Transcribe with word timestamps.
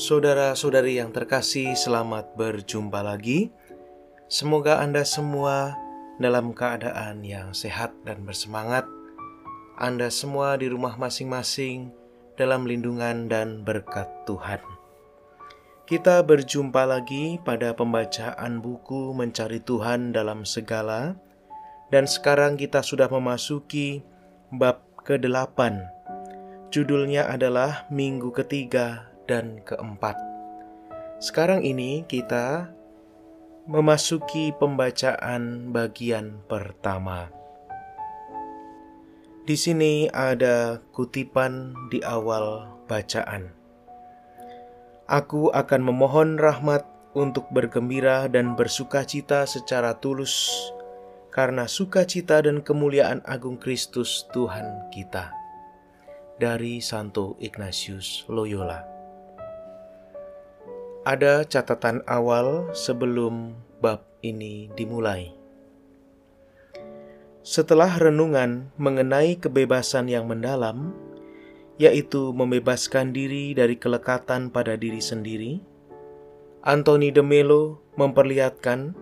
Saudara-saudari 0.00 0.96
yang 0.96 1.12
terkasih, 1.12 1.76
selamat 1.76 2.32
berjumpa 2.32 3.04
lagi. 3.04 3.52
Semoga 4.32 4.80
Anda 4.80 5.04
semua 5.04 5.76
dalam 6.16 6.56
keadaan 6.56 7.20
yang 7.20 7.52
sehat 7.52 7.92
dan 8.08 8.24
bersemangat. 8.24 8.88
Anda 9.76 10.08
semua 10.08 10.56
di 10.56 10.72
rumah 10.72 10.96
masing-masing 10.96 11.92
dalam 12.40 12.64
lindungan 12.64 13.28
dan 13.28 13.60
berkat 13.60 14.08
Tuhan. 14.24 14.64
Kita 15.84 16.24
berjumpa 16.24 16.80
lagi 16.88 17.36
pada 17.44 17.76
pembacaan 17.76 18.64
buku 18.64 19.12
Mencari 19.12 19.60
Tuhan 19.60 20.16
dalam 20.16 20.48
Segala, 20.48 21.12
dan 21.92 22.08
sekarang 22.08 22.56
kita 22.56 22.80
sudah 22.80 23.12
memasuki 23.12 24.00
bab 24.48 24.80
ke-8. 25.04 25.60
Judulnya 26.72 27.28
adalah 27.28 27.84
Minggu 27.92 28.32
ketiga 28.32 29.09
dan 29.30 29.62
keempat. 29.62 30.18
Sekarang 31.22 31.62
ini 31.62 32.02
kita 32.10 32.74
memasuki 33.70 34.50
pembacaan 34.50 35.70
bagian 35.70 36.42
pertama. 36.50 37.30
Di 39.46 39.54
sini 39.54 40.10
ada 40.10 40.82
kutipan 40.90 41.74
di 41.86 42.02
awal 42.02 42.66
bacaan. 42.90 43.54
Aku 45.06 45.54
akan 45.54 45.80
memohon 45.86 46.38
rahmat 46.38 46.82
untuk 47.14 47.46
bergembira 47.50 48.26
dan 48.30 48.54
bersukacita 48.54 49.46
secara 49.46 49.98
tulus 49.98 50.50
karena 51.30 51.66
sukacita 51.70 52.42
dan 52.42 52.62
kemuliaan 52.62 53.22
agung 53.26 53.58
Kristus 53.58 54.26
Tuhan 54.34 54.90
kita. 54.90 55.30
Dari 56.38 56.82
Santo 56.82 57.38
Ignatius 57.38 58.26
Loyola. 58.26 58.89
Ada 61.00 61.48
catatan 61.48 62.04
awal 62.04 62.76
sebelum 62.76 63.56
bab 63.80 64.04
ini 64.20 64.68
dimulai. 64.76 65.32
Setelah 67.40 67.88
renungan 67.96 68.68
mengenai 68.76 69.40
kebebasan 69.40 70.12
yang 70.12 70.28
mendalam, 70.28 70.92
yaitu 71.80 72.36
membebaskan 72.36 73.16
diri 73.16 73.56
dari 73.56 73.80
kelekatan 73.80 74.52
pada 74.52 74.76
diri 74.76 75.00
sendiri, 75.00 75.64
Anthony 76.60 77.08
de 77.08 77.24
Melo 77.24 77.80
memperlihatkan 77.96 78.92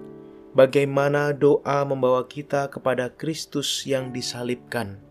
bagaimana 0.54 1.34
doa 1.34 1.82
membawa 1.82 2.30
kita 2.30 2.70
kepada 2.70 3.10
Kristus 3.10 3.82
yang 3.82 4.14
disalibkan. 4.14 5.02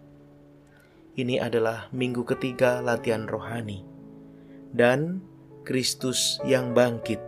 Ini 1.20 1.44
adalah 1.44 1.92
minggu 1.92 2.24
ketiga 2.24 2.80
latihan 2.80 3.28
rohani, 3.28 3.84
dan 4.72 5.20
Kristus 5.68 6.40
yang 6.48 6.72
bangkit. 6.72 7.20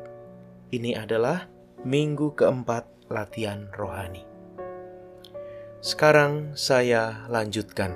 Ini 0.72 0.96
adalah 0.96 1.52
minggu 1.84 2.40
keempat 2.40 3.12
latihan 3.12 3.68
rohani. 3.76 4.24
Sekarang 5.84 6.56
saya 6.56 7.28
lanjutkan. 7.28 7.92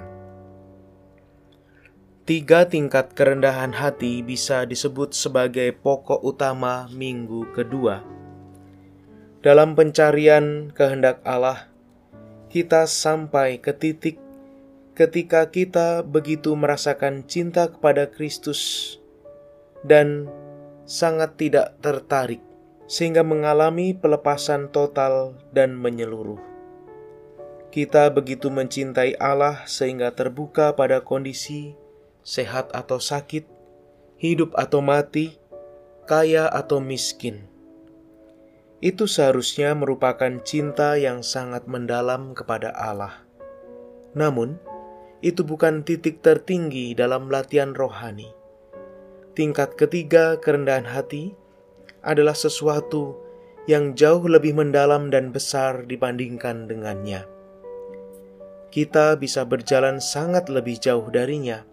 Tiga 2.28 2.68
tingkat 2.68 3.16
kerendahan 3.16 3.72
hati 3.72 4.20
bisa 4.20 4.68
disebut 4.68 5.16
sebagai 5.16 5.72
pokok 5.80 6.20
utama 6.20 6.92
minggu 6.92 7.48
kedua. 7.56 8.04
Dalam 9.40 9.80
pencarian 9.80 10.76
kehendak 10.76 11.24
Allah, 11.24 11.72
kita 12.52 12.84
sampai 12.84 13.64
ke 13.64 13.72
titik 13.72 14.20
ketika 14.92 15.48
kita 15.48 16.04
begitu 16.04 16.52
merasakan 16.52 17.24
cinta 17.32 17.72
kepada 17.72 18.12
Kristus 18.12 19.00
dan 19.84 20.28
sangat 20.84 21.36
tidak 21.40 21.80
tertarik, 21.80 22.44
sehingga 22.88 23.24
mengalami 23.24 23.96
pelepasan 23.96 24.72
total 24.72 25.36
dan 25.52 25.76
menyeluruh. 25.76 26.40
Kita 27.74 28.14
begitu 28.14 28.54
mencintai 28.54 29.18
Allah 29.18 29.66
sehingga 29.66 30.14
terbuka 30.14 30.78
pada 30.78 31.02
kondisi 31.02 31.74
sehat 32.22 32.72
atau 32.72 33.02
sakit, 33.02 33.50
hidup 34.22 34.56
atau 34.56 34.80
mati, 34.80 35.36
kaya 36.08 36.48
atau 36.48 36.80
miskin. 36.80 37.50
Itu 38.84 39.08
seharusnya 39.08 39.74
merupakan 39.74 40.44
cinta 40.44 41.00
yang 41.00 41.24
sangat 41.24 41.66
mendalam 41.66 42.36
kepada 42.36 42.76
Allah. 42.76 43.24
Namun, 44.14 44.60
itu 45.24 45.42
bukan 45.48 45.88
titik 45.88 46.20
tertinggi 46.20 46.92
dalam 46.92 47.32
latihan 47.32 47.72
rohani. 47.72 48.43
Tingkat 49.34 49.74
ketiga 49.82 50.38
kerendahan 50.38 50.86
hati 50.86 51.34
adalah 52.06 52.38
sesuatu 52.38 53.18
yang 53.66 53.98
jauh 53.98 54.22
lebih 54.30 54.54
mendalam 54.54 55.10
dan 55.10 55.34
besar 55.34 55.90
dibandingkan 55.90 56.70
dengannya. 56.70 57.26
Kita 58.70 59.18
bisa 59.18 59.42
berjalan 59.46 59.98
sangat 59.98 60.54
lebih 60.54 60.78
jauh 60.78 61.10
darinya 61.10 61.66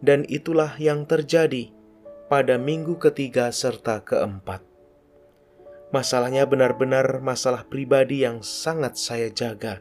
dan 0.00 0.24
itulah 0.32 0.72
yang 0.78 1.04
terjadi 1.04 1.72
pada 2.32 2.60
minggu 2.60 2.96
ketiga 3.00 3.50
serta 3.50 4.04
keempat. 4.04 4.62
Masalahnya 5.88 6.44
benar-benar 6.44 7.24
masalah 7.24 7.64
pribadi 7.64 8.24
yang 8.24 8.44
sangat 8.44 9.00
saya 9.00 9.32
jaga. 9.32 9.80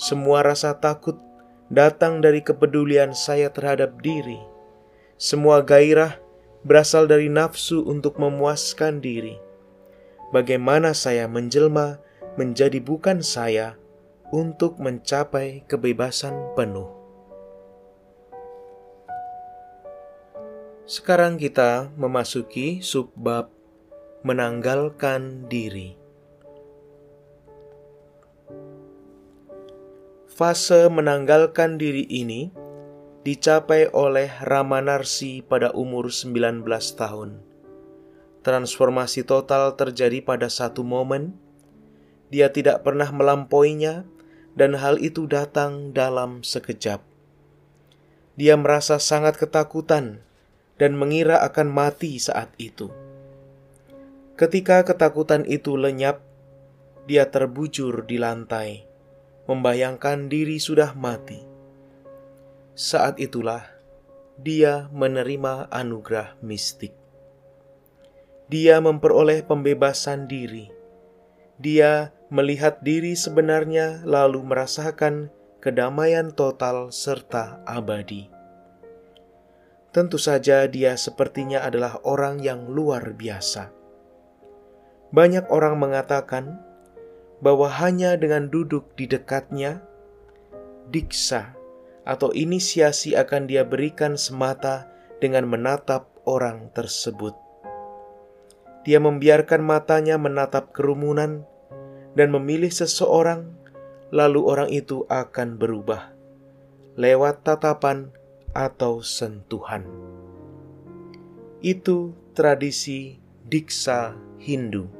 Semua 0.00 0.40
rasa 0.40 0.72
takut 0.80 1.20
datang 1.68 2.24
dari 2.24 2.40
kepedulian 2.40 3.12
saya 3.12 3.52
terhadap 3.52 4.00
diri. 4.00 4.49
Semua 5.20 5.60
gairah 5.60 6.16
berasal 6.64 7.04
dari 7.04 7.28
nafsu 7.28 7.84
untuk 7.84 8.16
memuaskan 8.16 9.04
diri. 9.04 9.36
Bagaimana 10.32 10.96
saya 10.96 11.28
menjelma 11.28 12.00
menjadi 12.40 12.80
bukan 12.80 13.20
saya 13.20 13.76
untuk 14.32 14.80
mencapai 14.80 15.68
kebebasan 15.68 16.56
penuh. 16.56 16.88
Sekarang 20.88 21.36
kita 21.36 21.92
memasuki 22.00 22.80
subbab 22.80 23.52
menanggalkan 24.24 25.44
diri. 25.52 26.00
Fase 30.32 30.88
menanggalkan 30.88 31.76
diri 31.76 32.08
ini 32.08 32.48
dicapai 33.20 33.92
oleh 33.92 34.32
Ramanarsi 34.40 35.44
pada 35.44 35.76
umur 35.76 36.08
19 36.08 36.64
tahun. 36.96 37.36
Transformasi 38.40 39.28
total 39.28 39.76
terjadi 39.76 40.24
pada 40.24 40.48
satu 40.48 40.80
momen. 40.80 41.36
Dia 42.32 42.48
tidak 42.48 42.80
pernah 42.80 43.12
melampauinya 43.12 44.08
dan 44.56 44.72
hal 44.72 44.96
itu 44.96 45.28
datang 45.28 45.92
dalam 45.92 46.40
sekejap. 46.40 47.04
Dia 48.40 48.56
merasa 48.56 48.96
sangat 48.96 49.36
ketakutan 49.36 50.24
dan 50.80 50.96
mengira 50.96 51.44
akan 51.44 51.68
mati 51.68 52.16
saat 52.16 52.48
itu. 52.56 52.88
Ketika 54.40 54.80
ketakutan 54.88 55.44
itu 55.44 55.76
lenyap, 55.76 56.24
dia 57.04 57.28
terbujur 57.28 58.08
di 58.08 58.16
lantai, 58.16 58.88
membayangkan 59.44 60.32
diri 60.32 60.56
sudah 60.56 60.96
mati. 60.96 61.49
Saat 62.80 63.20
itulah 63.20 63.68
dia 64.40 64.88
menerima 64.88 65.68
anugerah 65.68 66.40
mistik. 66.40 66.96
Dia 68.48 68.80
memperoleh 68.80 69.44
pembebasan 69.44 70.24
diri. 70.24 70.72
Dia 71.60 72.08
melihat 72.32 72.80
diri 72.80 73.12
sebenarnya, 73.12 74.00
lalu 74.08 74.40
merasakan 74.48 75.28
kedamaian 75.60 76.32
total 76.32 76.88
serta 76.88 77.60
abadi. 77.68 78.32
Tentu 79.92 80.16
saja 80.16 80.64
dia 80.64 80.96
sepertinya 80.96 81.60
adalah 81.60 82.00
orang 82.00 82.40
yang 82.40 82.64
luar 82.64 83.12
biasa. 83.12 83.68
Banyak 85.12 85.52
orang 85.52 85.76
mengatakan 85.76 86.56
bahwa 87.44 87.68
hanya 87.68 88.16
dengan 88.16 88.48
duduk 88.48 88.96
di 88.96 89.04
dekatnya, 89.04 89.84
diksa 90.88 91.59
atau 92.04 92.32
inisiasi 92.32 93.14
akan 93.14 93.48
dia 93.48 93.64
berikan 93.66 94.16
semata 94.16 94.88
dengan 95.20 95.46
menatap 95.46 96.08
orang 96.24 96.72
tersebut. 96.72 97.36
Dia 98.88 98.96
membiarkan 98.96 99.60
matanya 99.60 100.16
menatap 100.16 100.72
kerumunan 100.72 101.44
dan 102.16 102.32
memilih 102.32 102.72
seseorang, 102.72 103.52
lalu 104.08 104.40
orang 104.48 104.68
itu 104.72 105.04
akan 105.12 105.60
berubah 105.60 106.20
lewat 106.98 107.46
tatapan 107.46 108.10
atau 108.52 109.00
sentuhan. 109.00 109.86
Itu 111.64 112.12
tradisi 112.34 113.16
diksa 113.46 114.16
Hindu. 114.36 114.90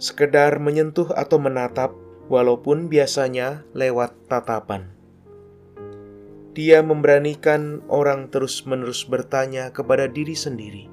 Sekedar 0.00 0.56
menyentuh 0.58 1.12
atau 1.14 1.36
menatap, 1.36 1.94
walaupun 2.32 2.88
biasanya 2.88 3.68
lewat 3.76 4.16
tatapan. 4.32 4.88
Dia 6.52 6.84
memberanikan 6.84 7.80
orang 7.88 8.28
terus-menerus 8.28 9.08
bertanya 9.08 9.72
kepada 9.72 10.04
diri 10.04 10.36
sendiri, 10.36 10.92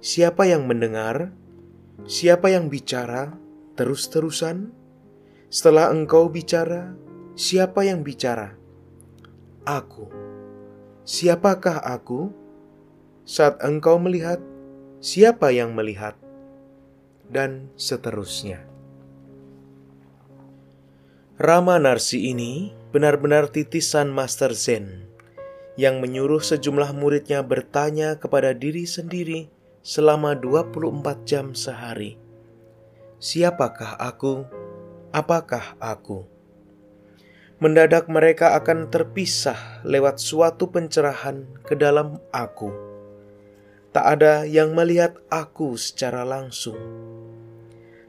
Siapa 0.00 0.48
yang 0.48 0.64
mendengar? 0.64 1.28
Siapa 2.08 2.48
yang 2.48 2.72
bicara 2.72 3.36
terus-terusan? 3.76 4.72
Setelah 5.52 5.92
engkau 5.92 6.32
bicara, 6.32 6.96
siapa 7.36 7.84
yang 7.84 8.00
bicara? 8.00 8.56
Aku. 9.68 10.08
Siapakah 11.04 11.84
aku? 11.84 12.32
Saat 13.28 13.60
engkau 13.60 14.00
melihat, 14.00 14.40
siapa 15.04 15.52
yang 15.52 15.76
melihat? 15.76 16.16
Dan 17.28 17.68
seterusnya. 17.76 18.64
Rama 21.36 21.76
Narsi 21.76 22.32
ini 22.32 22.72
benar-benar 22.90 23.46
titisan 23.54 24.10
Master 24.10 24.50
Zen 24.50 25.06
yang 25.78 26.02
menyuruh 26.02 26.42
sejumlah 26.42 26.90
muridnya 26.90 27.40
bertanya 27.46 28.18
kepada 28.18 28.50
diri 28.50 28.82
sendiri 28.82 29.46
selama 29.80 30.34
24 30.34 31.22
jam 31.22 31.54
sehari. 31.54 32.18
Siapakah 33.22 33.94
aku? 33.94 34.42
Apakah 35.14 35.78
aku? 35.78 36.26
Mendadak 37.62 38.10
mereka 38.10 38.58
akan 38.58 38.90
terpisah 38.90 39.84
lewat 39.86 40.18
suatu 40.18 40.72
pencerahan 40.72 41.46
ke 41.62 41.78
dalam 41.78 42.18
aku. 42.34 42.72
Tak 43.94 44.06
ada 44.18 44.48
yang 44.48 44.74
melihat 44.74 45.14
aku 45.30 45.78
secara 45.78 46.26
langsung. 46.26 46.78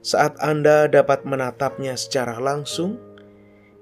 Saat 0.01 0.39
Anda 0.41 0.89
dapat 0.89 1.27
menatapnya 1.29 1.93
secara 1.93 2.41
langsung, 2.41 3.10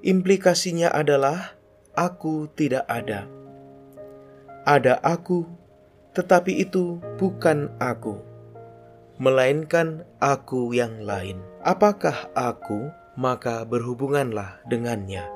implikasinya 0.06 0.92
adalah 0.92 1.56
aku 1.96 2.48
tidak 2.56 2.88
ada. 2.88 3.28
Ada 4.64 5.00
aku 5.02 5.60
tetapi 6.14 6.60
itu 6.60 7.00
bukan 7.22 7.70
aku, 7.78 8.18
melainkan 9.22 10.04
aku 10.18 10.74
yang 10.74 11.06
lain. 11.06 11.40
Apakah 11.62 12.34
aku, 12.34 12.90
maka 13.20 13.64
berhubunganlah 13.64 14.60
dengannya. 14.68 15.28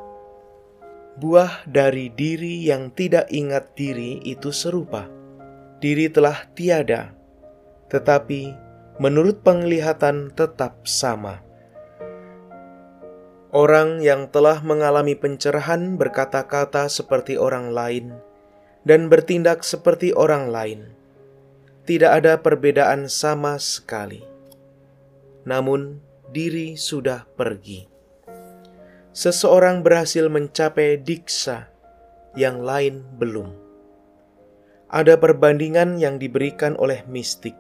Buah 1.13 1.61
dari 1.69 2.09
diri 2.09 2.65
yang 2.65 2.89
tidak 2.89 3.29
ingat 3.29 3.77
diri 3.77 4.17
itu 4.25 4.49
serupa. 4.49 5.05
Diri 5.77 6.09
telah 6.09 6.49
tiada, 6.57 7.13
tetapi 7.93 8.49
menurut 8.97 9.45
penglihatan 9.45 10.33
tetap 10.33 10.89
sama. 10.89 11.45
Orang 13.53 14.01
yang 14.01 14.33
telah 14.33 14.65
mengalami 14.65 15.13
pencerahan 15.13 15.93
berkata-kata 15.93 16.89
seperti 16.89 17.37
orang 17.37 17.69
lain 17.69 18.17
dan 18.81 19.13
bertindak 19.13 19.61
seperti 19.61 20.09
orang 20.09 20.49
lain. 20.49 20.89
Tidak 21.85 22.09
ada 22.09 22.41
perbedaan 22.41 23.05
sama 23.05 23.61
sekali. 23.61 24.25
Namun, 25.45 26.01
diri 26.33 26.73
sudah 26.73 27.29
pergi. 27.37 27.85
Seseorang 29.13 29.85
berhasil 29.85 30.25
mencapai 30.33 30.97
diksa, 30.97 31.69
yang 32.33 32.65
lain 32.65 33.05
belum. 33.21 33.53
Ada 34.89 35.21
perbandingan 35.21 36.01
yang 36.01 36.17
diberikan 36.17 36.73
oleh 36.81 37.05
mistik. 37.05 37.53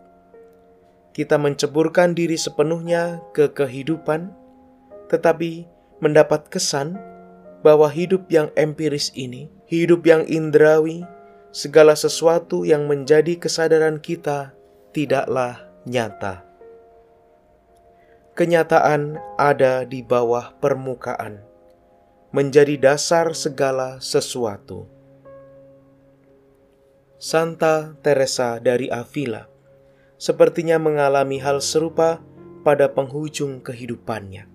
Kita 1.13 1.37
menceburkan 1.37 2.17
diri 2.17 2.33
sepenuhnya 2.33 3.21
ke 3.37 3.53
kehidupan, 3.53 4.33
tetapi 5.13 5.72
mendapat 6.03 6.51
kesan 6.51 6.99
bahwa 7.63 7.87
hidup 7.87 8.27
yang 8.27 8.51
empiris 8.59 9.15
ini, 9.15 9.47
hidup 9.71 10.03
yang 10.03 10.27
indrawi, 10.27 11.07
segala 11.55 11.95
sesuatu 11.95 12.67
yang 12.67 12.91
menjadi 12.91 13.39
kesadaran 13.39 14.03
kita 14.03 14.51
tidaklah 14.91 15.63
nyata. 15.87 16.43
Kenyataan 18.35 19.21
ada 19.39 19.87
di 19.87 20.03
bawah 20.03 20.51
permukaan, 20.59 21.39
menjadi 22.35 22.75
dasar 22.75 23.31
segala 23.31 24.03
sesuatu. 24.03 24.91
Santa 27.15 27.95
Teresa 28.03 28.59
dari 28.59 28.91
Avila 28.91 29.47
sepertinya 30.19 30.75
mengalami 30.75 31.39
hal 31.39 31.63
serupa 31.63 32.19
pada 32.67 32.91
penghujung 32.91 33.63
kehidupannya. 33.63 34.52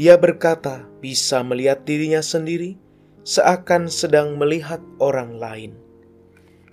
Dia 0.00 0.16
berkata 0.16 0.88
bisa 1.04 1.44
melihat 1.44 1.84
dirinya 1.84 2.24
sendiri 2.24 2.80
seakan 3.22 3.86
sedang 3.86 4.40
melihat 4.40 4.82
orang 4.98 5.38
lain. 5.38 5.72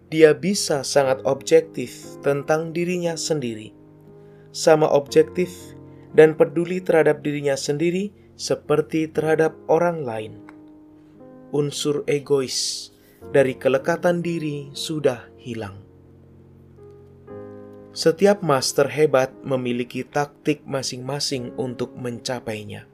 Dia 0.10 0.34
bisa 0.34 0.82
sangat 0.82 1.22
objektif 1.28 2.18
tentang 2.26 2.74
dirinya 2.74 3.14
sendiri, 3.14 3.76
sama 4.50 4.90
objektif 4.90 5.54
dan 6.18 6.34
peduli 6.34 6.82
terhadap 6.82 7.22
dirinya 7.22 7.54
sendiri 7.54 8.10
seperti 8.34 9.06
terhadap 9.06 9.54
orang 9.70 10.02
lain. 10.02 10.34
Unsur 11.54 12.02
egois 12.10 12.90
dari 13.30 13.54
kelekatan 13.54 14.26
diri 14.26 14.74
sudah 14.74 15.30
hilang. 15.38 15.78
Setiap 17.94 18.42
master 18.42 18.90
hebat 18.90 19.30
memiliki 19.46 20.02
taktik 20.02 20.66
masing-masing 20.66 21.54
untuk 21.60 21.94
mencapainya. 21.94 22.89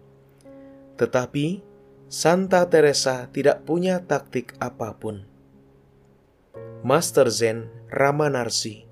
Tetapi 0.95 1.75
Santa 2.05 2.63
Teresa 2.69 3.27
tidak 3.33 3.67
punya 3.67 3.99
taktik 3.99 4.55
apa 4.61 4.95
pun. 4.95 5.25
Master 6.85 7.27
Zen 7.33 7.67
Ramanarsi, 7.89 8.85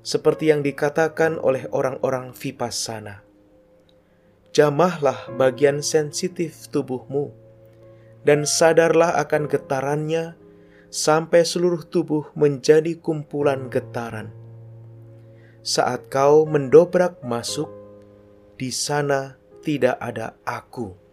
seperti 0.00 0.48
yang 0.48 0.64
dikatakan 0.64 1.36
oleh 1.38 1.68
orang-orang 1.70 2.32
Vipassana. 2.32 3.20
Jamahlah 4.56 5.28
bagian 5.36 5.84
sensitif 5.84 6.72
tubuhmu 6.72 7.36
dan 8.24 8.48
sadarlah 8.48 9.14
akan 9.20 9.44
getarannya 9.44 10.34
sampai 10.88 11.44
seluruh 11.44 11.84
tubuh 11.84 12.32
menjadi 12.32 12.96
kumpulan 12.96 13.68
getaran. 13.68 14.32
Saat 15.60 16.08
kau 16.08 16.48
mendobrak 16.48 17.20
masuk, 17.20 17.68
di 18.56 18.72
sana 18.72 19.36
tidak 19.60 20.00
ada 20.00 20.32
aku 20.48 21.03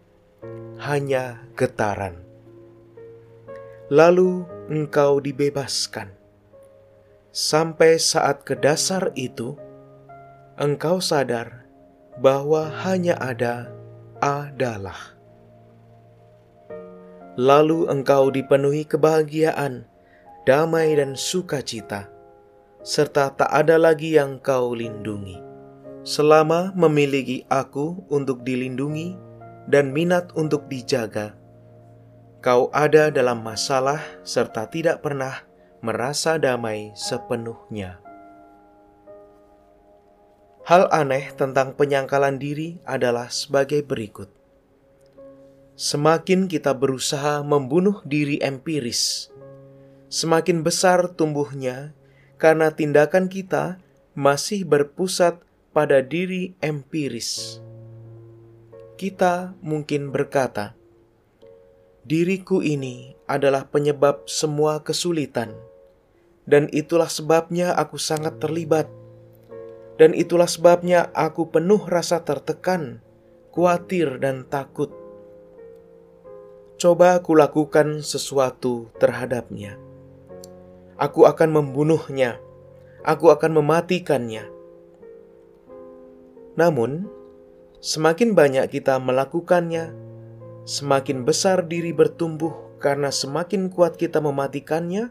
hanya 0.82 1.42
getaran. 1.54 2.18
Lalu 3.92 4.42
engkau 4.72 5.22
dibebaskan. 5.22 6.10
Sampai 7.32 7.96
saat 7.96 8.44
ke 8.44 8.52
dasar 8.58 9.12
itu, 9.16 9.56
engkau 10.60 11.00
sadar 11.00 11.64
bahwa 12.20 12.68
hanya 12.84 13.16
ada 13.16 13.72
adalah. 14.20 15.16
Lalu 17.40 17.88
engkau 17.88 18.28
dipenuhi 18.28 18.84
kebahagiaan, 18.84 19.88
damai 20.44 20.92
dan 21.00 21.16
sukacita, 21.16 22.12
serta 22.84 23.32
tak 23.32 23.48
ada 23.48 23.80
lagi 23.80 24.20
yang 24.20 24.36
kau 24.36 24.76
lindungi. 24.76 25.40
Selama 26.04 26.74
memiliki 26.76 27.46
aku 27.48 28.04
untuk 28.12 28.44
dilindungi, 28.44 29.16
dan 29.70 29.94
minat 29.94 30.30
untuk 30.34 30.66
dijaga. 30.66 31.36
Kau 32.42 32.70
ada 32.74 33.10
dalam 33.14 33.46
masalah 33.46 34.02
serta 34.26 34.66
tidak 34.66 34.98
pernah 34.98 35.46
merasa 35.78 36.38
damai 36.42 36.90
sepenuhnya. 36.98 38.02
Hal 40.62 40.86
aneh 40.94 41.34
tentang 41.34 41.74
penyangkalan 41.74 42.38
diri 42.38 42.78
adalah 42.86 43.30
sebagai 43.30 43.82
berikut: 43.82 44.30
semakin 45.74 46.46
kita 46.46 46.74
berusaha 46.74 47.42
membunuh 47.42 48.02
diri 48.06 48.38
empiris, 48.42 49.30
semakin 50.06 50.62
besar 50.62 51.14
tumbuhnya 51.14 51.94
karena 52.38 52.74
tindakan 52.74 53.30
kita 53.30 53.78
masih 54.14 54.66
berpusat 54.66 55.42
pada 55.70 56.02
diri 56.02 56.54
empiris 56.62 57.62
kita 58.96 59.56
mungkin 59.64 60.12
berkata, 60.12 60.76
"Diriku 62.04 62.60
ini 62.60 63.16
adalah 63.26 63.68
penyebab 63.68 64.28
semua 64.28 64.82
kesulitan, 64.84 65.54
dan 66.44 66.66
itulah 66.74 67.08
sebabnya 67.08 67.72
aku 67.76 67.96
sangat 67.96 68.42
terlibat, 68.42 68.90
dan 69.96 70.12
itulah 70.12 70.50
sebabnya 70.50 71.12
aku 71.14 71.48
penuh 71.48 71.80
rasa 71.86 72.24
tertekan, 72.24 73.04
khawatir, 73.54 74.18
dan 74.18 74.44
takut." 74.48 74.92
Coba 76.82 77.14
aku 77.22 77.38
lakukan 77.38 78.02
sesuatu 78.02 78.90
terhadapnya. 78.98 79.78
Aku 80.98 81.30
akan 81.30 81.54
membunuhnya. 81.54 82.42
Aku 83.06 83.30
akan 83.30 83.62
mematikannya. 83.62 84.50
Namun, 86.58 87.06
Semakin 87.82 88.38
banyak 88.38 88.70
kita 88.70 89.02
melakukannya, 89.02 89.90
semakin 90.62 91.26
besar 91.26 91.66
diri 91.66 91.90
bertumbuh 91.90 92.78
karena 92.78 93.10
semakin 93.10 93.74
kuat 93.74 93.98
kita 93.98 94.22
mematikannya, 94.22 95.10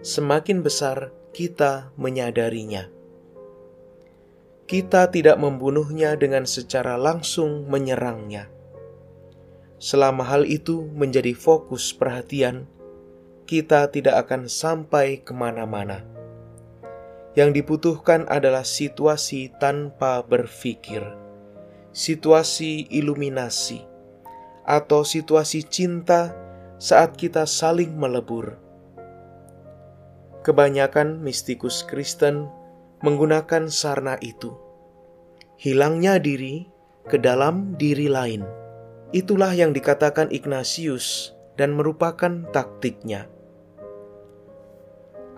semakin 0.00 0.64
besar 0.64 1.12
kita 1.36 1.92
menyadarinya. 2.00 2.88
kita 4.70 5.10
tidak 5.10 5.34
membunuhnya 5.42 6.14
dengan 6.14 6.46
secara 6.46 6.94
langsung 6.94 7.66
menyerangnya. 7.66 8.46
Selama 9.82 10.22
hal 10.22 10.46
itu 10.46 10.86
menjadi 10.94 11.34
fokus 11.34 11.90
perhatian, 11.90 12.70
kita 13.50 13.90
tidak 13.90 14.30
akan 14.30 14.46
sampai 14.46 15.26
ke 15.26 15.34
mana-mana. 15.34 16.06
Yang 17.34 17.50
dibutuhkan 17.58 18.30
adalah 18.30 18.62
situasi 18.62 19.50
tanpa 19.58 20.22
berpikir, 20.22 21.02
situasi 21.90 22.86
iluminasi, 22.90 23.82
atau 24.66 25.02
situasi 25.02 25.66
cinta 25.66 26.34
saat 26.80 27.18
kita 27.18 27.44
saling 27.44 27.92
melebur. 27.98 28.56
Kebanyakan 30.40 31.20
mistikus 31.20 31.84
Kristen 31.84 32.48
menggunakan 33.04 33.68
sarna 33.68 34.16
itu. 34.24 34.56
Hilangnya 35.60 36.16
diri 36.16 36.64
ke 37.04 37.20
dalam 37.20 37.76
diri 37.76 38.08
lain. 38.08 38.48
Itulah 39.12 39.52
yang 39.52 39.76
dikatakan 39.76 40.32
Ignatius 40.32 41.36
dan 41.60 41.76
merupakan 41.76 42.48
taktiknya. 42.54 43.28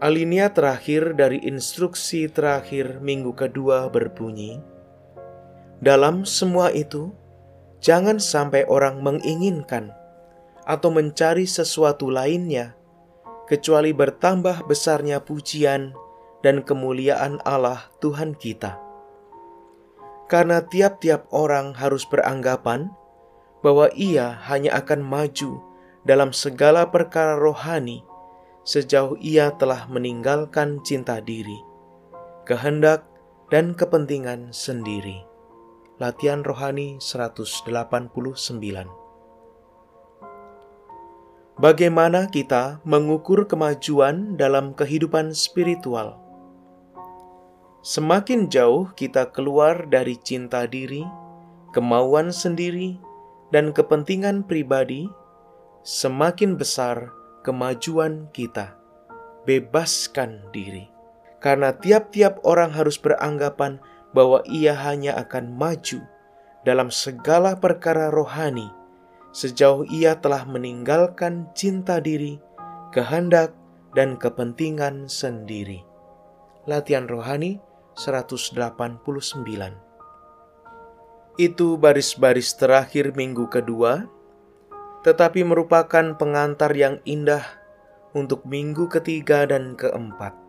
Alinea 0.02 0.50
terakhir 0.50 1.14
dari 1.14 1.42
instruksi 1.47 2.26
terakhir 2.26 2.99
minggu 3.02 3.35
kedua 3.35 3.87
berbunyi, 3.87 4.59
"Dalam 5.82 6.22
semua 6.22 6.70
itu, 6.70 7.10
jangan 7.82 8.22
sampai 8.22 8.62
orang 8.70 9.02
menginginkan 9.02 9.90
atau 10.62 10.94
mencari 10.94 11.42
sesuatu 11.42 12.06
lainnya, 12.06 12.78
kecuali 13.50 13.90
bertambah 13.90 14.70
besarnya 14.70 15.18
pujian 15.26 15.90
dan 16.46 16.62
kemuliaan 16.62 17.42
Allah 17.42 17.90
Tuhan 17.98 18.38
kita." 18.38 18.78
Karena 20.30 20.64
tiap-tiap 20.64 21.28
orang 21.34 21.74
harus 21.74 22.06
beranggapan 22.06 22.88
bahwa 23.60 23.90
ia 23.98 24.38
hanya 24.48 24.78
akan 24.78 25.02
maju 25.02 25.60
dalam 26.06 26.30
segala 26.30 26.88
perkara 26.88 27.36
rohani 27.36 28.06
sejauh 28.62 29.18
ia 29.18 29.50
telah 29.58 29.90
meninggalkan 29.90 30.78
cinta 30.86 31.18
diri, 31.18 31.58
kehendak, 32.46 33.02
dan 33.50 33.74
kepentingan 33.74 34.54
sendiri. 34.54 35.31
Latihan 36.02 36.42
Rohani 36.42 36.99
189 36.99 37.71
Bagaimana 41.62 42.26
kita 42.26 42.82
mengukur 42.82 43.47
kemajuan 43.47 44.35
dalam 44.35 44.75
kehidupan 44.75 45.30
spiritual? 45.30 46.18
Semakin 47.87 48.50
jauh 48.50 48.90
kita 48.99 49.30
keluar 49.30 49.87
dari 49.87 50.18
cinta 50.18 50.66
diri, 50.66 51.06
kemauan 51.71 52.35
sendiri, 52.35 52.99
dan 53.54 53.71
kepentingan 53.71 54.42
pribadi, 54.42 55.06
semakin 55.87 56.59
besar 56.59 57.14
kemajuan 57.47 58.26
kita. 58.35 58.75
Bebaskan 59.47 60.50
diri, 60.50 60.90
karena 61.38 61.71
tiap-tiap 61.78 62.42
orang 62.42 62.75
harus 62.75 62.99
beranggapan 62.99 63.78
bahwa 64.12 64.45
ia 64.49 64.76
hanya 64.76 65.16
akan 65.21 65.57
maju 65.57 66.00
dalam 66.62 66.88
segala 66.88 67.59
perkara 67.59 68.12
rohani 68.12 68.71
sejauh 69.33 69.88
ia 69.88 70.21
telah 70.21 70.45
meninggalkan 70.45 71.49
cinta 71.57 71.99
diri, 71.99 72.37
kehendak, 72.92 73.57
dan 73.97 74.16
kepentingan 74.21 75.09
sendiri. 75.09 75.85
Latihan 76.69 77.11
Rohani 77.11 77.59
189 77.99 79.02
Itu 81.37 81.75
baris-baris 81.76 82.54
terakhir 82.54 83.12
minggu 83.19 83.50
kedua 83.50 84.07
tetapi 85.02 85.42
merupakan 85.42 86.14
pengantar 86.14 86.71
yang 86.78 87.02
indah 87.02 87.42
untuk 88.14 88.47
minggu 88.47 88.87
ketiga 88.87 89.42
dan 89.50 89.75
keempat. 89.75 90.41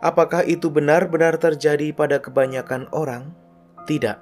Apakah 0.00 0.48
itu 0.48 0.72
benar-benar 0.72 1.36
terjadi 1.36 1.92
pada 1.92 2.24
kebanyakan 2.24 2.88
orang? 2.92 3.36
Tidak, 3.84 4.16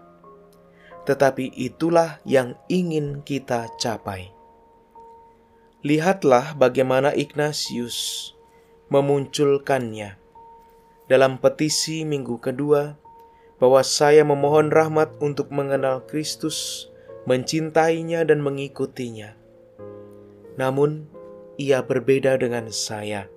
tetapi 1.07 1.55
itulah 1.55 2.21
yang 2.27 2.59
ingin 2.67 3.23
kita 3.23 3.71
capai. 3.79 4.35
Lihatlah 5.87 6.59
bagaimana 6.59 7.15
Ignatius 7.15 8.31
memunculkannya 8.91 10.19
dalam 11.09 11.41
petisi 11.41 12.05
minggu 12.05 12.43
kedua 12.43 12.99
bahwa 13.57 13.81
saya 13.87 14.27
memohon 14.27 14.69
rahmat 14.69 15.17
untuk 15.23 15.49
mengenal 15.49 16.05
Kristus 16.05 16.91
mencintainya 17.25 18.27
dan 18.29 18.45
mengikutinya. 18.45 19.33
Namun, 20.61 21.07
ia 21.57 21.81
berbeda 21.87 22.37
dengan 22.37 22.69
saya. 22.69 23.31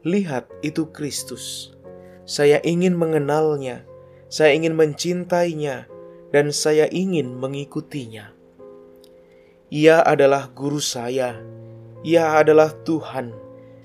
Lihat, 0.00 0.48
itu 0.64 0.88
Kristus. 0.88 1.76
Saya 2.24 2.56
ingin 2.64 2.96
mengenalnya, 2.96 3.84
saya 4.32 4.56
ingin 4.56 4.72
mencintainya, 4.72 5.84
dan 6.32 6.54
saya 6.54 6.88
ingin 6.88 7.36
mengikutinya. 7.36 8.32
Ia 9.68 10.00
adalah 10.00 10.48
guru 10.56 10.80
saya, 10.80 11.36
ia 12.00 12.38
adalah 12.38 12.72
Tuhan, 12.86 13.36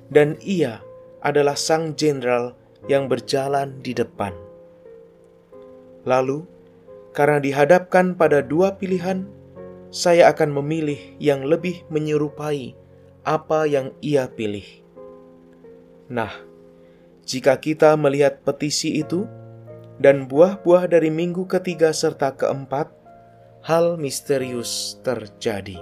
dan 0.08 0.40
ia 0.40 0.80
adalah 1.20 1.58
Sang 1.60 1.98
Jenderal 2.00 2.56
yang 2.88 3.10
berjalan 3.12 3.82
di 3.82 3.92
depan. 3.92 4.32
Lalu, 6.06 6.46
karena 7.12 7.42
dihadapkan 7.42 8.14
pada 8.14 8.40
dua 8.46 8.78
pilihan, 8.78 9.26
saya 9.90 10.32
akan 10.32 10.54
memilih 10.64 11.18
yang 11.18 11.44
lebih 11.44 11.84
menyerupai 11.92 12.78
apa 13.26 13.66
yang 13.66 13.90
ia 14.06 14.30
pilih. 14.30 14.85
Nah, 16.12 16.32
jika 17.26 17.58
kita 17.58 17.98
melihat 17.98 18.46
petisi 18.46 19.02
itu 19.02 19.26
dan 19.98 20.30
buah-buah 20.30 20.92
dari 20.92 21.10
minggu 21.10 21.50
ketiga 21.50 21.90
serta 21.96 22.38
keempat, 22.38 22.94
hal 23.66 23.98
misterius 23.98 25.02
terjadi. 25.02 25.82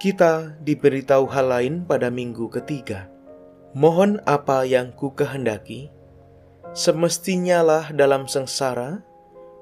Kita 0.00 0.56
diberitahu 0.62 1.28
hal 1.28 1.46
lain 1.50 1.74
pada 1.84 2.08
minggu 2.08 2.48
ketiga. 2.48 3.10
Mohon 3.76 4.22
apa 4.24 4.64
yang 4.64 4.94
ku 4.96 5.12
kehendaki, 5.12 5.92
Semestinya 6.70 7.66
lah 7.66 7.90
dalam 7.90 8.30
sengsara, 8.30 9.02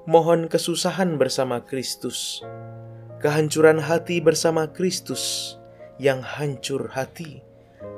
mohon 0.05 0.45
kesusahan 0.45 1.17
bersama 1.17 1.57
Kristus, 1.57 2.45
kehancuran 3.17 3.81
hati 3.81 4.21
bersama 4.21 4.69
Kristus, 4.69 5.57
yang 5.97 6.21
hancur 6.21 6.85
hati, 6.93 7.41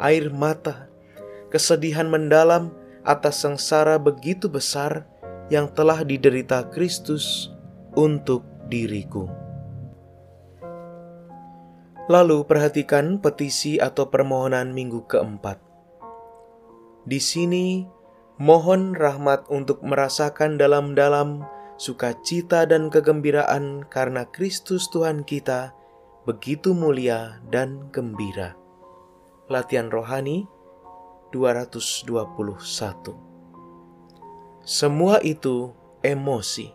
air 0.02 0.30
mata, 0.34 0.90
kesedihan 1.54 2.08
mendalam 2.08 2.74
atas 3.02 3.42
sengsara 3.42 3.98
begitu 3.98 4.50
besar 4.50 5.06
yang 5.50 5.70
telah 5.72 6.06
diderita 6.06 6.70
Kristus 6.70 7.50
untuk 7.98 8.46
diriku. 8.70 9.28
Lalu 12.10 12.44
perhatikan 12.44 13.22
petisi 13.22 13.80
atau 13.80 14.12
permohonan 14.12 14.76
minggu 14.76 15.08
keempat. 15.08 15.58
Di 17.08 17.18
sini 17.18 17.88
Mohon 18.42 18.98
rahmat 18.98 19.54
untuk 19.54 19.86
merasakan 19.86 20.58
dalam-dalam 20.58 21.46
sukacita 21.78 22.66
dan 22.66 22.90
kegembiraan 22.90 23.86
karena 23.86 24.26
Kristus 24.34 24.90
Tuhan 24.90 25.22
kita 25.22 25.78
begitu 26.26 26.74
mulia 26.74 27.38
dan 27.54 27.94
gembira. 27.94 28.58
Latihan 29.52 29.92
Rohani 29.92 30.48
221 31.36 32.08
Semua 34.64 35.20
itu 35.20 35.76
emosi. 36.00 36.72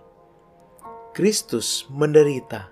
Kristus 1.16 1.88
menderita. 1.88 2.68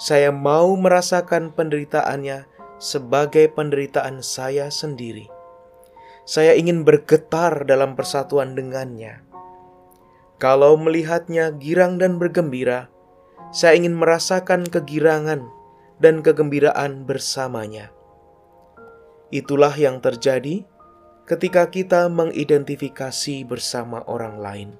Saya 0.00 0.32
mau 0.32 0.72
merasakan 0.80 1.52
penderitaannya 1.52 2.48
sebagai 2.80 3.52
penderitaan 3.52 4.24
saya 4.24 4.72
sendiri 4.72 5.28
saya 6.22 6.54
ingin 6.54 6.86
bergetar 6.86 7.66
dalam 7.66 7.98
persatuan 7.98 8.54
dengannya. 8.54 9.26
Kalau 10.38 10.78
melihatnya 10.78 11.54
girang 11.54 11.98
dan 11.98 12.18
bergembira, 12.18 12.90
saya 13.50 13.78
ingin 13.78 13.94
merasakan 13.94 14.66
kegirangan 14.66 15.46
dan 15.98 16.22
kegembiraan 16.22 17.06
bersamanya. 17.06 17.94
Itulah 19.32 19.72
yang 19.72 20.04
terjadi 20.04 20.68
ketika 21.24 21.72
kita 21.72 22.12
mengidentifikasi 22.12 23.48
bersama 23.48 24.04
orang 24.04 24.36
lain. 24.36 24.70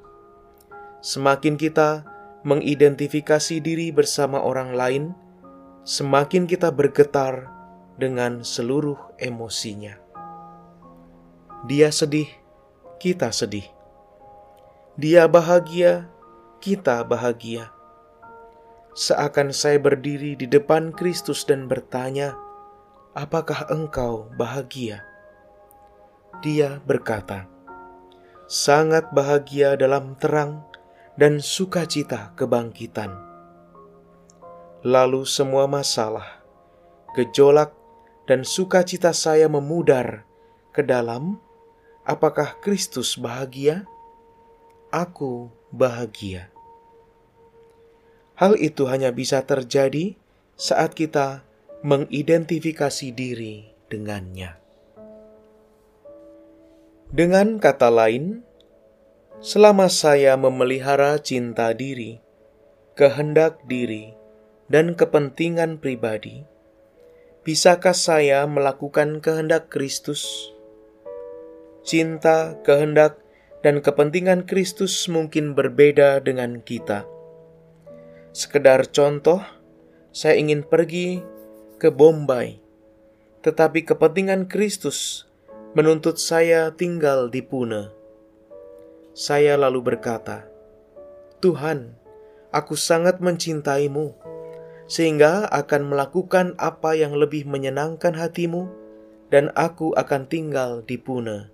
Semakin 1.00 1.56
kita 1.56 2.04
mengidentifikasi 2.44 3.64
diri 3.64 3.88
bersama 3.94 4.44
orang 4.44 4.76
lain, 4.76 5.04
semakin 5.88 6.44
kita 6.44 6.68
bergetar 6.68 7.48
dengan 7.96 8.44
seluruh 8.44 8.98
emosinya. 9.16 9.96
Dia 11.64 11.94
sedih, 11.94 12.28
kita 12.98 13.30
sedih. 13.30 13.66
Dia 14.98 15.30
bahagia, 15.30 16.10
kita 16.60 17.06
bahagia. 17.08 17.70
Seakan 18.92 19.56
saya 19.56 19.80
berdiri 19.80 20.36
di 20.36 20.44
depan 20.44 20.92
Kristus 20.92 21.48
dan 21.48 21.64
bertanya, 21.70 22.36
"Apakah 23.12 23.68
engkau 23.68 24.28
bahagia?" 24.34 25.04
Dia 26.40 26.80
berkata, 26.82 27.46
"Sangat 28.48 29.12
bahagia 29.12 29.76
dalam 29.76 30.16
terang 30.16 30.64
dan 31.14 31.38
sukacita 31.38 32.32
kebangkitan." 32.34 33.14
Lalu 34.82 35.22
semua 35.22 35.70
masalah, 35.70 36.42
gejolak, 37.14 37.70
dan 38.26 38.42
sukacita 38.42 39.14
saya 39.14 39.46
memudar 39.46 40.26
ke 40.74 40.82
dalam 40.82 41.38
apakah 42.02 42.58
Kristus 42.62 43.14
bahagia? 43.14 43.86
Aku 44.90 45.48
bahagia. 45.72 46.52
Hal 48.36 48.58
itu 48.58 48.90
hanya 48.90 49.14
bisa 49.14 49.40
terjadi 49.46 50.18
saat 50.58 50.92
kita 50.98 51.46
mengidentifikasi 51.82 53.10
diri 53.10 53.66
dengannya. 53.90 54.54
Dengan 57.10 57.58
kata 57.58 57.90
lain, 57.90 58.46
selama 59.42 59.90
saya 59.90 60.38
memelihara 60.38 61.18
cinta 61.18 61.74
diri, 61.74 62.22
kehendak 62.94 63.66
diri, 63.66 64.14
dan 64.70 64.94
kepentingan 64.94 65.82
pribadi, 65.82 66.46
bisakah 67.42 67.98
saya 67.98 68.46
melakukan 68.46 69.18
kehendak 69.18 69.66
Kristus? 69.66 70.54
Cinta, 71.82 72.62
kehendak, 72.62 73.18
dan 73.66 73.82
kepentingan 73.82 74.46
Kristus 74.46 75.10
mungkin 75.10 75.58
berbeda 75.58 76.22
dengan 76.22 76.62
kita. 76.62 77.10
Sekedar 78.30 78.86
contoh, 78.94 79.42
saya 80.14 80.38
ingin 80.38 80.62
pergi 80.62 81.31
ke 81.82 81.90
Bombay, 81.90 82.62
tetapi 83.42 83.82
kepentingan 83.82 84.46
Kristus 84.46 85.26
menuntut 85.74 86.14
saya 86.14 86.70
tinggal 86.70 87.26
di 87.26 87.42
Pune. 87.42 87.90
Saya 89.18 89.58
lalu 89.58 89.82
berkata, 89.82 90.46
"Tuhan, 91.42 91.98
aku 92.54 92.78
sangat 92.78 93.18
mencintaimu, 93.18 94.14
sehingga 94.86 95.50
akan 95.50 95.90
melakukan 95.90 96.54
apa 96.54 96.94
yang 96.94 97.18
lebih 97.18 97.50
menyenangkan 97.50 98.14
hatimu, 98.14 98.70
dan 99.34 99.50
aku 99.58 99.90
akan 99.98 100.30
tinggal 100.30 100.86
di 100.86 101.02
Pune." 101.02 101.50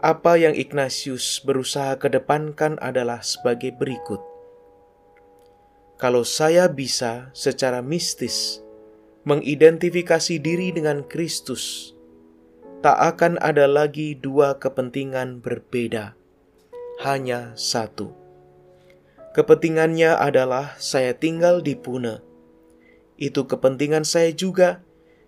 Apa 0.00 0.40
yang 0.40 0.56
Ignatius 0.56 1.44
berusaha 1.44 1.92
kedepankan 2.00 2.80
adalah 2.80 3.20
sebagai 3.20 3.76
berikut. 3.76 4.29
Kalau 6.00 6.24
saya 6.24 6.64
bisa 6.72 7.28
secara 7.36 7.84
mistis 7.84 8.64
mengidentifikasi 9.28 10.40
diri 10.40 10.72
dengan 10.72 11.04
Kristus, 11.04 11.92
tak 12.80 12.96
akan 12.96 13.36
ada 13.36 13.68
lagi 13.68 14.16
dua 14.16 14.56
kepentingan 14.56 15.44
berbeda, 15.44 16.16
hanya 17.04 17.52
satu. 17.52 18.16
Kepentingannya 19.36 20.16
adalah 20.16 20.72
saya 20.80 21.12
tinggal 21.12 21.60
di 21.60 21.76
Pune. 21.76 22.24
Itu 23.20 23.44
kepentingan 23.44 24.08
saya 24.08 24.32
juga, 24.32 24.80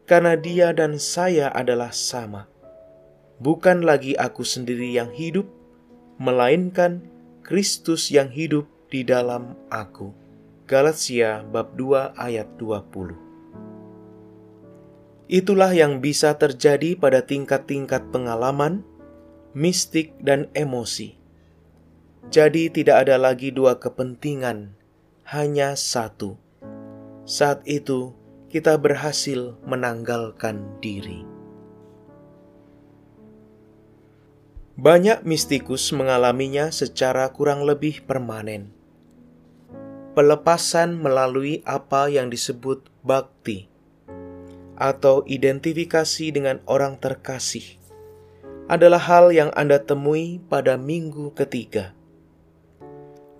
karena 0.08 0.40
dia 0.40 0.72
dan 0.72 0.96
saya 0.96 1.52
adalah 1.52 1.92
sama. 1.92 2.48
Bukan 3.44 3.84
lagi 3.84 4.16
aku 4.16 4.40
sendiri 4.40 4.88
yang 4.88 5.12
hidup, 5.12 5.44
melainkan 6.16 7.04
Kristus 7.44 8.08
yang 8.08 8.32
hidup 8.32 8.64
di 8.88 9.04
dalam 9.04 9.52
aku. 9.68 10.21
Galatia 10.72 11.44
bab 11.44 11.76
2 11.76 12.16
ayat 12.16 12.48
20 12.56 13.12
Itulah 15.28 15.68
yang 15.76 16.00
bisa 16.00 16.32
terjadi 16.40 16.96
pada 16.96 17.20
tingkat-tingkat 17.20 18.08
pengalaman, 18.08 18.80
mistik, 19.52 20.16
dan 20.16 20.48
emosi. 20.56 21.20
Jadi, 22.32 22.72
tidak 22.72 23.04
ada 23.04 23.20
lagi 23.20 23.52
dua 23.52 23.76
kepentingan, 23.76 24.72
hanya 25.28 25.76
satu. 25.76 26.40
Saat 27.28 27.68
itu, 27.68 28.16
kita 28.48 28.80
berhasil 28.80 29.60
menanggalkan 29.68 30.80
diri. 30.80 31.20
Banyak 34.80 35.20
mistikus 35.28 35.92
mengalaminya 35.92 36.72
secara 36.72 37.28
kurang 37.28 37.60
lebih 37.68 38.08
permanen. 38.08 38.81
Pelepasan 40.12 41.00
melalui 41.00 41.64
apa 41.64 42.12
yang 42.12 42.28
disebut 42.28 42.84
bakti 43.00 43.72
atau 44.76 45.24
identifikasi 45.24 46.28
dengan 46.28 46.60
orang 46.68 47.00
terkasih 47.00 47.80
adalah 48.68 49.00
hal 49.00 49.32
yang 49.32 49.48
Anda 49.56 49.80
temui 49.80 50.36
pada 50.52 50.76
minggu 50.76 51.32
ketiga. 51.32 51.96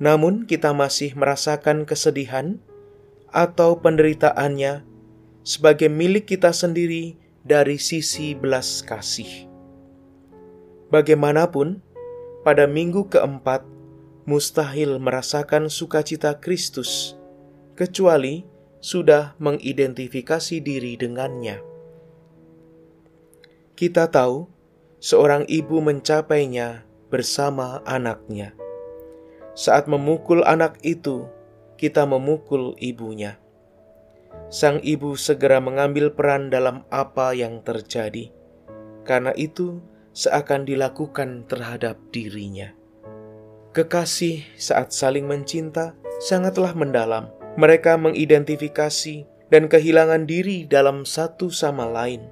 Namun, 0.00 0.48
kita 0.48 0.72
masih 0.72 1.12
merasakan 1.12 1.84
kesedihan 1.84 2.56
atau 3.28 3.76
penderitaannya 3.76 4.80
sebagai 5.44 5.92
milik 5.92 6.24
kita 6.24 6.56
sendiri 6.56 7.20
dari 7.44 7.76
sisi 7.76 8.32
belas 8.32 8.80
kasih. 8.80 9.44
Bagaimanapun, 10.88 11.84
pada 12.42 12.64
minggu 12.64 13.12
keempat 13.12 13.71
mustahil 14.22 15.02
merasakan 15.02 15.66
sukacita 15.66 16.38
Kristus, 16.38 17.18
kecuali 17.74 18.46
sudah 18.82 19.38
mengidentifikasi 19.38 20.58
diri 20.58 20.98
dengannya. 20.98 21.62
Kita 23.78 24.10
tahu 24.10 24.46
seorang 25.02 25.46
ibu 25.50 25.82
mencapainya 25.82 26.86
bersama 27.10 27.82
anaknya. 27.86 28.54
Saat 29.58 29.90
memukul 29.90 30.46
anak 30.46 30.78
itu, 30.86 31.26
kita 31.78 32.06
memukul 32.06 32.78
ibunya. 32.78 33.42
Sang 34.48 34.80
ibu 34.80 35.18
segera 35.18 35.60
mengambil 35.60 36.14
peran 36.14 36.48
dalam 36.48 36.88
apa 36.88 37.36
yang 37.36 37.60
terjadi, 37.60 38.32
karena 39.04 39.34
itu 39.36 39.82
seakan 40.16 40.64
dilakukan 40.64 41.44
terhadap 41.48 42.00
dirinya. 42.12 42.81
Kekasih 43.72 44.44
saat 44.60 44.92
saling 44.92 45.24
mencinta 45.24 45.96
sangatlah 46.20 46.76
mendalam 46.76 47.32
mereka 47.56 47.96
mengidentifikasi 47.96 49.24
dan 49.48 49.68
kehilangan 49.68 50.28
diri 50.28 50.68
dalam 50.68 51.08
satu 51.08 51.48
sama 51.48 51.88
lain. 51.88 52.28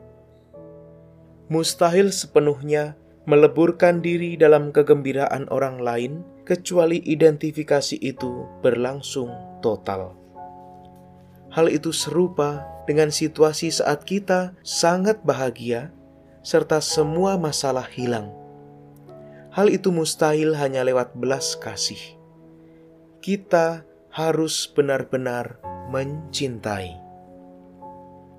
Mustahil 1.49 2.13
sepenuhnya 2.13 2.93
meleburkan 3.25 4.05
diri 4.05 4.37
dalam 4.37 4.69
kegembiraan 4.69 5.49
orang 5.49 5.81
lain, 5.81 6.13
kecuali 6.45 7.01
identifikasi 7.05 7.97
itu 8.01 8.45
berlangsung 8.61 9.33
total. 9.65 10.13
Hal 11.53 11.73
itu 11.73 11.89
serupa 11.89 12.69
dengan 12.85 13.09
situasi 13.09 13.73
saat 13.73 14.05
kita 14.05 14.53
sangat 14.61 15.21
bahagia 15.25 15.89
serta 16.41 16.81
semua 16.85 17.37
masalah 17.37 17.85
hilang. 17.89 18.40
Hal 19.51 19.67
itu 19.67 19.91
mustahil 19.91 20.55
hanya 20.55 20.87
lewat 20.87 21.19
belas 21.19 21.59
kasih. 21.59 21.99
Kita 23.19 23.83
harus 24.15 24.71
benar-benar 24.71 25.59
mencintai. 25.91 26.95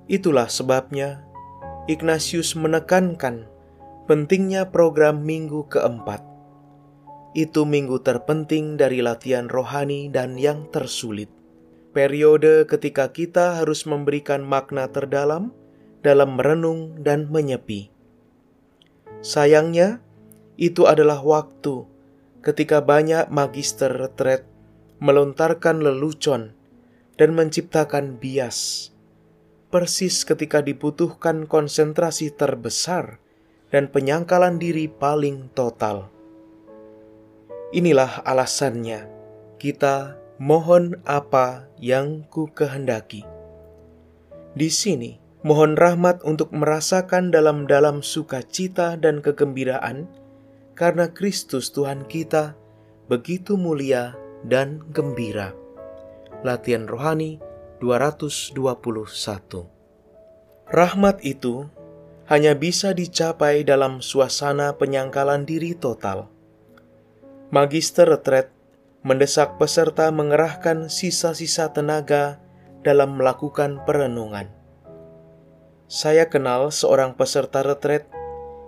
Itulah 0.08 0.48
sebabnya 0.48 1.24
Ignatius 1.84 2.56
menekankan 2.56 3.44
pentingnya 4.08 4.72
program 4.72 5.20
minggu 5.22 5.68
keempat. 5.68 6.24
Itu 7.32 7.64
minggu 7.64 8.00
terpenting 8.04 8.76
dari 8.76 9.00
latihan 9.00 9.48
rohani 9.48 10.12
dan 10.12 10.36
yang 10.36 10.68
tersulit. 10.68 11.32
Periode 11.92 12.64
ketika 12.64 13.12
kita 13.12 13.60
harus 13.60 13.84
memberikan 13.84 14.44
makna 14.44 14.88
terdalam 14.88 15.52
dalam 16.00 16.40
merenung 16.40 17.00
dan 17.00 17.28
menyepi. 17.28 17.92
Sayangnya, 19.20 20.00
itu 20.56 20.84
adalah 20.84 21.20
waktu 21.24 21.88
ketika 22.42 22.82
banyak 22.82 23.30
magister 23.30 23.88
retret 23.88 24.44
melontarkan 25.02 25.82
lelucon, 25.82 26.54
dan 27.18 27.34
menciptakan 27.34 28.22
bias. 28.22 28.90
Persis 29.66 30.22
ketika 30.22 30.62
dibutuhkan 30.62 31.50
konsentrasi 31.50 32.30
terbesar 32.30 33.18
dan 33.74 33.90
penyangkalan 33.90 34.62
diri 34.62 34.86
paling 34.86 35.50
total. 35.58 36.06
Inilah 37.74 38.22
alasannya 38.22 39.10
kita 39.58 40.14
mohon 40.38 41.02
apa 41.02 41.66
yang 41.82 42.22
ku 42.30 42.46
kehendaki. 42.52 43.26
Di 44.54 44.68
sini 44.68 45.22
Mohon 45.42 45.74
rahmat 45.74 46.22
untuk 46.22 46.54
merasakan 46.54 47.34
dalam-dalam 47.34 47.98
sukacita 47.98 48.94
dan 48.94 49.18
kegembiraan, 49.18 50.06
karena 50.72 51.12
Kristus 51.12 51.72
Tuhan 51.72 52.08
kita 52.08 52.56
begitu 53.08 53.60
mulia 53.60 54.16
dan 54.46 54.82
gembira. 54.90 55.52
Latihan 56.42 56.90
Rohani 56.90 57.38
221 57.78 58.56
Rahmat 60.72 61.16
itu 61.22 61.68
hanya 62.26 62.56
bisa 62.56 62.96
dicapai 62.96 63.62
dalam 63.66 64.00
suasana 64.00 64.74
penyangkalan 64.78 65.44
diri 65.44 65.76
total. 65.76 66.32
Magister 67.52 68.08
Retret 68.08 68.48
mendesak 69.02 69.58
peserta 69.58 70.08
mengerahkan 70.14 70.86
sisa-sisa 70.86 71.74
tenaga 71.74 72.38
dalam 72.86 73.18
melakukan 73.18 73.82
perenungan. 73.82 74.48
Saya 75.90 76.30
kenal 76.30 76.72
seorang 76.72 77.12
peserta 77.18 77.60
retret 77.60 78.08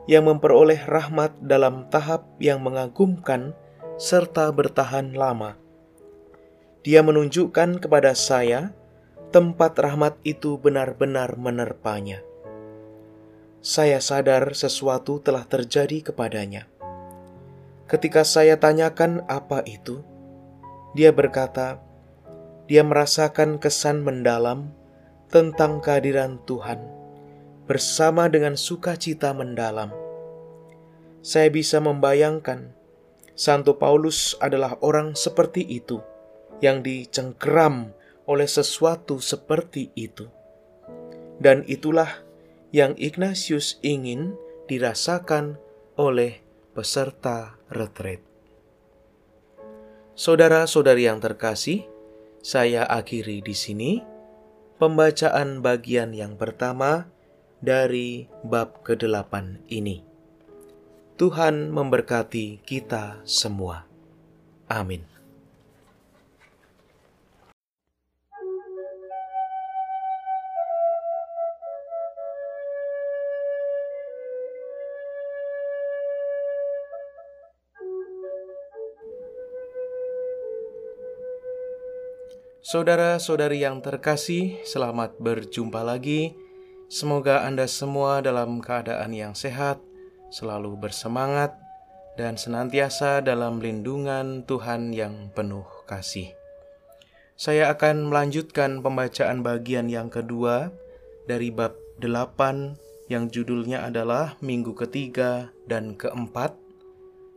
yang 0.04 0.28
memperoleh 0.28 0.84
rahmat 0.84 1.40
dalam 1.40 1.88
tahap 1.88 2.28
yang 2.36 2.60
mengagumkan 2.60 3.56
serta 3.96 4.52
bertahan 4.52 5.16
lama. 5.16 5.56
Dia 6.84 7.00
menunjukkan 7.00 7.80
kepada 7.80 8.12
saya 8.12 8.76
tempat 9.32 9.72
rahmat 9.80 10.20
itu 10.20 10.60
benar-benar 10.60 11.40
menerpanya. 11.40 12.20
Saya 13.64 13.96
sadar 14.04 14.52
sesuatu 14.52 15.24
telah 15.24 15.48
terjadi 15.48 16.12
kepadanya. 16.12 16.68
Ketika 17.88 18.20
saya 18.28 18.60
tanyakan 18.60 19.24
apa 19.24 19.64
itu, 19.64 20.04
dia 20.92 21.16
berkata, 21.16 21.80
dia 22.68 22.84
merasakan 22.84 23.56
kesan 23.56 24.04
mendalam 24.04 24.68
tentang 25.32 25.80
kehadiran 25.80 26.36
Tuhan 26.44 27.03
bersama 27.64 28.29
dengan 28.29 28.57
sukacita 28.61 29.33
mendalam. 29.33 29.88
Saya 31.24 31.48
bisa 31.48 31.81
membayangkan 31.81 32.77
Santo 33.33 33.81
Paulus 33.81 34.37
adalah 34.38 34.77
orang 34.85 35.16
seperti 35.16 35.64
itu 35.64 35.98
yang 36.61 36.85
dicengkeram 36.85 37.90
oleh 38.29 38.46
sesuatu 38.46 39.18
seperti 39.18 39.90
itu. 39.96 40.29
Dan 41.40 41.66
itulah 41.66 42.22
yang 42.70 42.94
Ignatius 43.00 43.81
ingin 43.83 44.37
dirasakan 44.70 45.59
oleh 45.98 46.44
peserta 46.77 47.59
retret. 47.72 48.22
Saudara-saudari 50.14 51.11
yang 51.11 51.18
terkasih, 51.18 51.90
saya 52.38 52.87
akhiri 52.87 53.42
di 53.42 53.57
sini 53.57 53.92
pembacaan 54.79 55.59
bagian 55.59 56.14
yang 56.14 56.38
pertama 56.38 57.11
dari 57.62 58.26
bab 58.42 58.82
ke-8 58.82 59.66
ini. 59.70 60.02
Tuhan 61.14 61.70
memberkati 61.70 62.58
kita 62.66 63.22
semua. 63.22 63.86
Amin. 64.66 65.14
Saudara-saudari 82.64 83.62
yang 83.62 83.78
terkasih, 83.78 84.58
selamat 84.66 85.20
berjumpa 85.22 85.86
lagi. 85.86 86.43
Semoga 86.94 87.42
Anda 87.42 87.66
semua 87.66 88.22
dalam 88.22 88.62
keadaan 88.62 89.11
yang 89.11 89.35
sehat, 89.35 89.83
selalu 90.30 90.78
bersemangat, 90.78 91.59
dan 92.14 92.38
senantiasa 92.38 93.18
dalam 93.18 93.59
lindungan 93.59 94.46
Tuhan 94.46 94.94
yang 94.94 95.35
penuh 95.35 95.66
kasih. 95.90 96.30
Saya 97.35 97.74
akan 97.74 98.14
melanjutkan 98.14 98.78
pembacaan 98.78 99.42
bagian 99.42 99.90
yang 99.90 100.07
kedua 100.07 100.70
dari 101.26 101.50
bab 101.50 101.74
8 101.98 103.11
yang 103.11 103.26
judulnya 103.26 103.83
adalah 103.90 104.38
Minggu 104.38 104.78
ketiga 104.78 105.50
dan 105.66 105.98
keempat 105.98 106.54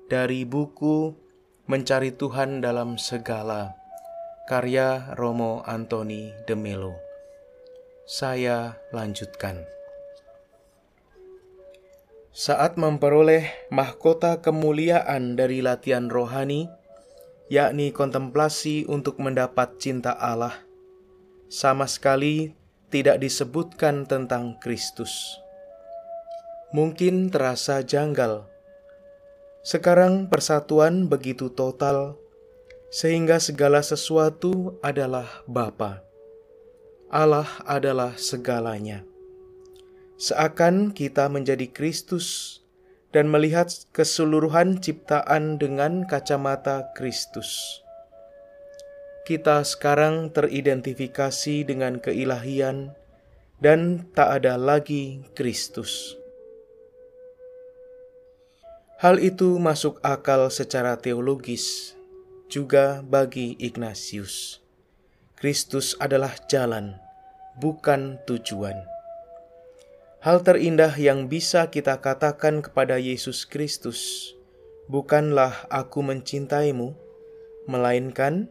dari 0.05 0.45
buku 0.45 1.17
Mencari 1.65 2.13
Tuhan 2.13 2.61
dalam 2.61 3.01
Segala 3.01 3.73
karya 4.45 5.17
Romo 5.17 5.65
Antoni 5.65 6.29
de 6.45 6.53
Melo. 6.53 7.06
Saya 8.07 8.79
lanjutkan. 8.95 9.67
Saat 12.31 12.79
memperoleh 12.79 13.51
mahkota 13.67 14.39
kemuliaan 14.39 15.35
dari 15.35 15.59
latihan 15.59 16.07
rohani, 16.07 16.71
yakni 17.51 17.91
kontemplasi 17.91 18.87
untuk 18.87 19.19
mendapat 19.19 19.75
cinta 19.83 20.15
Allah, 20.15 20.55
sama 21.51 21.83
sekali 21.83 22.55
tidak 22.87 23.19
disebutkan 23.19 24.07
tentang 24.07 24.55
Kristus. 24.63 25.11
Mungkin 26.71 27.27
terasa 27.27 27.83
janggal. 27.83 28.47
Sekarang 29.67 30.31
persatuan 30.31 31.11
begitu 31.11 31.51
total 31.51 32.15
sehingga 32.87 33.35
segala 33.43 33.83
sesuatu 33.83 34.79
adalah 34.79 35.43
Bapa. 35.43 36.06
Allah 37.07 37.47
adalah 37.63 38.19
segalanya. 38.19 39.07
Seakan 40.19 40.91
kita 40.91 41.31
menjadi 41.31 41.71
Kristus 41.71 42.59
dan 43.15 43.31
melihat 43.31 43.71
keseluruhan 43.95 44.83
ciptaan 44.83 45.55
dengan 45.55 46.03
kacamata 46.03 46.91
Kristus. 46.99 47.79
Kita 49.23 49.63
sekarang 49.63 50.35
teridentifikasi 50.35 51.63
dengan 51.63 52.03
keilahian 52.03 52.91
dan 53.63 54.11
tak 54.11 54.43
ada 54.43 54.59
lagi 54.59 55.23
Kristus. 55.31 56.19
Hal 58.99 59.23
itu 59.23 59.55
masuk 59.63 60.03
akal 60.03 60.51
secara 60.51 60.99
teologis 60.99 61.95
juga 62.51 62.99
bagi 62.99 63.55
Ignatius. 63.63 64.66
Kristus 65.37 65.93
adalah 66.01 66.33
jalan, 66.49 66.97
bukan 67.61 68.17
tujuan. 68.25 68.73
Hal 70.25 70.41
terindah 70.41 70.97
yang 70.97 71.29
bisa 71.29 71.69
kita 71.69 72.01
katakan 72.01 72.65
kepada 72.65 72.97
Yesus 72.97 73.45
Kristus 73.45 74.33
bukanlah 74.89 75.69
"Aku 75.69 76.01
mencintaimu", 76.01 76.97
melainkan 77.69 78.49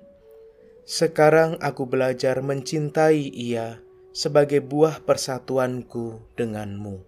"Sekarang 0.87 1.59
aku 1.59 1.91
belajar 1.91 2.39
mencintai 2.39 3.35
Ia 3.35 3.83
sebagai 4.15 4.63
buah 4.63 5.03
persatuanku 5.03 6.39
denganmu". 6.39 7.03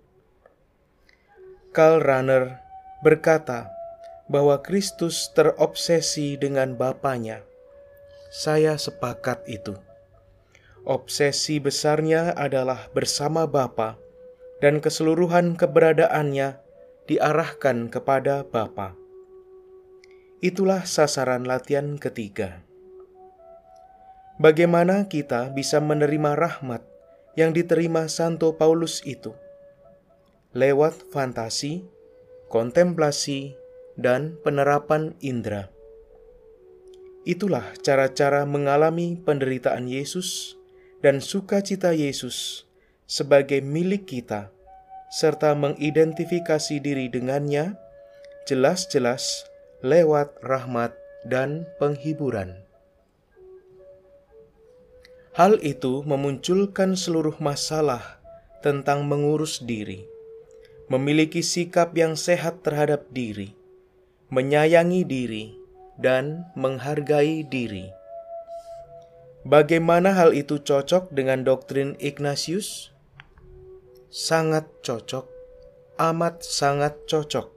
Karl 1.71 2.03
Rahner 2.03 2.59
berkata, 3.07 3.71
bahwa 4.29 4.61
Kristus 4.61 5.33
terobsesi 5.33 6.37
dengan 6.37 6.77
Bapaknya. 6.77 7.48
Saya 8.29 8.77
sepakat 8.77 9.49
itu. 9.49 9.73
Obsesi 10.85 11.61
besarnya 11.61 12.37
adalah 12.37 12.93
bersama 12.93 13.49
Bapa 13.49 13.97
dan 14.61 14.85
keseluruhan 14.85 15.57
keberadaannya 15.57 16.61
diarahkan 17.09 17.88
kepada 17.88 18.45
Bapa. 18.45 18.93
Itulah 20.45 20.85
sasaran 20.85 21.49
latihan 21.49 21.97
ketiga. 21.97 22.62
Bagaimana 24.38 25.09
kita 25.09 25.51
bisa 25.51 25.81
menerima 25.81 26.37
rahmat 26.37 26.85
yang 27.35 27.57
diterima 27.57 28.07
Santo 28.07 28.55
Paulus 28.55 29.03
itu? 29.03 29.33
Lewat 30.53 30.95
fantasi, 31.11 31.83
kontemplasi, 32.53 33.57
dan 33.99 34.38
penerapan 34.47 35.19
indera. 35.19 35.78
Itulah 37.29 37.77
cara-cara 37.85 38.49
mengalami 38.49 39.21
penderitaan 39.21 39.85
Yesus 39.85 40.57
dan 41.05 41.21
sukacita 41.21 41.93
Yesus 41.93 42.64
sebagai 43.05 43.61
milik 43.61 44.09
kita, 44.09 44.49
serta 45.12 45.53
mengidentifikasi 45.53 46.81
diri 46.81 47.12
dengannya 47.12 47.77
jelas-jelas 48.49 49.45
lewat 49.85 50.41
rahmat 50.41 50.97
dan 51.29 51.69
penghiburan. 51.77 52.64
Hal 55.37 55.61
itu 55.61 56.01
memunculkan 56.09 56.97
seluruh 56.97 57.37
masalah 57.45 58.25
tentang 58.64 59.05
mengurus 59.05 59.61
diri, 59.61 60.09
memiliki 60.88 61.45
sikap 61.45 61.93
yang 61.93 62.17
sehat 62.17 62.64
terhadap 62.64 63.05
diri, 63.12 63.53
menyayangi 64.33 65.05
diri, 65.05 65.58
dan 65.99 66.47
menghargai 66.55 67.43
diri. 67.45 67.91
Bagaimana 69.43 70.15
hal 70.15 70.35
itu 70.35 70.63
cocok 70.63 71.11
dengan 71.15 71.43
doktrin 71.43 71.95
Ignatius? 71.99 72.95
sangat 74.09 74.65
cocok, 74.81 75.29
amat 76.01 76.41
sangat 76.41 76.97
cocok. 77.05 77.53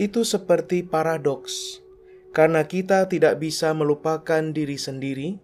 Itu 0.00 0.24
seperti 0.24 0.84
paradoks, 0.84 1.84
karena 2.32 2.64
kita 2.64 3.08
tidak 3.08 3.40
bisa 3.40 3.76
melupakan 3.76 4.40
diri 4.52 4.80
sendiri 4.80 5.36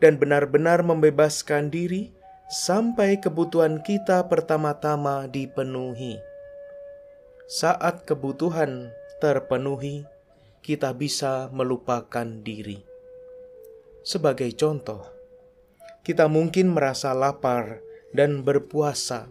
dan 0.00 0.16
benar-benar 0.16 0.80
membebaskan 0.84 1.68
diri 1.68 2.12
sampai 2.48 3.20
kebutuhan 3.20 3.84
kita 3.84 4.24
pertama-tama 4.28 5.28
dipenuhi. 5.28 6.20
Saat 7.44 8.08
kebutuhan 8.08 8.88
terpenuhi, 9.20 10.08
kita 10.64 10.96
bisa 10.96 11.52
melupakan 11.52 12.24
diri. 12.24 12.80
Sebagai 14.00 14.48
contoh, 14.56 15.04
kita 16.00 16.24
mungkin 16.24 16.72
merasa 16.72 17.12
lapar 17.12 17.84
dan 18.16 18.40
berpuasa, 18.40 19.28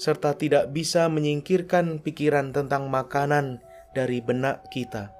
serta 0.00 0.32
tidak 0.40 0.72
bisa 0.72 1.12
menyingkirkan 1.12 2.00
pikiran 2.00 2.56
tentang 2.56 2.88
makanan 2.88 3.60
dari 3.92 4.24
benak 4.24 4.64
kita. 4.72 5.12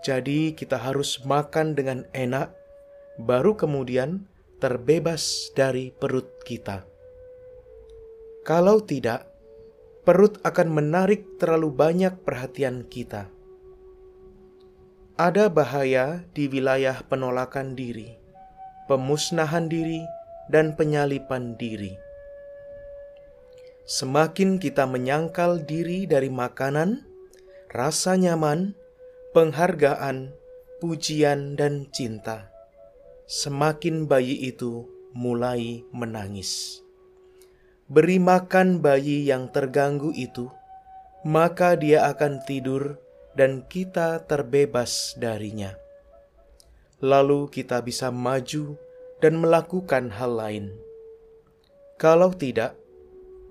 Jadi, 0.00 0.56
kita 0.56 0.80
harus 0.80 1.20
makan 1.20 1.76
dengan 1.76 2.08
enak, 2.16 2.56
baru 3.20 3.52
kemudian 3.52 4.24
terbebas 4.64 5.52
dari 5.52 5.92
perut 5.92 6.40
kita. 6.40 6.88
Kalau 8.48 8.80
tidak, 8.80 9.28
perut 10.08 10.40
akan 10.40 10.72
menarik 10.72 11.36
terlalu 11.36 11.68
banyak 11.68 12.16
perhatian 12.24 12.88
kita. 12.88 13.35
Ada 15.16 15.48
bahaya 15.48 16.28
di 16.36 16.44
wilayah 16.44 17.00
penolakan 17.08 17.72
diri, 17.72 18.20
pemusnahan 18.84 19.64
diri, 19.64 20.04
dan 20.52 20.76
penyalipan 20.76 21.56
diri. 21.56 21.96
Semakin 23.88 24.60
kita 24.60 24.84
menyangkal 24.84 25.64
diri 25.64 26.04
dari 26.04 26.28
makanan, 26.28 27.00
rasa 27.72 28.20
nyaman, 28.20 28.76
penghargaan, 29.32 30.36
pujian, 30.84 31.56
dan 31.56 31.88
cinta, 31.96 32.52
semakin 33.24 34.04
bayi 34.04 34.36
itu 34.52 34.84
mulai 35.16 35.80
menangis. 35.96 36.84
Beri 37.88 38.20
makan 38.20 38.84
bayi 38.84 39.24
yang 39.24 39.48
terganggu 39.48 40.12
itu, 40.12 40.52
maka 41.24 41.72
dia 41.72 42.04
akan 42.04 42.44
tidur 42.44 43.00
dan 43.36 43.62
kita 43.68 44.24
terbebas 44.24 45.12
darinya. 45.20 45.76
Lalu 47.04 47.52
kita 47.52 47.84
bisa 47.84 48.08
maju 48.08 48.80
dan 49.20 49.36
melakukan 49.36 50.08
hal 50.08 50.32
lain. 50.40 50.66
Kalau 52.00 52.32
tidak, 52.32 52.72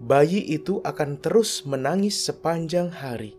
bayi 0.01 0.41
itu 0.41 0.81
akan 0.81 1.21
terus 1.21 1.61
menangis 1.65 2.25
sepanjang 2.25 2.89
hari. 2.89 3.37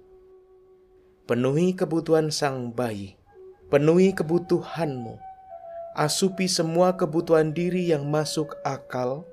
Penuhi 1.26 1.74
kebutuhan 1.74 2.30
sang 2.30 2.70
bayi, 2.70 3.18
penuhi 3.66 4.14
kebutuhanmu, 4.14 5.18
asupi 5.98 6.46
semua 6.46 6.94
kebutuhan 6.94 7.50
diri 7.50 7.90
yang 7.90 8.06
masuk 8.06 8.54
akal, 8.62 9.26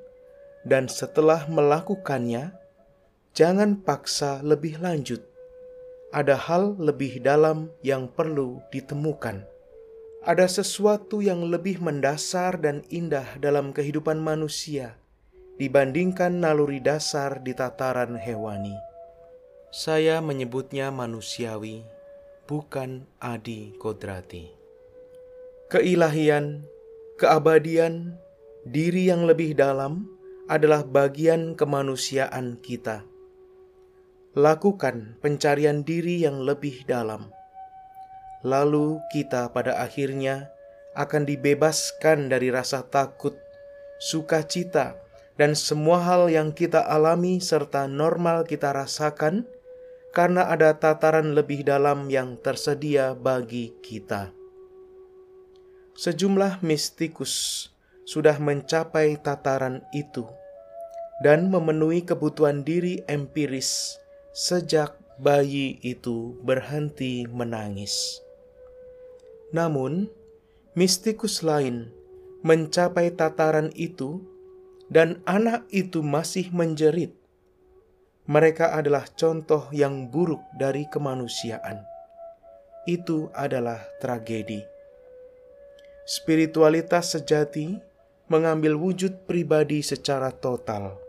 dan 0.65 0.89
setelah 0.89 1.45
melakukannya, 1.45 2.53
jangan 3.37 3.77
paksa 3.77 4.41
lebih 4.41 4.81
lanjut. 4.81 5.32
Ada 6.13 6.37
hal 6.37 6.77
lebih 6.77 7.25
dalam 7.25 7.73
yang 7.81 8.05
perlu 8.05 8.61
ditemukan 8.69 9.49
ada 10.23 10.47
sesuatu 10.47 11.19
yang 11.19 11.51
lebih 11.51 11.83
mendasar 11.83 12.55
dan 12.55 12.79
indah 12.87 13.35
dalam 13.43 13.75
kehidupan 13.75 14.23
manusia 14.23 14.95
dibandingkan 15.59 16.39
naluri 16.39 16.79
dasar 16.79 17.43
di 17.43 17.51
tataran 17.51 18.15
hewani. 18.15 18.73
Saya 19.69 20.23
menyebutnya 20.23 20.95
manusiawi, 20.95 21.83
bukan 22.47 23.03
adi 23.19 23.75
kodrati. 23.75 24.47
Keilahian, 25.67 26.63
keabadian, 27.19 28.15
diri 28.63 29.11
yang 29.11 29.27
lebih 29.27 29.57
dalam 29.57 30.07
adalah 30.47 30.85
bagian 30.85 31.57
kemanusiaan 31.57 32.61
kita. 32.61 33.03
Lakukan 34.33 35.21
pencarian 35.21 35.85
diri 35.85 36.25
yang 36.25 36.41
lebih 36.41 36.89
dalam 36.89 37.29
lalu 38.43 38.99
kita 39.09 39.49
pada 39.55 39.79
akhirnya 39.79 40.51
akan 40.93 41.25
dibebaskan 41.25 42.29
dari 42.29 42.53
rasa 42.53 42.85
takut, 42.85 43.33
sukacita, 43.97 44.99
dan 45.39 45.57
semua 45.57 45.97
hal 46.03 46.29
yang 46.29 46.53
kita 46.53 46.83
alami 46.85 47.41
serta 47.41 47.89
normal 47.89 48.45
kita 48.45 48.69
rasakan 48.69 49.49
karena 50.13 50.45
ada 50.45 50.77
tataran 50.77 51.33
lebih 51.33 51.65
dalam 51.65 52.05
yang 52.13 52.37
tersedia 52.37 53.17
bagi 53.17 53.73
kita. 53.81 54.29
Sejumlah 55.97 56.61
mistikus 56.61 57.65
sudah 58.05 58.37
mencapai 58.37 59.17
tataran 59.17 59.81
itu 59.95 60.27
dan 61.25 61.49
memenuhi 61.49 62.05
kebutuhan 62.05 62.61
diri 62.61 63.01
empiris 63.09 64.02
sejak 64.33 64.97
bayi 65.21 65.77
itu 65.85 66.33
berhenti 66.41 67.29
menangis. 67.29 68.17
Namun, 69.53 70.09
mistikus 70.73 71.45
lain 71.45 71.93
mencapai 72.43 73.13
tataran 73.15 73.71
itu, 73.77 74.19
dan 74.91 75.23
anak 75.23 75.63
itu 75.71 76.03
masih 76.03 76.51
menjerit. 76.51 77.15
Mereka 78.27 78.75
adalah 78.75 79.07
contoh 79.15 79.71
yang 79.71 80.11
buruk 80.11 80.43
dari 80.59 80.83
kemanusiaan. 80.91 81.81
Itu 82.83 83.31
adalah 83.31 83.79
tragedi. 84.03 84.59
Spiritualitas 86.03 87.15
sejati 87.15 87.79
mengambil 88.27 88.75
wujud 88.75 89.23
pribadi 89.23 89.79
secara 89.79 90.35
total. 90.35 90.99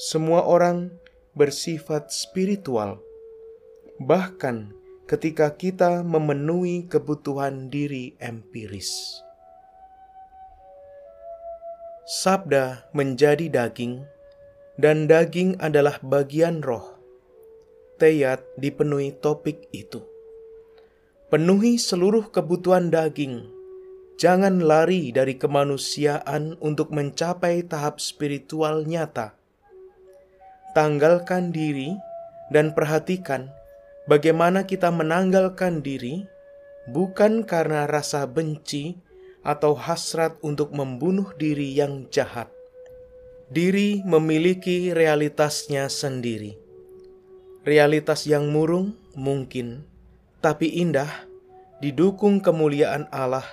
Semua 0.00 0.48
orang 0.48 0.88
bersifat 1.32 2.12
spiritual, 2.12 3.00
bahkan 3.96 4.68
ketika 5.08 5.48
kita 5.52 6.04
memenuhi 6.04 6.84
kebutuhan 6.84 7.72
diri 7.72 8.12
empiris. 8.20 9.20
Sabda 12.04 12.84
menjadi 12.92 13.48
daging, 13.48 14.04
dan 14.76 15.08
daging 15.08 15.56
adalah 15.56 15.96
bagian 16.04 16.60
roh. 16.60 17.00
Teyat 17.96 18.44
dipenuhi 18.60 19.16
topik 19.16 19.72
itu. 19.72 20.04
Penuhi 21.32 21.80
seluruh 21.80 22.28
kebutuhan 22.28 22.92
daging. 22.92 23.48
Jangan 24.20 24.60
lari 24.60 25.08
dari 25.16 25.40
kemanusiaan 25.40 26.60
untuk 26.60 26.92
mencapai 26.92 27.64
tahap 27.64 27.96
spiritual 28.04 28.84
nyata. 28.84 29.41
Tanggalkan 30.72 31.52
diri 31.52 31.92
dan 32.48 32.72
perhatikan 32.72 33.52
bagaimana 34.08 34.64
kita 34.64 34.88
menanggalkan 34.88 35.84
diri 35.84 36.24
bukan 36.88 37.44
karena 37.44 37.84
rasa 37.84 38.24
benci 38.24 38.96
atau 39.44 39.76
hasrat 39.76 40.38
untuk 40.40 40.72
membunuh 40.72 41.28
diri 41.36 41.76
yang 41.76 42.08
jahat. 42.08 42.48
Diri 43.52 44.00
memiliki 44.00 44.96
realitasnya 44.96 45.92
sendiri. 45.92 46.56
Realitas 47.68 48.24
yang 48.24 48.48
murung 48.48 48.96
mungkin, 49.12 49.84
tapi 50.40 50.72
indah, 50.72 51.28
didukung 51.84 52.40
kemuliaan 52.40 53.12
Allah 53.12 53.44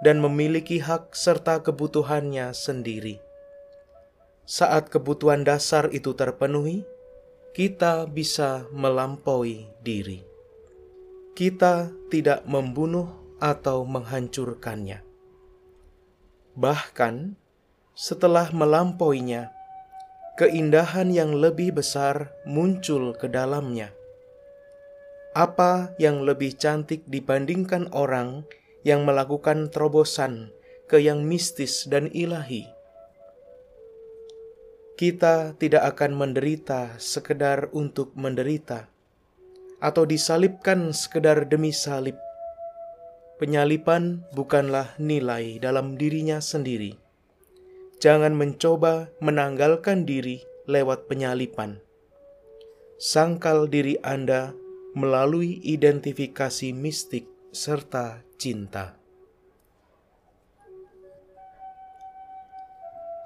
dan 0.00 0.24
memiliki 0.24 0.80
hak 0.80 1.12
serta 1.12 1.60
kebutuhannya 1.60 2.56
sendiri. 2.56 3.27
Saat 4.48 4.88
kebutuhan 4.88 5.44
dasar 5.44 5.92
itu 5.92 6.16
terpenuhi, 6.16 6.80
kita 7.52 8.08
bisa 8.08 8.64
melampaui 8.72 9.68
diri. 9.84 10.24
Kita 11.36 11.92
tidak 12.08 12.48
membunuh 12.48 13.12
atau 13.44 13.84
menghancurkannya. 13.84 15.04
Bahkan 16.56 17.36
setelah 17.92 18.48
melampauinya, 18.56 19.52
keindahan 20.40 21.12
yang 21.12 21.36
lebih 21.36 21.76
besar 21.76 22.32
muncul 22.48 23.12
ke 23.20 23.28
dalamnya. 23.28 23.92
Apa 25.36 25.92
yang 26.00 26.24
lebih 26.24 26.56
cantik 26.56 27.04
dibandingkan 27.04 27.92
orang 27.92 28.48
yang 28.80 29.04
melakukan 29.04 29.68
terobosan 29.68 30.48
ke 30.88 31.04
yang 31.04 31.20
mistis 31.28 31.84
dan 31.84 32.08
ilahi? 32.16 32.77
Kita 34.98 35.54
tidak 35.62 35.94
akan 35.94 36.18
menderita 36.18 36.98
sekedar 36.98 37.70
untuk 37.70 38.10
menderita, 38.18 38.90
atau 39.78 40.02
disalibkan 40.02 40.90
sekedar 40.90 41.46
demi 41.46 41.70
salib. 41.70 42.18
Penyalipan 43.38 44.26
bukanlah 44.34 44.98
nilai 44.98 45.62
dalam 45.62 45.94
dirinya 45.94 46.42
sendiri, 46.42 46.98
jangan 48.02 48.34
mencoba 48.34 49.06
menanggalkan 49.22 50.02
diri 50.02 50.42
lewat 50.66 51.06
penyalipan. 51.06 51.78
Sangkal 52.98 53.70
diri 53.70 54.02
Anda 54.02 54.50
melalui 54.98 55.62
identifikasi 55.62 56.74
mistik 56.74 57.30
serta 57.54 58.26
cinta. 58.34 58.97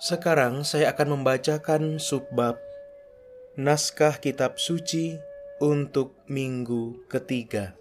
Sekarang 0.02 0.66
saya 0.66 0.90
akan 0.90 1.14
membacakan 1.14 2.02
subbab 2.02 2.58
Naskah 3.54 4.18
Kitab 4.18 4.58
Suci 4.58 5.14
untuk 5.62 6.18
minggu 6.26 7.06
ketiga. 7.06 7.78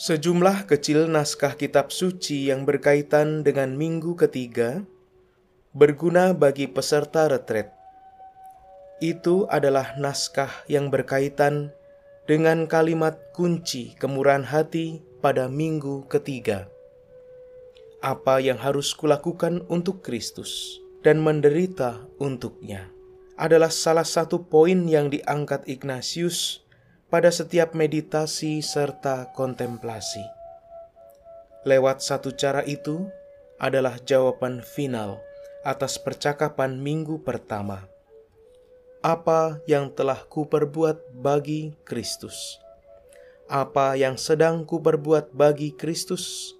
Sejumlah 0.00 0.64
kecil 0.64 1.04
naskah 1.04 1.52
kitab 1.52 1.92
suci 1.92 2.48
yang 2.48 2.64
berkaitan 2.64 3.44
dengan 3.44 3.76
minggu 3.76 4.16
ketiga 4.16 4.80
berguna 5.76 6.32
bagi 6.32 6.72
peserta 6.72 7.28
retret. 7.28 7.76
Itu 9.04 9.52
adalah 9.52 10.00
naskah 10.00 10.64
yang 10.64 10.88
berkaitan 10.88 11.76
dengan 12.24 12.64
kalimat 12.64 13.20
kunci 13.36 13.92
kemurahan 14.00 14.48
hati 14.48 15.04
pada 15.20 15.44
minggu 15.44 16.08
ketiga 16.08 16.72
apa 18.04 18.42
yang 18.42 18.60
harus 18.60 18.92
kulakukan 18.92 19.64
untuk 19.72 20.04
Kristus 20.04 20.80
dan 21.00 21.22
menderita 21.22 22.04
untuknya 22.18 22.90
adalah 23.36 23.68
salah 23.68 24.04
satu 24.04 24.48
poin 24.48 24.88
yang 24.88 25.12
diangkat 25.12 25.68
Ignatius 25.68 26.64
pada 27.12 27.28
setiap 27.30 27.76
meditasi 27.76 28.64
serta 28.64 29.30
kontemplasi. 29.36 30.24
Lewat 31.68 32.00
satu 32.00 32.32
cara 32.32 32.64
itu 32.64 33.06
adalah 33.60 34.00
jawaban 34.02 34.64
final 34.64 35.20
atas 35.66 36.00
percakapan 36.00 36.80
minggu 36.80 37.20
pertama. 37.22 37.86
Apa 39.04 39.62
yang 39.68 39.92
telah 39.92 40.18
kuperbuat 40.26 41.14
bagi 41.14 41.76
Kristus? 41.86 42.58
Apa 43.46 43.94
yang 43.94 44.18
sedang 44.18 44.66
kuperbuat 44.66 45.30
bagi 45.30 45.70
Kristus? 45.70 46.55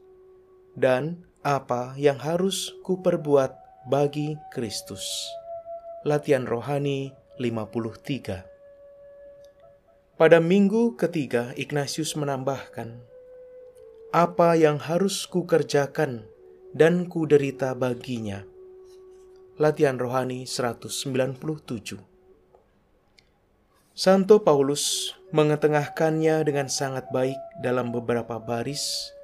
Dan 0.77 1.25
apa 1.41 1.97
yang 1.97 2.21
harus 2.21 2.77
kuperbuat 2.85 3.57
bagi 3.89 4.37
Kristus. 4.53 5.25
Latihan 6.05 6.45
Rohani 6.45 7.17
53 7.41 8.45
Pada 10.21 10.37
minggu 10.37 11.01
ketiga, 11.01 11.57
Ignatius 11.57 12.13
menambahkan, 12.13 13.01
Apa 14.13 14.53
yang 14.61 14.77
harus 14.77 15.25
kukerjakan 15.25 16.29
dan 16.77 17.09
kuderita 17.09 17.73
baginya. 17.73 18.45
Latihan 19.57 19.97
Rohani 19.97 20.45
197 20.45 21.41
Santo 23.97 24.45
Paulus 24.45 25.17
mengetengahkannya 25.33 26.45
dengan 26.45 26.69
sangat 26.69 27.09
baik 27.09 27.41
dalam 27.65 27.97
beberapa 27.97 28.37
baris 28.37 29.16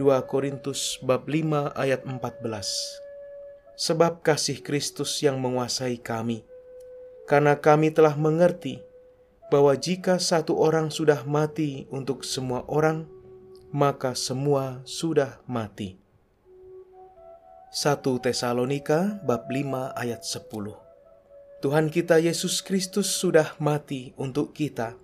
2 0.00 0.16
Korintus 0.24 0.96
bab 1.04 1.28
5 1.28 1.76
ayat 1.76 2.08
14. 2.08 2.24
Sebab 3.76 4.24
kasih 4.24 4.64
Kristus 4.64 5.20
yang 5.20 5.36
menguasai 5.36 6.00
kami, 6.00 6.40
karena 7.28 7.60
kami 7.60 7.92
telah 7.92 8.16
mengerti 8.16 8.80
bahwa 9.52 9.76
jika 9.76 10.16
satu 10.16 10.56
orang 10.56 10.88
sudah 10.88 11.28
mati 11.28 11.84
untuk 11.92 12.24
semua 12.24 12.64
orang, 12.64 13.04
maka 13.76 14.16
semua 14.16 14.80
sudah 14.88 15.36
mati. 15.44 16.00
1 17.68 18.00
Tesalonika 18.24 19.20
bab 19.28 19.52
5 19.52 20.00
ayat 20.00 20.24
10 20.24 20.48
Tuhan 21.60 21.92
kita 21.92 22.16
Yesus 22.24 22.64
Kristus 22.64 23.12
sudah 23.12 23.52
mati 23.60 24.16
untuk 24.16 24.56
kita, 24.56 24.96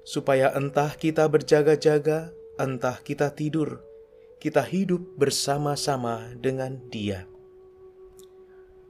supaya 0.00 0.48
entah 0.56 0.96
kita 0.96 1.28
berjaga-jaga, 1.28 2.32
entah 2.56 2.96
kita 3.04 3.28
tidur, 3.36 3.84
kita 4.44 4.60
hidup 4.60 5.00
bersama-sama 5.16 6.36
dengan 6.36 6.76
Dia. 6.92 7.24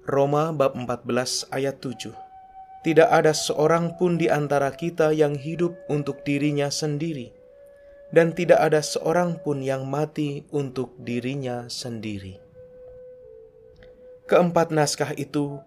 Roma 0.03 0.51
bab 0.51 0.75
14 0.75 1.47
ayat 1.55 1.79
7 1.79 2.11
Tidak 2.83 3.07
ada 3.07 3.31
seorang 3.31 3.95
pun 3.95 4.19
di 4.19 4.27
antara 4.27 4.75
kita 4.75 5.15
yang 5.15 5.39
hidup 5.39 5.79
untuk 5.87 6.27
dirinya 6.27 6.75
sendiri, 6.75 7.31
dan 8.11 8.35
tidak 8.35 8.67
ada 8.67 8.83
seorang 8.83 9.39
pun 9.47 9.63
yang 9.63 9.87
mati 9.87 10.43
untuk 10.51 10.99
dirinya 10.99 11.71
sendiri. 11.71 12.43
Keempat 14.27 14.75
naskah 14.75 15.15
itu, 15.15 15.63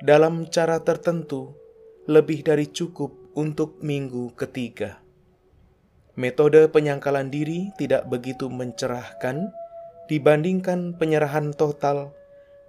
dalam 0.00 0.48
cara 0.48 0.80
tertentu, 0.80 1.52
lebih 2.08 2.40
dari 2.40 2.72
cukup 2.72 3.12
untuk 3.36 3.84
minggu 3.84 4.32
ketiga. 4.32 5.05
Metode 6.16 6.64
penyangkalan 6.72 7.28
diri 7.28 7.76
tidak 7.76 8.08
begitu 8.08 8.48
mencerahkan 8.48 9.52
dibandingkan 10.08 10.96
penyerahan 10.96 11.52
total 11.52 12.16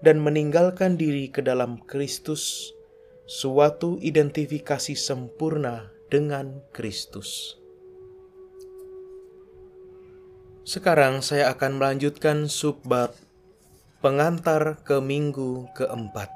dan 0.03 0.19
meninggalkan 0.19 0.99
diri 0.99 1.31
ke 1.31 1.39
dalam 1.39 1.79
Kristus, 1.87 2.75
suatu 3.23 4.03
identifikasi 4.03 4.99
sempurna 4.99 5.87
dengan 6.11 6.59
Kristus. 6.75 7.55
Sekarang 10.67 11.23
saya 11.23 11.47
akan 11.55 11.79
melanjutkan 11.79 12.51
subbab 12.51 13.15
pengantar 14.03 14.83
ke 14.83 14.99
minggu 14.99 15.71
keempat. 15.71 16.27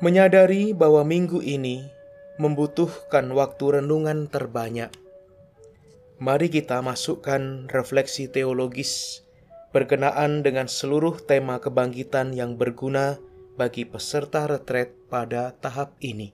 Menyadari 0.00 0.72
bahwa 0.72 1.04
minggu 1.04 1.44
ini 1.44 1.95
membutuhkan 2.36 3.32
waktu 3.32 3.80
renungan 3.80 4.28
terbanyak. 4.28 4.92
Mari 6.16 6.48
kita 6.48 6.80
masukkan 6.80 7.68
refleksi 7.68 8.28
teologis 8.28 9.20
berkenaan 9.76 10.40
dengan 10.40 10.72
seluruh 10.72 11.20
tema 11.20 11.60
kebangkitan 11.60 12.32
yang 12.32 12.56
berguna 12.56 13.20
bagi 13.60 13.84
peserta 13.84 14.48
retret 14.48 14.92
pada 15.12 15.52
tahap 15.60 15.92
ini. 16.00 16.32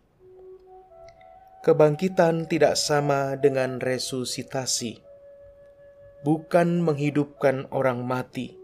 Kebangkitan 1.63 2.51
tidak 2.51 2.75
sama 2.75 3.39
dengan 3.39 3.79
resusitasi, 3.79 4.99
bukan 6.27 6.83
menghidupkan 6.83 7.71
orang 7.71 8.03
mati, 8.03 8.59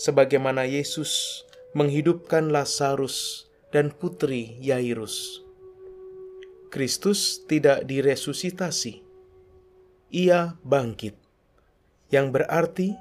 sebagaimana 0.00 0.64
Yesus 0.64 1.44
menghidupkan 1.76 2.48
Lazarus 2.48 3.48
dan 3.68 3.92
putri 3.92 4.56
Yairus. 4.64 5.41
Kristus 6.72 7.44
tidak 7.44 7.84
diresusitasi. 7.84 9.04
Ia 10.08 10.56
bangkit, 10.64 11.12
yang 12.08 12.32
berarti 12.32 12.96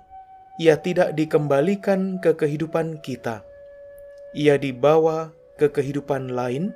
ia 0.59 0.75
tidak 0.75 1.15
dikembalikan 1.15 2.19
ke 2.19 2.35
kehidupan 2.35 2.99
kita. 2.99 3.47
Ia 4.35 4.59
dibawa 4.59 5.31
ke 5.55 5.71
kehidupan 5.71 6.35
lain, 6.35 6.75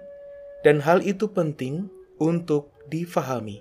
dan 0.63 0.79
hal 0.79 1.03
itu 1.03 1.27
penting 1.27 1.91
untuk 2.15 2.71
difahami. 2.87 3.59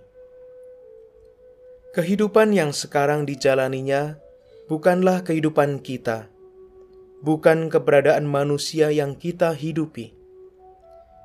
Kehidupan 1.91 2.55
yang 2.55 2.71
sekarang 2.71 3.27
dijalaninya 3.27 4.15
bukanlah 4.71 5.27
kehidupan 5.27 5.83
kita, 5.83 6.31
bukan 7.19 7.67
keberadaan 7.67 8.31
manusia 8.31 8.95
yang 8.95 9.19
kita 9.19 9.59
hidupi. 9.59 10.15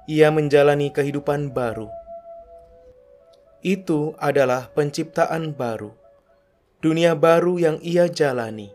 Ia 0.09 0.34
menjalani 0.34 0.89
kehidupan 0.89 1.53
baru 1.53 1.98
itu 3.66 4.16
adalah 4.16 4.72
penciptaan 4.72 5.51
baru, 5.51 5.91
dunia 6.80 7.16
baru 7.16 7.60
yang 7.60 7.78
ia 7.84 8.07
jalani. 8.07 8.72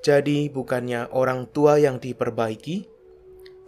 Jadi, 0.00 0.48
bukannya 0.48 1.12
orang 1.12 1.48
tua 1.52 1.76
yang 1.76 2.00
diperbaiki, 2.00 2.88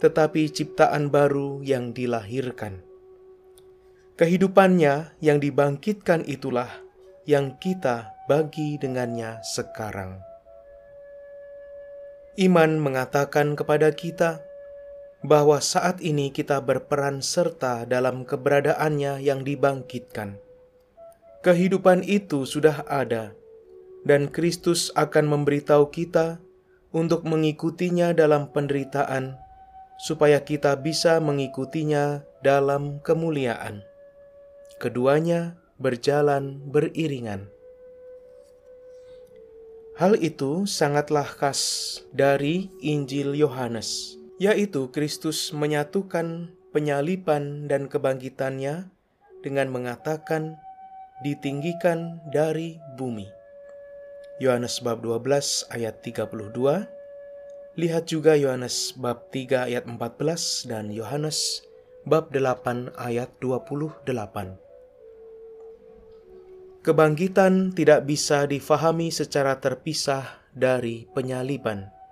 tetapi 0.01 0.49
ciptaan 0.49 1.13
baru 1.13 1.61
yang 1.61 1.93
dilahirkan. 1.93 2.81
Kehidupannya 4.13 5.17
yang 5.25 5.41
dibangkitkan 5.41 6.25
itulah 6.29 6.69
yang 7.25 7.57
kita 7.57 8.13
bagi 8.29 8.77
dengannya 8.77 9.41
sekarang. 9.41 10.21
Iman 12.37 12.81
mengatakan 12.81 13.53
kepada 13.53 13.93
kita 13.93 14.41
bahwa 15.23 15.63
saat 15.63 16.03
ini 16.03 16.29
kita 16.35 16.59
berperan 16.59 17.23
serta 17.23 17.87
dalam 17.87 18.27
keberadaannya 18.27 19.23
yang 19.23 19.47
dibangkitkan. 19.47 20.35
Kehidupan 21.43 22.03
itu 22.03 22.43
sudah 22.43 22.83
ada, 22.87 23.31
dan 24.03 24.27
Kristus 24.27 24.91
akan 24.95 25.31
memberitahu 25.31 25.91
kita 25.91 26.43
untuk 26.91 27.23
mengikutinya 27.23 28.11
dalam 28.11 28.51
penderitaan, 28.51 29.39
supaya 30.03 30.43
kita 30.43 30.75
bisa 30.79 31.23
mengikutinya 31.23 32.27
dalam 32.43 32.99
kemuliaan. 32.99 33.83
Keduanya 34.79 35.55
berjalan 35.79 36.59
beriringan. 36.67 37.47
Hal 39.95 40.19
itu 40.19 40.65
sangatlah 40.65 41.23
khas 41.27 42.01
dari 42.11 42.73
Injil 42.81 43.37
Yohanes, 43.37 44.17
yaitu 44.43 44.91
Kristus 44.91 45.55
menyatukan 45.55 46.51
penyalipan 46.75 47.71
dan 47.71 47.87
kebangkitannya 47.87 48.91
dengan 49.39 49.67
mengatakan 49.71 50.59
ditinggikan 51.23 52.19
dari 52.27 52.75
bumi. 52.99 53.31
Yohanes 54.43 54.83
bab 54.83 54.99
12 54.99 55.71
ayat 55.71 56.03
32. 56.03 56.27
Lihat 57.79 58.03
juga 58.11 58.35
Yohanes 58.35 58.91
bab 58.99 59.31
3 59.31 59.71
ayat 59.71 59.87
14 59.87 60.67
dan 60.67 60.91
Yohanes 60.91 61.63
bab 62.03 62.27
8 62.35 62.99
ayat 62.99 63.31
28. 63.39 64.03
Kebangkitan 66.83 67.71
tidak 67.71 68.03
bisa 68.03 68.43
difahami 68.43 69.07
secara 69.07 69.55
terpisah 69.63 70.43
dari 70.51 71.07
penyaliban. 71.15 72.02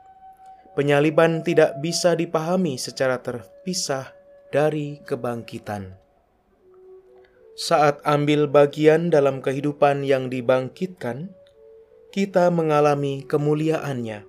Penyaliban 0.72 1.44
tidak 1.44 1.84
bisa 1.84 2.16
dipahami 2.16 2.80
secara 2.80 3.20
terpisah 3.20 4.16
dari 4.56 5.04
kebangkitan. 5.04 6.00
Saat 7.60 8.00
ambil 8.08 8.48
bagian 8.48 9.12
dalam 9.12 9.44
kehidupan 9.44 10.08
yang 10.08 10.32
dibangkitkan, 10.32 11.32
kita 12.12 12.48
mengalami 12.52 13.24
kemuliaannya, 13.28 14.24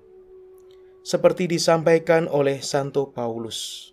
seperti 1.02 1.46
disampaikan 1.50 2.26
oleh 2.30 2.58
Santo 2.62 3.10
Paulus. 3.10 3.90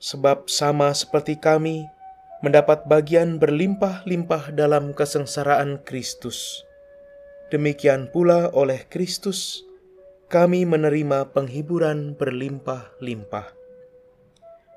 Sebab, 0.00 0.48
sama 0.48 0.92
seperti 0.92 1.36
kami, 1.36 1.84
mendapat 2.40 2.84
bagian 2.88 3.36
berlimpah-limpah 3.36 4.54
dalam 4.56 4.96
kesengsaraan 4.96 5.82
Kristus. 5.82 6.62
Demikian 7.52 8.08
pula 8.08 8.52
oleh 8.52 8.84
Kristus, 8.86 9.67
kami 10.28 10.68
menerima 10.68 11.32
penghiburan 11.32 12.12
berlimpah-limpah. 12.12 13.48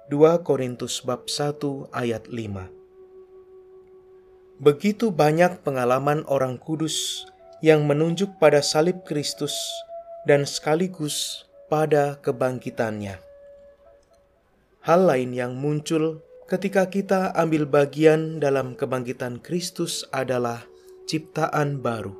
2 0.07 0.47
Korintus 0.47 1.03
bab 1.03 1.27
1 1.27 1.91
ayat 1.91 2.23
5 2.31 2.71
Begitu 4.63 5.11
banyak 5.11 5.59
pengalaman 5.59 6.23
orang 6.31 6.55
kudus 6.55 7.27
yang 7.59 7.83
menunjuk 7.83 8.39
pada 8.39 8.63
salib 8.63 9.03
Kristus 9.03 9.51
dan 10.23 10.47
sekaligus 10.47 11.43
pada 11.67 12.15
kebangkitannya. 12.23 13.19
Hal 14.87 15.01
lain 15.03 15.35
yang 15.35 15.59
muncul 15.59 16.23
ketika 16.47 16.87
kita 16.87 17.35
ambil 17.35 17.67
bagian 17.67 18.39
dalam 18.39 18.79
kebangkitan 18.79 19.43
Kristus 19.43 20.07
adalah 20.15 20.63
ciptaan 21.11 21.83
baru, 21.83 22.15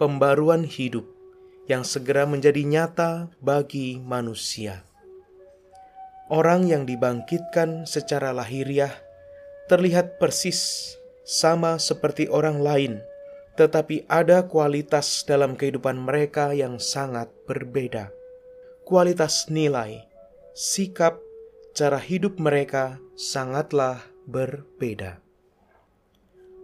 pembaruan 0.00 0.64
hidup 0.64 1.15
yang 1.66 1.82
segera 1.82 2.26
menjadi 2.26 2.62
nyata 2.62 3.30
bagi 3.42 3.98
manusia. 3.98 4.86
Orang 6.26 6.66
yang 6.66 6.86
dibangkitkan 6.86 7.86
secara 7.86 8.34
lahiriah 8.34 8.90
terlihat 9.70 10.18
persis 10.18 10.94
sama 11.26 11.78
seperti 11.78 12.30
orang 12.30 12.62
lain, 12.62 12.94
tetapi 13.58 14.06
ada 14.06 14.46
kualitas 14.46 15.26
dalam 15.26 15.54
kehidupan 15.54 15.98
mereka 15.98 16.54
yang 16.54 16.78
sangat 16.78 17.30
berbeda. 17.46 18.10
Kualitas 18.86 19.50
nilai, 19.50 20.06
sikap, 20.54 21.18
cara 21.74 21.98
hidup 21.98 22.38
mereka 22.38 23.02
sangatlah 23.18 24.06
berbeda. 24.26 25.18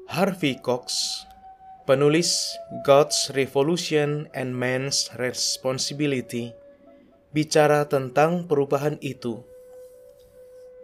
Harvey 0.07 0.59
Cox, 0.59 1.23
penulis 1.93 2.57
God's 2.89 3.29
Revolution 3.37 4.25
and 4.33 4.57
Man's 4.57 5.13
Responsibility, 5.21 6.57
bicara 7.37 7.85
tentang 7.85 8.49
perubahan 8.49 8.97
itu. 9.05 9.45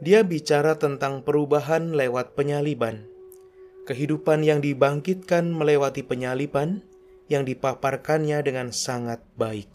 Dia 0.04 0.20
bicara 0.20 0.76
tentang 0.76 1.24
perubahan 1.24 1.96
lewat 1.96 2.36
penyaliban, 2.36 3.08
kehidupan 3.88 4.44
yang 4.44 4.60
dibangkitkan 4.60 5.48
melewati 5.48 6.04
penyaliban 6.04 6.84
yang 7.32 7.48
dipaparkannya 7.48 8.44
dengan 8.44 8.68
sangat 8.68 9.24
baik. 9.40 9.72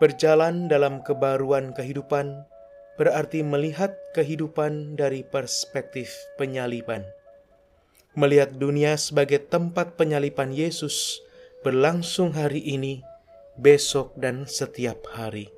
Berjalan 0.00 0.72
dalam 0.72 1.04
kebaruan 1.04 1.76
kehidupan 1.76 2.48
berarti 2.96 3.44
melihat 3.44 3.92
kehidupan 4.16 4.96
dari 4.96 5.28
perspektif 5.28 6.08
penyaliban. 6.40 7.04
Melihat 8.18 8.58
dunia 8.58 8.98
sebagai 8.98 9.38
tempat 9.46 9.94
penyalipan 9.94 10.50
Yesus 10.50 11.22
berlangsung 11.62 12.34
hari 12.34 12.58
ini, 12.58 12.98
besok, 13.54 14.10
dan 14.18 14.42
setiap 14.50 15.06
hari. 15.14 15.54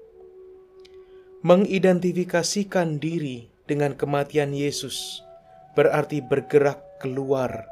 Mengidentifikasikan 1.41 3.01
diri 3.01 3.49
dengan 3.65 3.97
kematian 3.97 4.53
Yesus 4.53 5.25
berarti 5.73 6.21
bergerak 6.21 7.01
keluar 7.01 7.65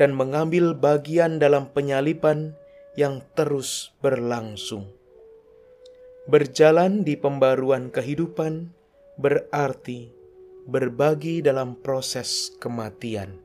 dan 0.00 0.16
mengambil 0.16 0.72
bagian 0.72 1.36
dalam 1.36 1.68
penyalipan 1.68 2.56
yang 2.96 3.20
terus 3.36 3.92
berlangsung. 4.00 4.88
Berjalan 6.24 7.04
di 7.04 7.20
pembaruan 7.20 7.92
kehidupan 7.92 8.72
berarti 9.20 10.08
berbagi 10.64 11.44
dalam 11.44 11.76
proses 11.76 12.48
kematian. 12.56 13.41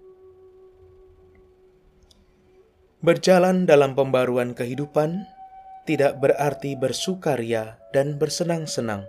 Berjalan 2.98 3.70
dalam 3.70 3.94
pembaruan 3.94 4.58
kehidupan 4.58 5.22
tidak 5.86 6.18
berarti 6.18 6.74
bersukaria 6.74 7.78
dan 7.94 8.18
bersenang-senang. 8.18 9.06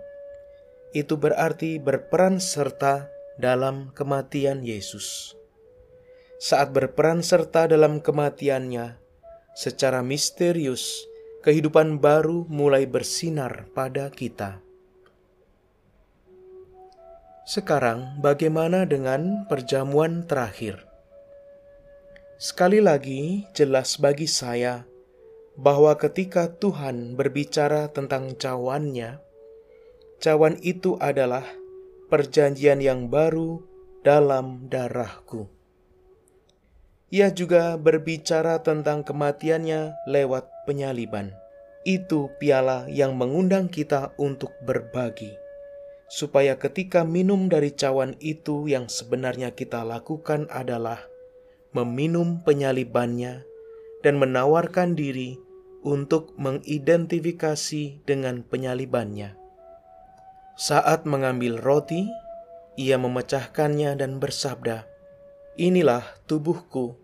Itu 0.93 1.17
berarti 1.17 1.81
berperan 1.81 2.37
serta 2.37 3.09
dalam 3.41 3.89
kematian 3.97 4.61
Yesus. 4.61 5.33
Saat 6.37 6.69
berperan 6.69 7.25
serta 7.25 7.65
dalam 7.65 7.97
kematiannya, 7.97 8.93
secara 9.57 10.05
misterius, 10.05 11.01
kehidupan 11.41 11.97
baru 11.97 12.45
mulai 12.45 12.85
bersinar 12.85 13.73
pada 13.73 14.13
kita. 14.13 14.61
Sekarang, 17.49 18.21
bagaimana 18.21 18.85
dengan 18.85 19.49
perjamuan 19.49 20.29
terakhir? 20.29 20.88
Sekali 22.39 22.79
lagi, 22.79 23.43
jelas 23.51 23.99
bagi 23.99 24.23
saya 24.23 24.87
bahwa 25.59 25.91
ketika 25.99 26.47
Tuhan 26.47 27.19
berbicara 27.19 27.91
tentang 27.91 28.31
cawannya, 28.39 29.19
cawan 30.23 30.55
itu 30.63 30.95
adalah 31.03 31.43
perjanjian 32.07 32.79
yang 32.79 33.11
baru 33.11 33.59
dalam 34.07 34.71
darahku. 34.71 35.51
Ia 37.11 37.27
juga 37.35 37.75
berbicara 37.75 38.63
tentang 38.63 39.03
kematiannya 39.03 40.07
lewat 40.07 40.47
penyaliban. 40.63 41.35
Itu 41.83 42.31
piala 42.39 42.87
yang 42.87 43.19
mengundang 43.19 43.67
kita 43.67 44.15
untuk 44.15 44.55
berbagi 44.63 45.35
supaya 46.07 46.55
ketika 46.55 47.03
minum 47.03 47.51
dari 47.51 47.75
cawan 47.75 48.15
itu 48.23 48.65
yang 48.65 48.87
sebenarnya 48.87 49.51
kita 49.51 49.83
lakukan 49.83 50.47
adalah 50.49 51.08
meminum 51.69 52.41
penyalibannya 52.41 53.45
dan 54.01 54.17
menawarkan 54.17 54.97
diri 54.97 55.37
untuk 55.85 56.33
mengidentifikasi 56.35 58.03
dengan 58.03 58.43
penyalibannya. 58.43 59.37
Saat 60.59 61.07
mengambil 61.07 61.55
roti, 61.61 62.09
ia 62.75 62.99
memecahkannya 62.99 63.95
dan 63.95 64.19
bersabda, 64.19 64.83
"Inilah 65.55 66.03
tubuhku 66.27 66.99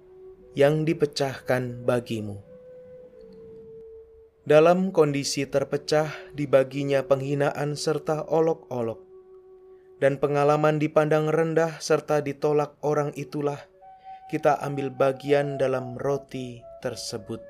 yang 0.57 0.83
dipecahkan 0.83 1.87
bagimu." 1.87 2.43
Dalam 4.45 4.91
kondisi 4.91 5.47
terpecah 5.47 6.11
dibaginya 6.35 7.01
penghinaan 7.07 7.79
serta 7.79 8.27
olok-olok, 8.27 9.01
dan 10.03 10.19
pengalaman 10.19 10.77
dipandang 10.77 11.31
rendah 11.31 11.79
serta 11.79 12.19
ditolak 12.19 12.75
orang 12.83 13.15
itulah 13.15 13.57
kita 14.25 14.57
ambil 14.65 14.89
bagian 14.89 15.61
dalam 15.61 15.93
roti 16.01 16.65
tersebut. 16.81 17.41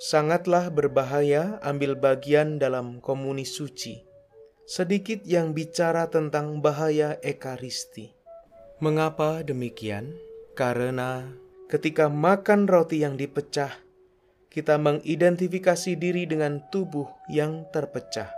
Sangatlah 0.00 0.72
berbahaya 0.72 1.62
ambil 1.62 1.94
bagian 1.94 2.56
dalam 2.56 2.98
komuni 2.98 3.44
suci. 3.44 4.02
Sedikit 4.64 5.22
yang 5.28 5.52
bicara 5.52 6.08
tentang 6.08 6.64
bahaya 6.64 7.20
ekaristi. 7.20 8.10
Mengapa 8.82 9.44
demikian? 9.46 10.16
Karena 10.58 11.28
ketika 11.70 12.10
makan 12.10 12.66
roti 12.66 13.04
yang 13.04 13.14
dipecah, 13.14 13.70
kita 14.52 14.76
mengidentifikasi 14.76 15.96
diri 15.96 16.28
dengan 16.28 16.60
tubuh 16.68 17.08
yang 17.32 17.64
terpecah. 17.72 18.32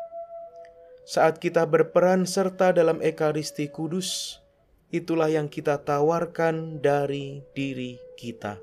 Saat 1.04 1.42
kita 1.42 1.66
berperan 1.66 2.24
serta 2.24 2.70
dalam 2.70 3.02
Ekaristi 3.02 3.68
Kudus, 3.68 4.40
itulah 4.94 5.26
yang 5.26 5.50
kita 5.50 5.82
tawarkan 5.82 6.78
dari 6.78 7.42
diri 7.50 7.98
kita. 8.14 8.62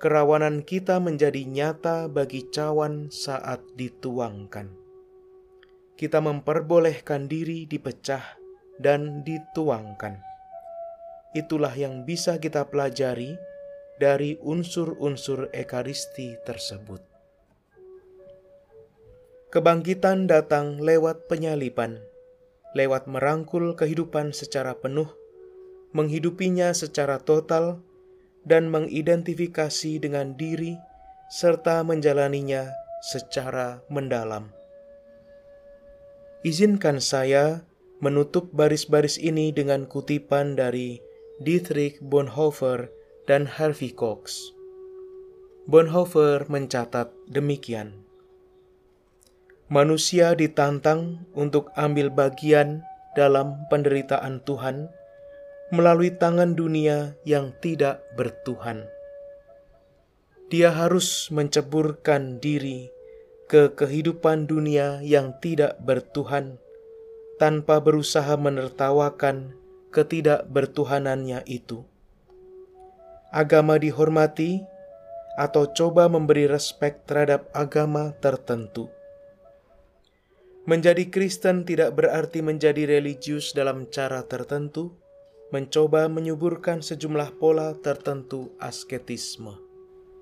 kerawanan 0.00 0.64
kita 0.64 0.96
menjadi 0.96 1.44
nyata 1.44 2.08
bagi 2.08 2.48
cawan 2.48 3.12
saat 3.12 3.60
dituangkan. 3.76 4.72
Kita 6.00 6.24
memperbolehkan 6.24 7.28
diri 7.28 7.68
dipecah 7.68 8.24
dan 8.80 9.20
dituangkan. 9.20 10.16
Itulah 11.36 11.76
yang 11.76 12.08
bisa 12.08 12.40
kita 12.40 12.64
pelajari 12.72 13.36
dari 14.00 14.40
unsur-unsur 14.40 15.52
Ekaristi 15.52 16.32
tersebut. 16.48 17.04
Kebangkitan 19.52 20.24
datang 20.24 20.80
lewat 20.80 21.28
penyalipan, 21.28 22.00
lewat 22.74 23.10
merangkul 23.10 23.74
kehidupan 23.74 24.30
secara 24.30 24.78
penuh, 24.78 25.10
menghidupinya 25.90 26.70
secara 26.70 27.18
total, 27.18 27.82
dan 28.46 28.72
mengidentifikasi 28.72 30.00
dengan 30.00 30.32
diri 30.38 30.78
serta 31.28 31.84
menjalaninya 31.84 32.72
secara 33.04 33.84
mendalam. 33.92 34.50
Izinkan 36.40 37.04
saya 37.04 37.68
menutup 38.00 38.48
baris-baris 38.56 39.20
ini 39.20 39.52
dengan 39.52 39.84
kutipan 39.84 40.56
dari 40.56 40.96
Dietrich 41.40 42.00
Bonhoeffer 42.00 42.88
dan 43.28 43.44
Harvey 43.44 43.92
Cox. 43.92 44.52
Bonhoeffer 45.68 46.48
mencatat 46.48 47.12
demikian. 47.28 47.99
Manusia 49.70 50.34
ditantang 50.34 51.30
untuk 51.30 51.70
ambil 51.78 52.10
bagian 52.10 52.82
dalam 53.14 53.70
penderitaan 53.70 54.42
Tuhan 54.42 54.90
melalui 55.70 56.10
tangan 56.10 56.58
dunia 56.58 57.14
yang 57.22 57.54
tidak 57.62 58.02
bertuhan. 58.18 58.90
Dia 60.50 60.74
harus 60.74 61.30
menceburkan 61.30 62.42
diri 62.42 62.90
ke 63.46 63.70
kehidupan 63.70 64.50
dunia 64.50 65.06
yang 65.06 65.38
tidak 65.38 65.78
bertuhan 65.78 66.58
tanpa 67.38 67.78
berusaha 67.78 68.34
menertawakan 68.34 69.54
ketidakbertuhanannya 69.94 71.46
itu. 71.46 71.86
Agama 73.30 73.78
dihormati 73.78 74.66
atau 75.38 75.70
coba 75.70 76.10
memberi 76.10 76.50
respek 76.50 77.06
terhadap 77.06 77.46
agama 77.54 78.10
tertentu. 78.18 78.90
Menjadi 80.68 81.08
Kristen 81.08 81.64
tidak 81.64 81.96
berarti 81.96 82.44
menjadi 82.44 82.84
religius 82.84 83.56
dalam 83.56 83.88
cara 83.88 84.20
tertentu, 84.28 84.92
mencoba 85.48 86.04
menyuburkan 86.12 86.84
sejumlah 86.84 87.40
pola 87.40 87.72
tertentu 87.80 88.52
asketisme. 88.60 89.56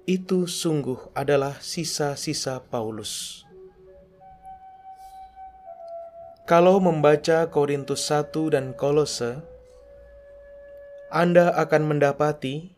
Itu 0.06 0.46
sungguh 0.46 1.10
adalah 1.12 1.58
sisa-sisa 1.58 2.62
Paulus. 2.70 3.44
Kalau 6.48 6.80
membaca 6.80 7.44
Korintus 7.52 8.08
1 8.08 8.32
dan 8.56 8.72
Kolose, 8.72 9.42
Anda 11.12 11.52
akan 11.52 11.92
mendapati 11.92 12.72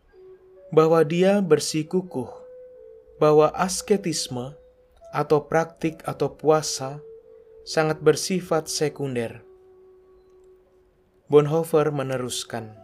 bahwa 0.75 1.05
dia 1.07 1.39
bersikukuh 1.39 2.27
bahwa 3.21 3.53
asketisme 3.55 4.57
atau 5.15 5.39
praktik 5.45 6.03
atau 6.03 6.35
puasa 6.35 6.99
sangat 7.61 8.01
bersifat 8.01 8.65
sekunder 8.65 9.45
Bonhoeffer 11.31 11.95
meneruskan, 11.95 12.75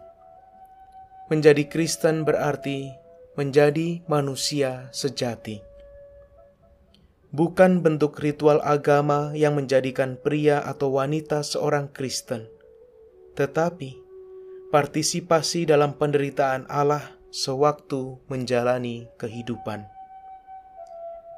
menjadi 1.27 1.67
Kristen 1.67 2.23
berarti 2.23 2.95
menjadi 3.35 3.99
manusia 4.07 4.87
sejati. 4.95 5.59
Bukan 7.35 7.83
bentuk 7.83 8.15
ritual 8.23 8.63
agama 8.63 9.35
yang 9.35 9.59
menjadikan 9.59 10.15
pria 10.15 10.63
atau 10.63 10.95
wanita 10.95 11.43
seorang 11.43 11.91
Kristen, 11.91 12.47
tetapi 13.35 13.99
partisipasi 14.71 15.67
dalam 15.67 15.99
penderitaan 15.99 16.71
Allah 16.71 17.03
sewaktu 17.35 18.15
menjalani 18.31 19.11
kehidupan. 19.19 19.83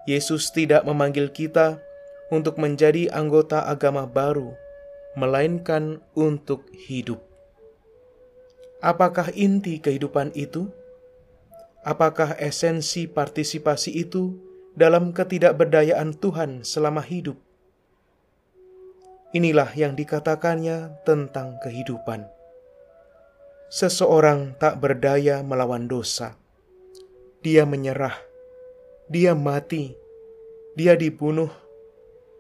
Yesus 0.06 0.54
tidak 0.54 0.86
memanggil 0.86 1.34
kita 1.34 1.82
untuk 2.30 2.62
menjadi 2.62 3.10
anggota 3.10 3.66
agama 3.66 4.06
baru 4.06 4.54
melainkan 5.18 6.00
untuk 6.14 6.70
hidup. 6.72 7.20
Apakah 8.80 9.34
inti 9.36 9.82
kehidupan 9.82 10.32
itu? 10.38 10.72
Apakah 11.84 12.38
esensi 12.40 13.10
partisipasi 13.10 13.92
itu 14.00 14.38
dalam 14.78 15.12
ketidakberdayaan 15.12 16.16
Tuhan 16.16 16.64
selama 16.64 17.04
hidup? 17.04 17.36
Inilah 19.36 19.76
yang 19.76 19.94
dikatakannya 19.94 21.04
tentang 21.04 21.60
kehidupan. 21.62 22.26
Seseorang 23.70 24.58
tak 24.58 24.82
berdaya 24.82 25.46
melawan 25.46 25.86
dosa. 25.86 26.34
Dia 27.46 27.70
menyerah, 27.70 28.18
dia 29.06 29.38
mati, 29.38 29.94
dia 30.74 30.98
dibunuh 30.98 31.54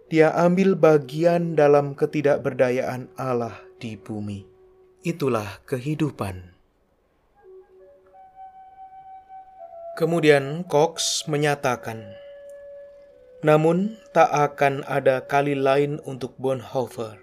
dia 0.09 0.33
ambil 0.33 0.73
bagian 0.73 1.53
dalam 1.53 1.93
ketidakberdayaan 1.93 3.13
Allah 3.13 3.61
di 3.77 3.93
bumi. 3.93 4.41
Itulah 5.05 5.61
kehidupan. 5.69 6.57
Kemudian 9.93 10.65
Cox 10.65 11.29
menyatakan, 11.29 12.09
namun 13.45 14.01
tak 14.09 14.33
akan 14.33 14.81
ada 14.89 15.21
kali 15.29 15.53
lain 15.53 16.01
untuk 16.09 16.33
Bonhoeffer. 16.41 17.21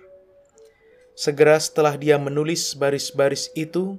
Segera 1.19 1.59
setelah 1.59 1.99
dia 1.99 2.23
menulis 2.23 2.79
baris-baris 2.79 3.51
itu, 3.59 3.99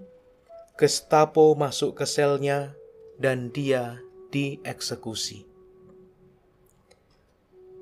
Gestapo 0.80 1.58
masuk 1.60 1.98
ke 2.00 2.06
selnya 2.08 2.72
dan 3.20 3.50
dia 3.52 4.00
dieksekusi 4.30 5.57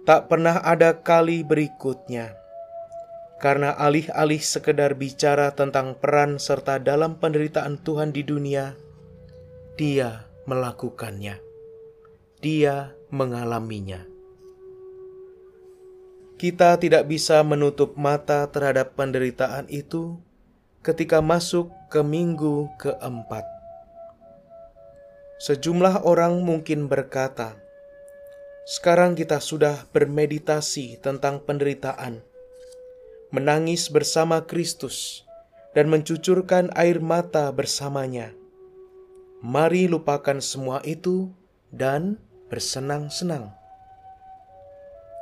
tak 0.05 0.29
pernah 0.29 0.61
ada 0.61 1.01
kali 1.01 1.41
berikutnya. 1.41 2.37
Karena 3.41 3.75
alih-alih 3.75 4.39
sekedar 4.39 4.95
bicara 4.95 5.51
tentang 5.51 5.97
peran 5.99 6.39
serta 6.39 6.79
dalam 6.79 7.19
penderitaan 7.19 7.81
Tuhan 7.81 8.15
di 8.15 8.23
dunia, 8.23 8.77
dia 9.75 10.23
melakukannya. 10.47 11.41
Dia 12.39 12.95
mengalaminya. 13.11 14.05
Kita 16.35 16.77
tidak 16.79 17.09
bisa 17.09 17.41
menutup 17.41 17.97
mata 17.97 18.47
terhadap 18.47 18.93
penderitaan 18.95 19.67
itu 19.67 20.19
ketika 20.85 21.19
masuk 21.19 21.73
ke 21.89 22.05
minggu 22.05 22.69
keempat. 22.77 23.43
Sejumlah 25.41 26.07
orang 26.07 26.45
mungkin 26.45 26.87
berkata, 26.87 27.64
sekarang 28.65 29.13
kita 29.13 29.37
sudah 29.37 29.85
bermeditasi 29.93 30.97
tentang 30.97 31.37
penderitaan, 31.45 32.25
menangis 33.29 33.93
bersama 33.93 34.41
Kristus, 34.41 35.21
dan 35.77 35.85
mencucurkan 35.93 36.73
air 36.73 36.97
mata 36.97 37.53
bersamanya. 37.53 38.33
Mari 39.45 39.85
lupakan 39.85 40.41
semua 40.41 40.81
itu 40.81 41.29
dan 41.69 42.17
bersenang-senang. 42.49 43.53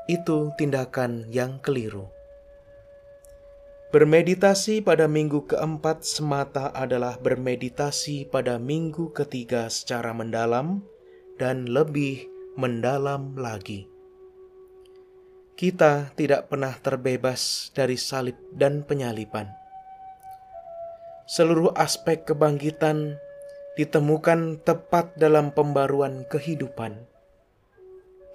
Itu 0.07 0.55
tindakan 0.55 1.27
yang 1.27 1.59
keliru. 1.59 2.07
Bermeditasi 3.91 4.81
pada 4.81 5.05
minggu 5.11 5.51
keempat 5.51 6.07
semata 6.07 6.71
adalah 6.71 7.19
bermeditasi 7.19 8.31
pada 8.31 8.55
minggu 8.55 9.11
ketiga 9.11 9.67
secara 9.67 10.15
mendalam 10.15 10.81
dan 11.37 11.69
lebih 11.69 12.32
mendalam 12.53 13.33
lagi. 13.33 13.89
Kita 15.57 16.13
tidak 16.13 16.53
pernah 16.53 16.73
terbebas 16.77 17.73
dari 17.73 17.97
salib 17.97 18.37
dan 18.53 18.85
penyalipan. 18.85 19.49
Seluruh 21.25 21.73
aspek 21.73 22.29
kebangkitan 22.29 23.17
ditemukan 23.73 24.61
tepat 24.61 25.17
dalam 25.17 25.49
pembaruan 25.49 26.29
kehidupan. 26.29 27.09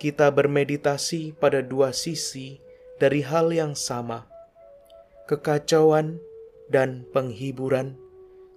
Kita 0.03 0.35
bermeditasi 0.35 1.39
pada 1.39 1.63
dua 1.63 1.95
sisi 1.95 2.59
dari 2.99 3.23
hal 3.23 3.55
yang 3.55 3.79
sama: 3.79 4.27
kekacauan 5.31 6.19
dan 6.71 7.07
penghiburan, 7.15 7.95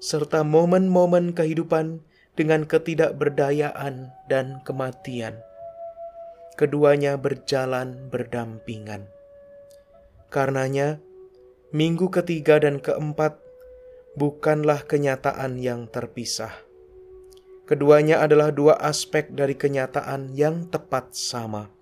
serta 0.02 0.42
momen-momen 0.42 1.38
kehidupan 1.38 2.02
dengan 2.34 2.66
ketidakberdayaan 2.66 4.10
dan 4.26 4.62
kematian 4.66 5.42
keduanya 6.62 7.18
berjalan 7.18 7.98
berdampingan. 8.14 9.10
Karenanya, 10.30 11.02
minggu 11.74 12.14
ketiga 12.14 12.62
dan 12.62 12.78
keempat 12.78 13.42
bukanlah 14.14 14.86
kenyataan 14.86 15.58
yang 15.58 15.90
terpisah. 15.90 16.54
Keduanya 17.66 18.22
adalah 18.22 18.54
dua 18.54 18.78
aspek 18.78 19.34
dari 19.34 19.58
kenyataan 19.58 20.38
yang 20.38 20.70
tepat 20.70 21.18
sama. 21.18 21.74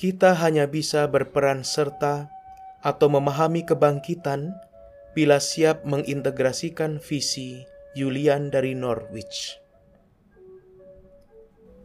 Kita 0.00 0.32
hanya 0.40 0.64
bisa 0.64 1.04
berperan 1.04 1.60
serta 1.60 2.32
atau 2.80 3.12
memahami 3.12 3.68
kebangkitan 3.68 4.56
bila 5.12 5.36
siap 5.44 5.84
mengintegrasikan 5.84 6.96
visi 7.04 7.68
Julian 7.92 8.48
dari 8.48 8.72
Norwich. 8.72 9.61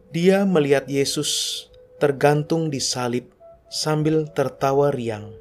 Dia 0.08 0.48
melihat 0.48 0.88
Yesus 0.88 1.68
tergantung 2.00 2.72
di 2.72 2.80
salib 2.80 3.28
sambil 3.68 4.24
tertawa 4.32 4.88
riang. 4.88 5.36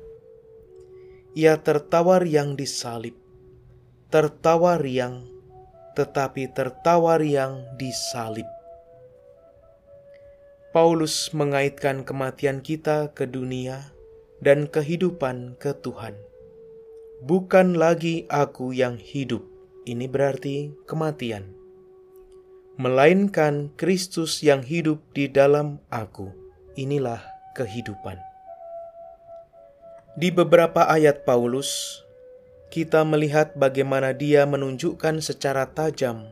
Ia 1.40 1.56
tertawa 1.64 2.20
riang 2.20 2.60
di 2.60 2.68
salib, 2.68 3.16
tertawa 4.12 4.76
riang, 4.76 5.24
tetapi 5.96 6.52
tertawa 6.52 7.16
riang 7.16 7.64
di 7.80 7.96
salib. 7.96 8.44
Paulus 10.76 11.32
mengaitkan 11.32 12.04
kematian 12.04 12.60
kita 12.60 13.16
ke 13.16 13.24
dunia 13.24 13.96
dan 14.44 14.68
kehidupan 14.68 15.56
ke 15.64 15.80
Tuhan. 15.80 16.20
Bukan 17.24 17.80
lagi 17.80 18.28
aku 18.28 18.76
yang 18.76 19.00
hidup, 19.00 19.48
ini 19.88 20.12
berarti 20.12 20.76
kematian 20.84 21.57
melainkan 22.78 23.74
Kristus 23.74 24.46
yang 24.46 24.62
hidup 24.62 25.02
di 25.18 25.26
dalam 25.26 25.82
aku. 25.90 26.30
Inilah 26.78 27.26
kehidupan. 27.58 28.22
Di 30.14 30.30
beberapa 30.30 30.86
ayat 30.86 31.26
Paulus, 31.26 32.02
kita 32.70 33.02
melihat 33.02 33.58
bagaimana 33.58 34.14
dia 34.14 34.46
menunjukkan 34.46 35.26
secara 35.26 35.66
tajam 35.74 36.30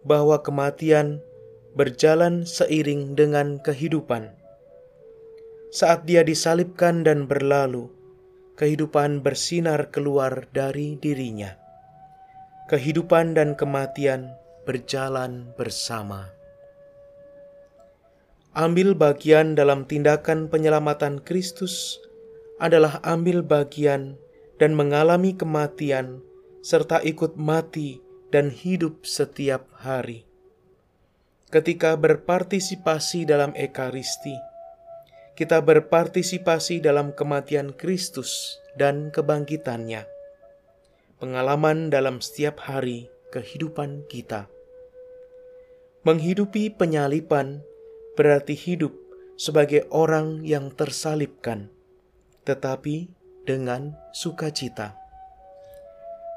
bahwa 0.00 0.40
kematian 0.40 1.20
berjalan 1.76 2.48
seiring 2.48 3.12
dengan 3.12 3.60
kehidupan. 3.60 4.32
Saat 5.68 6.08
dia 6.08 6.24
disalibkan 6.24 7.04
dan 7.04 7.28
berlalu, 7.28 7.92
kehidupan 8.56 9.20
bersinar 9.20 9.92
keluar 9.92 10.48
dari 10.56 10.96
dirinya. 10.96 11.52
Kehidupan 12.72 13.36
dan 13.36 13.52
kematian 13.52 14.32
berjalan 14.66 15.54
bersama. 15.54 16.34
Ambil 18.50 18.98
bagian 18.98 19.54
dalam 19.54 19.86
tindakan 19.86 20.50
penyelamatan 20.50 21.22
Kristus 21.22 22.02
adalah 22.58 22.98
ambil 23.06 23.46
bagian 23.46 24.18
dan 24.58 24.74
mengalami 24.74 25.36
kematian, 25.36 26.24
serta 26.66 26.98
ikut 27.04 27.38
mati 27.38 28.02
dan 28.34 28.50
hidup 28.50 29.06
setiap 29.06 29.70
hari. 29.76 30.26
Ketika 31.46 31.94
berpartisipasi 31.94 33.22
dalam 33.22 33.54
Ekaristi, 33.54 34.34
kita 35.36 35.60
berpartisipasi 35.62 36.80
dalam 36.80 37.12
kematian 37.14 37.76
Kristus 37.76 38.56
dan 38.74 39.12
kebangkitannya. 39.12 40.08
Pengalaman 41.20 41.92
dalam 41.92 42.24
setiap 42.24 42.64
hari 42.64 43.12
kehidupan 43.36 44.08
kita. 44.08 44.55
Menghidupi 46.06 46.70
penyalipan 46.70 47.66
berarti 48.14 48.54
hidup 48.54 48.94
sebagai 49.34 49.90
orang 49.90 50.46
yang 50.46 50.70
tersalibkan, 50.70 51.66
tetapi 52.46 53.10
dengan 53.42 53.98
sukacita. 54.14 54.94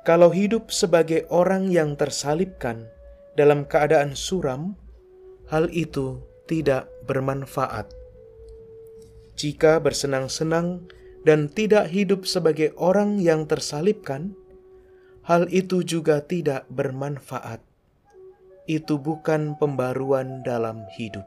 Kalau 0.09 0.34
hidup 0.34 0.74
sebagai 0.74 1.30
orang 1.30 1.70
yang 1.70 1.93
tersalibkan 1.93 2.89
dalam 3.38 3.61
keadaan 3.61 4.17
suram, 4.17 4.74
hal 5.53 5.70
itu 5.70 6.17
tidak 6.49 6.89
bermanfaat. 7.05 7.93
Jika 9.38 9.78
bersenang-senang 9.86 10.89
dan 11.30 11.45
tidak 11.45 11.93
hidup 11.93 12.26
sebagai 12.26 12.74
orang 12.74 13.22
yang 13.22 13.45
tersalibkan, 13.45 14.34
hal 15.30 15.45
itu 15.53 15.86
juga 15.86 16.26
tidak 16.26 16.65
bermanfaat 16.74 17.68
itu 18.70 19.01
bukan 19.01 19.57
pembaruan 19.57 20.45
dalam 20.45 20.86
hidup. 20.93 21.26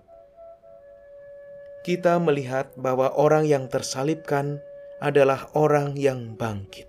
Kita 1.82 2.22
melihat 2.22 2.70
bahwa 2.78 3.10
orang 3.18 3.42
yang 3.50 3.66
tersalibkan 3.66 4.62
adalah 5.02 5.50
orang 5.58 5.98
yang 5.98 6.38
bangkit. 6.38 6.86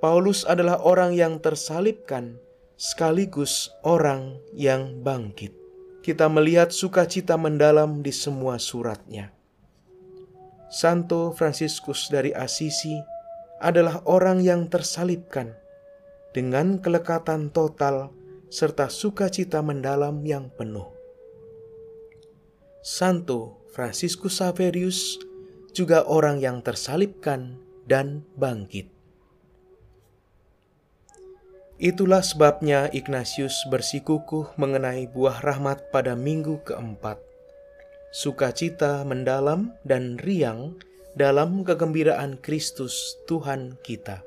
Paulus 0.00 0.48
adalah 0.48 0.80
orang 0.80 1.12
yang 1.12 1.36
tersalibkan 1.44 2.40
sekaligus 2.80 3.68
orang 3.84 4.40
yang 4.56 5.04
bangkit. 5.04 5.52
Kita 6.00 6.32
melihat 6.32 6.72
sukacita 6.72 7.36
mendalam 7.36 8.00
di 8.00 8.10
semua 8.10 8.56
suratnya. 8.56 9.30
Santo 10.72 11.36
Fransiskus 11.36 12.08
dari 12.08 12.32
Assisi 12.32 12.96
adalah 13.60 14.00
orang 14.08 14.40
yang 14.40 14.72
tersalibkan 14.72 15.52
dengan 16.32 16.80
kelekatan 16.80 17.52
total 17.52 18.10
serta 18.52 18.92
sukacita 18.92 19.64
mendalam 19.64 20.20
yang 20.28 20.52
penuh. 20.52 20.92
Santo 22.84 23.64
Fransiskus 23.72 24.44
Saverius 24.44 25.16
juga 25.72 26.04
orang 26.04 26.36
yang 26.36 26.60
tersalibkan 26.60 27.56
dan 27.88 28.28
bangkit. 28.36 28.92
Itulah 31.80 32.20
sebabnya 32.20 32.92
Ignatius 32.92 33.56
bersikukuh 33.72 34.52
mengenai 34.60 35.08
buah 35.08 35.40
rahmat 35.40 35.88
pada 35.88 36.12
minggu 36.12 36.60
keempat. 36.68 37.16
Sukacita 38.12 39.00
mendalam 39.08 39.72
dan 39.88 40.20
riang 40.20 40.76
dalam 41.16 41.64
kegembiraan 41.64 42.36
Kristus 42.44 43.16
Tuhan 43.24 43.80
kita. 43.80 44.20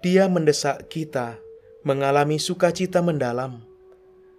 Dia 0.00 0.32
mendesak 0.32 0.88
kita 0.88 1.36
mengalami 1.86 2.42
sukacita 2.42 2.98
mendalam, 2.98 3.62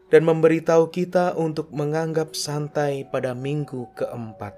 dan 0.09 0.25
memberitahu 0.25 0.89
kita 0.89 1.37
untuk 1.37 1.69
menganggap 1.71 2.33
santai 2.33 3.05
pada 3.07 3.37
minggu 3.37 3.87
keempat. 3.95 4.57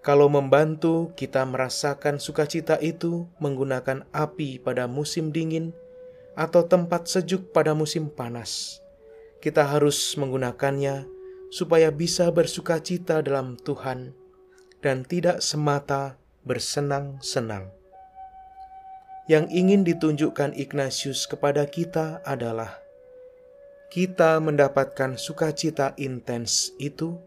Kalau 0.00 0.30
membantu 0.30 1.12
kita 1.18 1.44
merasakan 1.44 2.16
sukacita 2.16 2.80
itu 2.80 3.28
menggunakan 3.42 4.08
api 4.14 4.62
pada 4.62 4.88
musim 4.88 5.34
dingin 5.34 5.74
atau 6.38 6.64
tempat 6.64 7.10
sejuk 7.10 7.50
pada 7.52 7.74
musim 7.76 8.08
panas, 8.08 8.80
kita 9.44 9.66
harus 9.66 10.16
menggunakannya 10.16 11.04
supaya 11.52 11.92
bisa 11.92 12.30
bersukacita 12.32 13.20
dalam 13.20 13.58
Tuhan 13.60 14.14
dan 14.80 15.02
tidak 15.04 15.42
semata 15.42 16.16
bersenang-senang. 16.46 17.77
Yang 19.28 19.44
ingin 19.52 19.84
ditunjukkan 19.84 20.56
Ignatius 20.56 21.28
kepada 21.28 21.68
kita 21.68 22.24
adalah 22.24 22.80
kita 23.92 24.40
mendapatkan 24.40 25.20
sukacita 25.20 25.92
intens 26.00 26.72
itu 26.80 27.20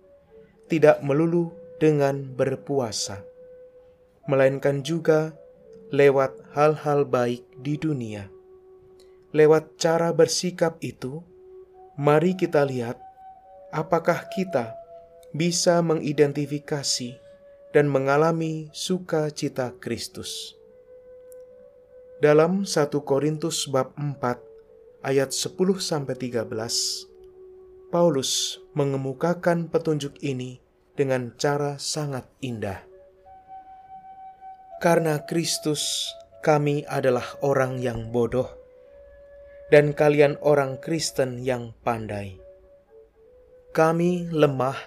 tidak 0.66 1.06
melulu 1.06 1.54
dengan 1.78 2.26
berpuasa, 2.26 3.22
melainkan 4.26 4.82
juga 4.82 5.38
lewat 5.94 6.42
hal-hal 6.58 7.06
baik 7.06 7.46
di 7.62 7.78
dunia. 7.78 8.30
Lewat 9.34 9.78
cara 9.78 10.10
bersikap 10.10 10.82
itu, 10.82 11.22
mari 12.02 12.34
kita 12.34 12.66
lihat 12.66 12.98
apakah 13.70 14.26
kita 14.30 14.74
bisa 15.38 15.82
mengidentifikasi 15.86 17.18
dan 17.74 17.86
mengalami 17.90 18.74
sukacita 18.74 19.74
Kristus. 19.78 20.61
Dalam 22.22 22.70
1 22.70 22.94
Korintus 23.02 23.66
bab 23.66 23.98
4 23.98 24.22
ayat 25.02 25.34
10 25.34 25.58
sampai 25.82 26.14
13, 26.14 26.46
Paulus 27.90 28.62
mengemukakan 28.78 29.66
petunjuk 29.66 30.22
ini 30.22 30.62
dengan 30.94 31.34
cara 31.34 31.82
sangat 31.82 32.30
indah. 32.46 32.86
Karena 34.86 35.26
Kristus, 35.26 36.14
kami 36.46 36.86
adalah 36.86 37.26
orang 37.42 37.82
yang 37.82 38.14
bodoh, 38.14 38.54
dan 39.74 39.90
kalian 39.90 40.38
orang 40.46 40.78
Kristen 40.78 41.42
yang 41.42 41.74
pandai. 41.82 42.38
Kami 43.74 44.30
lemah, 44.30 44.78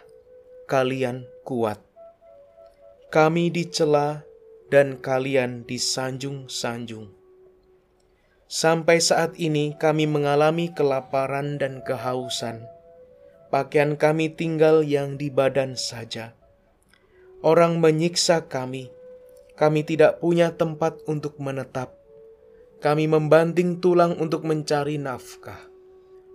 kalian 0.70 1.26
kuat. 1.42 1.82
Kami 3.10 3.50
dicela, 3.50 4.22
dan 4.70 5.02
kalian 5.02 5.66
disanjung-sanjung 5.66 7.23
Sampai 8.54 9.02
saat 9.02 9.34
ini 9.34 9.74
kami 9.74 10.06
mengalami 10.06 10.70
kelaparan 10.70 11.58
dan 11.58 11.82
kehausan. 11.82 12.70
Pakaian 13.50 13.98
kami 13.98 14.30
tinggal 14.30 14.86
yang 14.86 15.18
di 15.18 15.26
badan 15.26 15.74
saja. 15.74 16.38
Orang 17.42 17.82
menyiksa 17.82 18.46
kami. 18.46 18.94
Kami 19.58 19.82
tidak 19.82 20.22
punya 20.22 20.54
tempat 20.54 21.02
untuk 21.10 21.34
menetap. 21.42 21.98
kami 22.84 23.08
membanting 23.08 23.80
tulang 23.80 24.12
untuk 24.20 24.44
mencari 24.44 25.00
nafkah. 25.00 25.56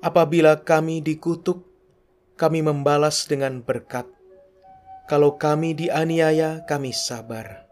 Apabila 0.01 0.57
kami 0.65 0.97
dikutuk, 0.97 1.61
kami 2.41 2.65
membalas 2.65 3.29
dengan 3.29 3.61
berkat. 3.61 4.09
Kalau 5.05 5.37
kami 5.37 5.77
dianiaya, 5.77 6.65
kami 6.65 6.89
sabar. 6.89 7.69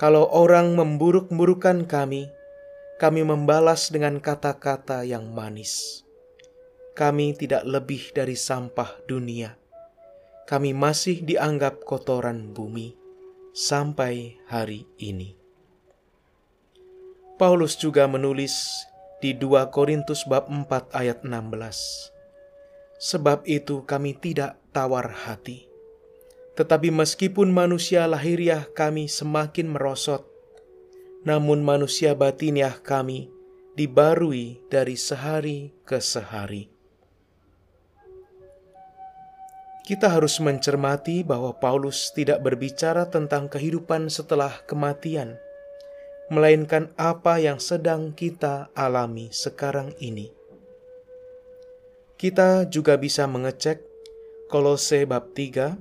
Kalau 0.00 0.32
orang 0.32 0.80
memburuk-burukan 0.80 1.84
kami, 1.84 2.32
kami 3.00 3.24
membalas 3.24 3.88
dengan 3.88 4.20
kata-kata 4.20 5.08
yang 5.08 5.32
manis. 5.32 6.04
Kami 6.92 7.32
tidak 7.32 7.64
lebih 7.64 8.12
dari 8.12 8.36
sampah 8.36 9.00
dunia. 9.08 9.56
Kami 10.44 10.76
masih 10.76 11.24
dianggap 11.24 11.80
kotoran 11.88 12.52
bumi 12.52 12.92
sampai 13.56 14.36
hari 14.44 14.84
ini. 15.00 15.32
Paulus 17.40 17.80
juga 17.80 18.04
menulis 18.04 18.68
di 19.24 19.32
2 19.32 19.72
Korintus 19.72 20.28
bab 20.28 20.52
4 20.52 20.92
ayat 20.92 21.24
16. 21.24 23.00
Sebab 23.00 23.48
itu 23.48 23.80
kami 23.88 24.12
tidak 24.12 24.60
tawar 24.76 25.08
hati 25.08 25.70
tetapi 26.60 26.92
meskipun 26.92 27.48
manusia 27.48 28.04
lahiriah 28.04 28.68
kami 28.76 29.08
semakin 29.08 29.64
merosot, 29.72 30.28
namun 31.24 31.60
manusia 31.60 32.16
batiniah 32.16 32.80
kami 32.80 33.28
dibarui 33.76 34.60
dari 34.72 34.96
sehari 34.96 35.72
ke 35.84 36.00
sehari. 36.00 36.68
Kita 39.84 40.06
harus 40.06 40.38
mencermati 40.38 41.26
bahwa 41.26 41.50
Paulus 41.56 42.14
tidak 42.14 42.46
berbicara 42.46 43.10
tentang 43.10 43.50
kehidupan 43.50 44.06
setelah 44.06 44.62
kematian, 44.68 45.34
melainkan 46.30 46.94
apa 46.94 47.42
yang 47.42 47.58
sedang 47.58 48.14
kita 48.14 48.70
alami 48.78 49.34
sekarang 49.34 49.90
ini. 49.98 50.30
Kita 52.14 52.68
juga 52.68 53.00
bisa 53.00 53.24
mengecek 53.24 53.82
Kolose 54.52 55.06
bab 55.06 55.32
3 55.32 55.78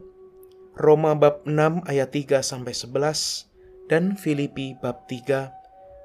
Roma 0.80 1.12
bab 1.12 1.44
6 1.44 1.84
ayat 1.84 2.10
3 2.16 2.40
sampai 2.40 2.72
11 2.72 3.49
dan 3.90 4.14
Filipi 4.14 4.78
bab 4.78 5.10
3 5.10 5.50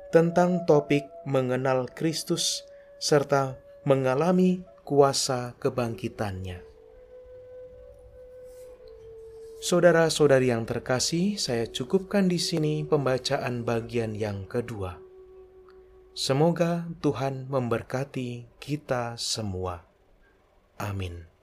tentang 0.08 0.64
topik 0.64 1.04
mengenal 1.28 1.84
Kristus 1.92 2.64
serta 2.96 3.60
mengalami 3.84 4.64
kuasa 4.88 5.52
kebangkitannya. 5.60 6.64
Saudara-saudari 9.64 10.52
yang 10.52 10.68
terkasih, 10.68 11.40
saya 11.40 11.64
cukupkan 11.64 12.28
di 12.28 12.36
sini 12.36 12.84
pembacaan 12.84 13.64
bagian 13.64 14.12
yang 14.12 14.44
kedua. 14.44 15.00
Semoga 16.12 16.84
Tuhan 17.00 17.48
memberkati 17.48 18.60
kita 18.60 19.16
semua. 19.16 19.88
Amin. 20.76 21.33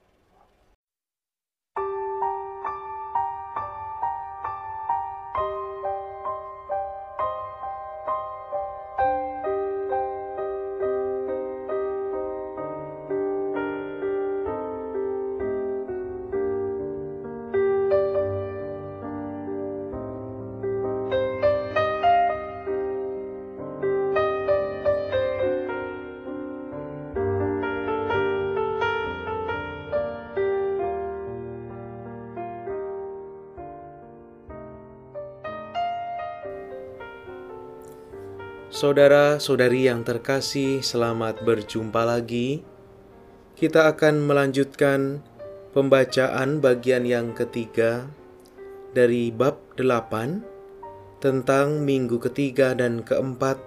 Saudara-saudari 38.82 39.86
yang 39.86 40.02
terkasih, 40.02 40.82
selamat 40.82 41.46
berjumpa 41.46 42.02
lagi. 42.02 42.66
Kita 43.54 43.86
akan 43.86 44.26
melanjutkan 44.26 45.22
pembacaan 45.70 46.58
bagian 46.58 47.06
yang 47.06 47.30
ketiga 47.30 48.10
dari 48.90 49.30
bab 49.30 49.54
8 49.78 51.22
tentang 51.22 51.86
minggu 51.86 52.18
ketiga 52.26 52.74
dan 52.74 53.06
keempat 53.06 53.62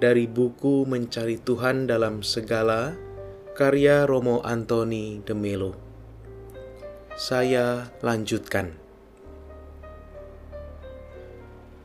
dari 0.00 0.24
buku 0.24 0.88
Mencari 0.88 1.36
Tuhan 1.44 1.84
dalam 1.84 2.24
Segala 2.24 2.96
karya 3.52 4.08
Romo 4.08 4.40
Antoni 4.48 5.20
de 5.28 5.36
Melo. 5.36 5.76
Saya 7.20 7.92
lanjutkan. 8.00 8.77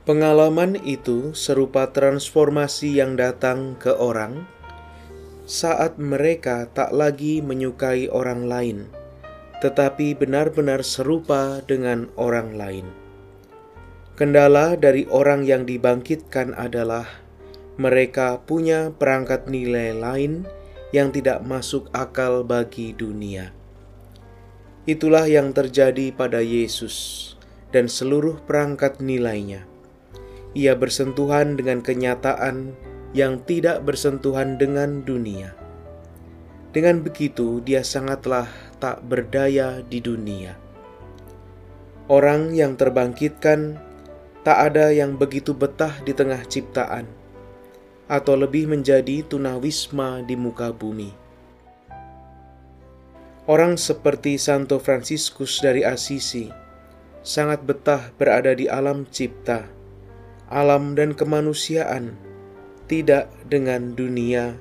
Pengalaman 0.04 0.76
itu 0.84 1.32
serupa 1.32 1.88
transformasi 1.88 3.00
yang 3.00 3.16
datang 3.16 3.80
ke 3.80 3.88
orang 3.96 4.44
saat 5.48 5.96
mereka 5.96 6.68
tak 6.76 6.92
lagi 6.92 7.40
menyukai 7.40 8.12
orang 8.12 8.44
lain, 8.44 8.92
tetapi 9.64 10.12
benar-benar 10.12 10.84
serupa 10.84 11.64
dengan 11.64 12.12
orang 12.20 12.52
lain. 12.52 12.92
Kendala 14.20 14.76
dari 14.76 15.08
orang 15.08 15.48
yang 15.48 15.64
dibangkitkan 15.64 16.52
adalah 16.52 17.08
mereka 17.80 18.44
punya 18.44 18.92
perangkat 18.92 19.48
nilai 19.48 19.96
lain 19.96 20.44
yang 20.92 21.16
tidak 21.16 21.48
masuk 21.48 21.88
akal 21.96 22.44
bagi 22.44 22.92
dunia. 22.92 23.56
Itulah 24.84 25.32
yang 25.32 25.56
terjadi 25.56 26.12
pada 26.12 26.44
Yesus 26.44 27.32
dan 27.72 27.88
seluruh 27.88 28.44
perangkat 28.44 29.00
nilainya 29.00 29.72
ia 30.54 30.78
bersentuhan 30.78 31.58
dengan 31.58 31.82
kenyataan 31.82 32.78
yang 33.14 33.42
tidak 33.46 33.82
bersentuhan 33.86 34.58
dengan 34.58 35.02
dunia. 35.06 35.54
Dengan 36.74 37.06
begitu, 37.06 37.62
dia 37.62 37.86
sangatlah 37.86 38.50
tak 38.82 39.06
berdaya 39.06 39.86
di 39.86 40.02
dunia. 40.02 40.58
Orang 42.10 42.58
yang 42.58 42.74
terbangkitkan 42.74 43.78
tak 44.42 44.74
ada 44.74 44.90
yang 44.90 45.16
begitu 45.18 45.54
betah 45.54 45.94
di 46.02 46.12
tengah 46.18 46.42
ciptaan, 46.50 47.06
atau 48.10 48.34
lebih 48.34 48.68
menjadi 48.70 49.22
tunawisma 49.26 50.26
di 50.26 50.34
muka 50.34 50.74
bumi. 50.74 51.14
Orang 53.46 53.76
seperti 53.76 54.40
Santo 54.40 54.80
Fransiskus 54.80 55.60
dari 55.62 55.84
Assisi 55.84 56.48
sangat 57.24 57.64
betah 57.64 58.12
berada 58.16 58.52
di 58.52 58.68
alam 58.68 59.08
cipta 59.08 59.83
alam 60.52 60.96
dan 60.98 61.16
kemanusiaan, 61.16 62.16
tidak 62.90 63.32
dengan 63.48 63.96
dunia 63.96 64.60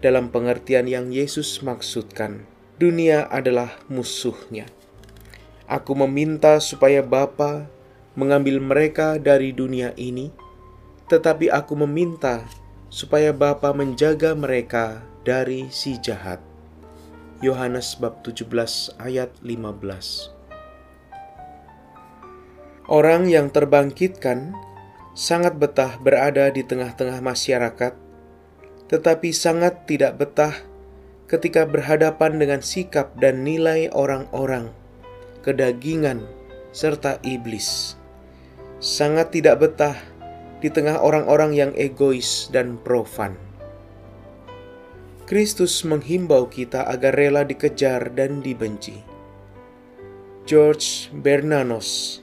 dalam 0.00 0.30
pengertian 0.30 0.86
yang 0.86 1.10
Yesus 1.10 1.60
maksudkan. 1.60 2.46
Dunia 2.78 3.26
adalah 3.26 3.74
musuhnya. 3.90 4.70
Aku 5.66 5.98
meminta 5.98 6.62
supaya 6.62 7.02
Bapa 7.02 7.66
mengambil 8.14 8.62
mereka 8.62 9.18
dari 9.18 9.50
dunia 9.52 9.92
ini, 9.98 10.30
tetapi 11.10 11.50
aku 11.50 11.74
meminta 11.84 12.46
supaya 12.88 13.34
Bapa 13.34 13.74
menjaga 13.76 14.32
mereka 14.32 15.02
dari 15.26 15.68
si 15.68 15.98
jahat. 16.00 16.40
Yohanes 17.38 17.94
bab 18.02 18.26
17 18.26 18.50
ayat 18.98 19.30
15 19.46 20.34
Orang 22.90 23.30
yang 23.30 23.46
terbangkitkan 23.54 24.58
sangat 25.18 25.58
betah 25.58 25.98
berada 25.98 26.46
di 26.54 26.62
tengah-tengah 26.62 27.18
masyarakat, 27.18 27.90
tetapi 28.86 29.34
sangat 29.34 29.82
tidak 29.90 30.14
betah 30.14 30.54
ketika 31.26 31.66
berhadapan 31.66 32.38
dengan 32.38 32.62
sikap 32.62 33.18
dan 33.18 33.42
nilai 33.42 33.90
orang-orang, 33.90 34.70
kedagingan, 35.42 36.22
serta 36.70 37.18
iblis. 37.26 37.98
Sangat 38.78 39.34
tidak 39.34 39.58
betah 39.58 39.98
di 40.62 40.70
tengah 40.70 41.02
orang-orang 41.02 41.50
yang 41.50 41.72
egois 41.74 42.46
dan 42.54 42.78
profan. 42.78 43.34
Kristus 45.26 45.82
menghimbau 45.82 46.46
kita 46.46 46.86
agar 46.86 47.18
rela 47.18 47.42
dikejar 47.42 48.14
dan 48.14 48.38
dibenci. 48.38 49.02
George 50.46 51.10
Bernanos 51.10 52.22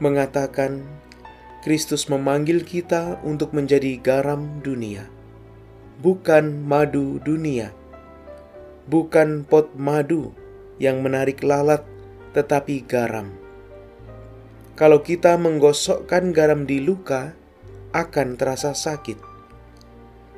mengatakan 0.00 0.99
Kristus 1.60 2.08
memanggil 2.08 2.64
kita 2.64 3.20
untuk 3.20 3.52
menjadi 3.52 4.00
garam 4.00 4.64
dunia, 4.64 5.04
bukan 6.00 6.64
madu 6.64 7.20
dunia, 7.20 7.76
bukan 8.88 9.44
pot 9.44 9.76
madu 9.76 10.32
yang 10.80 11.04
menarik 11.04 11.44
lalat, 11.44 11.84
tetapi 12.32 12.80
garam. 12.88 13.28
Kalau 14.72 15.04
kita 15.04 15.36
menggosokkan 15.36 16.32
garam 16.32 16.64
di 16.64 16.80
luka, 16.80 17.36
akan 17.92 18.40
terasa 18.40 18.72
sakit. 18.72 19.20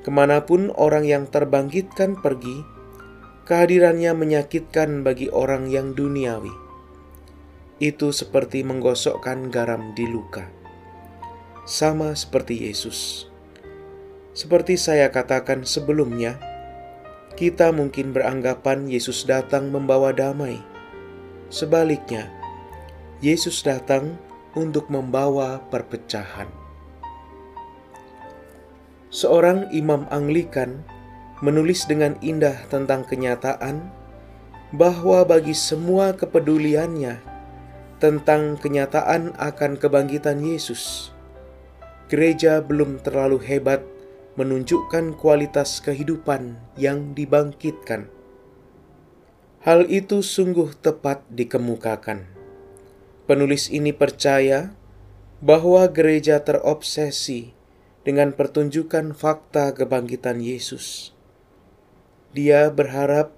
Ke 0.03 0.11
mana 0.11 0.43
pun 0.43 0.75
orang 0.75 1.07
yang 1.07 1.31
terbangkitkan 1.31 2.19
pergi, 2.19 2.67
kehadirannya 3.47 4.11
menyakitkan 4.19 5.07
bagi 5.07 5.31
orang 5.31 5.71
yang 5.71 5.95
duniawi. 5.95 6.51
Itu 7.79 8.11
seperti 8.11 8.67
menggosokkan 8.67 9.55
garam 9.55 9.95
di 9.95 10.11
luka. 10.11 10.62
Sama 11.63 12.15
seperti 12.19 12.67
Yesus. 12.67 13.31
Seperti 14.33 14.75
saya 14.81 15.13
katakan 15.13 15.63
sebelumnya, 15.63 16.41
kita 17.39 17.71
mungkin 17.71 18.11
beranggapan 18.11 18.89
Yesus 18.89 19.25
datang 19.29 19.69
membawa 19.69 20.11
damai. 20.11 20.59
Sebaliknya, 21.53 22.33
Yesus 23.21 23.61
datang 23.63 24.17
untuk 24.57 24.89
membawa 24.89 25.61
perpecahan 25.69 26.63
seorang 29.13 29.69
imam 29.77 30.09
Anglikan 30.09 30.81
menulis 31.45 31.85
dengan 31.85 32.17
indah 32.25 32.57
tentang 32.73 33.05
kenyataan 33.05 33.93
bahwa 34.73 35.21
bagi 35.29 35.53
semua 35.53 36.17
kepeduliannya 36.17 37.21
tentang 38.01 38.57
kenyataan 38.57 39.37
akan 39.37 39.77
kebangkitan 39.77 40.41
Yesus, 40.41 41.12
gereja 42.13 42.61
belum 42.61 43.01
terlalu 43.01 43.41
hebat 43.41 43.81
menunjukkan 44.37 45.17
kualitas 45.17 45.81
kehidupan 45.81 46.61
yang 46.77 47.17
dibangkitkan. 47.17 48.13
Hal 49.65 49.89
itu 49.89 50.21
sungguh 50.21 50.77
tepat 50.77 51.25
dikemukakan. 51.33 52.29
Penulis 53.25 53.73
ini 53.73 53.97
percaya 53.97 54.77
bahwa 55.41 55.89
gereja 55.89 56.45
terobsesi 56.45 57.57
dengan 58.05 58.37
pertunjukan 58.37 59.17
fakta 59.17 59.73
kebangkitan 59.73 60.45
Yesus. 60.45 61.17
Dia 62.37 62.69
berharap 62.69 63.33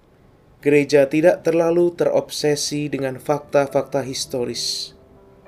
gereja 0.67 1.07
tidak 1.07 1.47
terlalu 1.47 1.95
terobsesi 1.95 2.91
dengan 2.91 3.23
fakta-fakta 3.23 4.03
historis, 4.03 4.94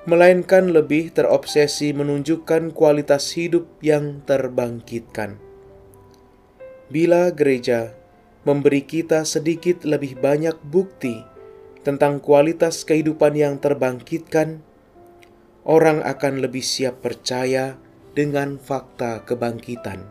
melainkan 0.07 0.71
lebih 0.71 1.11
terobsesi 1.11 1.91
menunjukkan 1.91 2.71
kualitas 2.71 3.35
hidup 3.35 3.67
yang 3.83 4.23
terbangkitkan. 4.23 5.35
Bila 6.87 7.27
gereja 7.35 7.91
memberi 8.47 8.87
kita 8.87 9.27
sedikit 9.27 9.83
lebih 9.83 10.15
banyak 10.15 10.55
bukti 10.63 11.27
tentang 11.83 12.23
kualitas 12.23 12.87
kehidupan 12.87 13.35
yang 13.35 13.59
terbangkitkan, 13.59 14.63
orang 15.67 15.99
akan 16.07 16.39
lebih 16.39 16.63
siap 16.63 17.03
percaya 17.03 17.75
dengan 18.15 18.55
fakta 18.63 19.27
kebangkitan. 19.27 20.07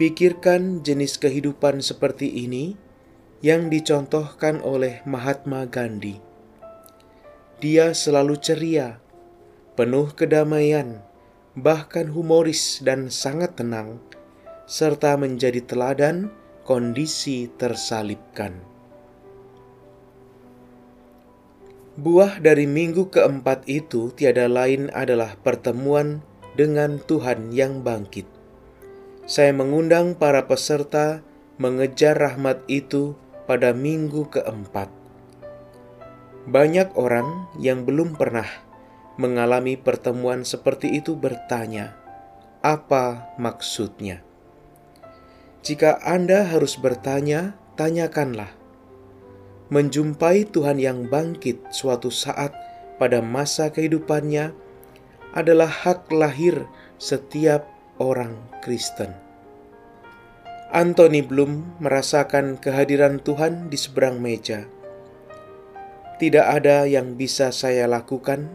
Pikirkan 0.00 0.80
jenis 0.80 1.20
kehidupan 1.20 1.84
seperti 1.84 2.40
ini 2.40 2.72
yang 3.44 3.68
dicontohkan 3.68 4.64
oleh 4.64 5.04
Mahatma 5.04 5.68
Gandhi. 5.68 6.31
Dia 7.62 7.94
selalu 7.94 8.42
ceria, 8.42 8.98
penuh 9.78 10.10
kedamaian, 10.18 10.98
bahkan 11.54 12.10
humoris 12.10 12.82
dan 12.82 13.06
sangat 13.06 13.54
tenang, 13.54 14.02
serta 14.66 15.14
menjadi 15.14 15.62
teladan 15.62 16.34
kondisi 16.66 17.46
tersalibkan. 17.54 18.58
Buah 21.94 22.42
dari 22.42 22.66
minggu 22.66 23.14
keempat 23.14 23.70
itu 23.70 24.10
tiada 24.10 24.50
lain 24.50 24.90
adalah 24.90 25.38
pertemuan 25.38 26.18
dengan 26.58 26.98
Tuhan 26.98 27.54
yang 27.54 27.86
bangkit. 27.86 28.26
Saya 29.22 29.54
mengundang 29.54 30.18
para 30.18 30.50
peserta 30.50 31.22
mengejar 31.62 32.18
rahmat 32.18 32.58
itu 32.66 33.14
pada 33.46 33.70
minggu 33.70 34.26
keempat. 34.34 35.01
Banyak 36.42 36.98
orang 36.98 37.46
yang 37.62 37.86
belum 37.86 38.18
pernah 38.18 38.48
mengalami 39.14 39.78
pertemuan 39.78 40.42
seperti 40.42 40.98
itu 40.98 41.14
bertanya, 41.14 41.94
"Apa 42.64 43.34
maksudnya?" 43.38 44.26
Jika 45.62 46.02
Anda 46.02 46.42
harus 46.50 46.74
bertanya, 46.74 47.54
tanyakanlah 47.78 48.62
menjumpai 49.72 50.52
Tuhan 50.52 50.76
yang 50.76 51.08
bangkit 51.08 51.72
suatu 51.72 52.12
saat 52.12 52.52
pada 53.00 53.24
masa 53.24 53.72
kehidupannya 53.72 54.52
adalah 55.32 55.70
hak 55.70 56.12
lahir 56.12 56.68
setiap 57.00 57.64
orang 57.96 58.36
Kristen. 58.60 59.16
Anthony 60.76 61.24
Bloom 61.24 61.80
merasakan 61.80 62.60
kehadiran 62.60 63.16
Tuhan 63.16 63.72
di 63.72 63.80
seberang 63.80 64.20
meja. 64.20 64.68
Tidak 66.20 66.44
ada 66.44 66.84
yang 66.84 67.16
bisa 67.16 67.48
saya 67.54 67.88
lakukan 67.88 68.50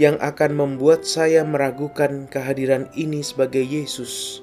yang 0.00 0.16
akan 0.20 0.56
membuat 0.56 1.04
saya 1.04 1.44
meragukan 1.44 2.24
kehadiran 2.28 2.88
ini 2.96 3.20
sebagai 3.20 3.60
Yesus, 3.60 4.40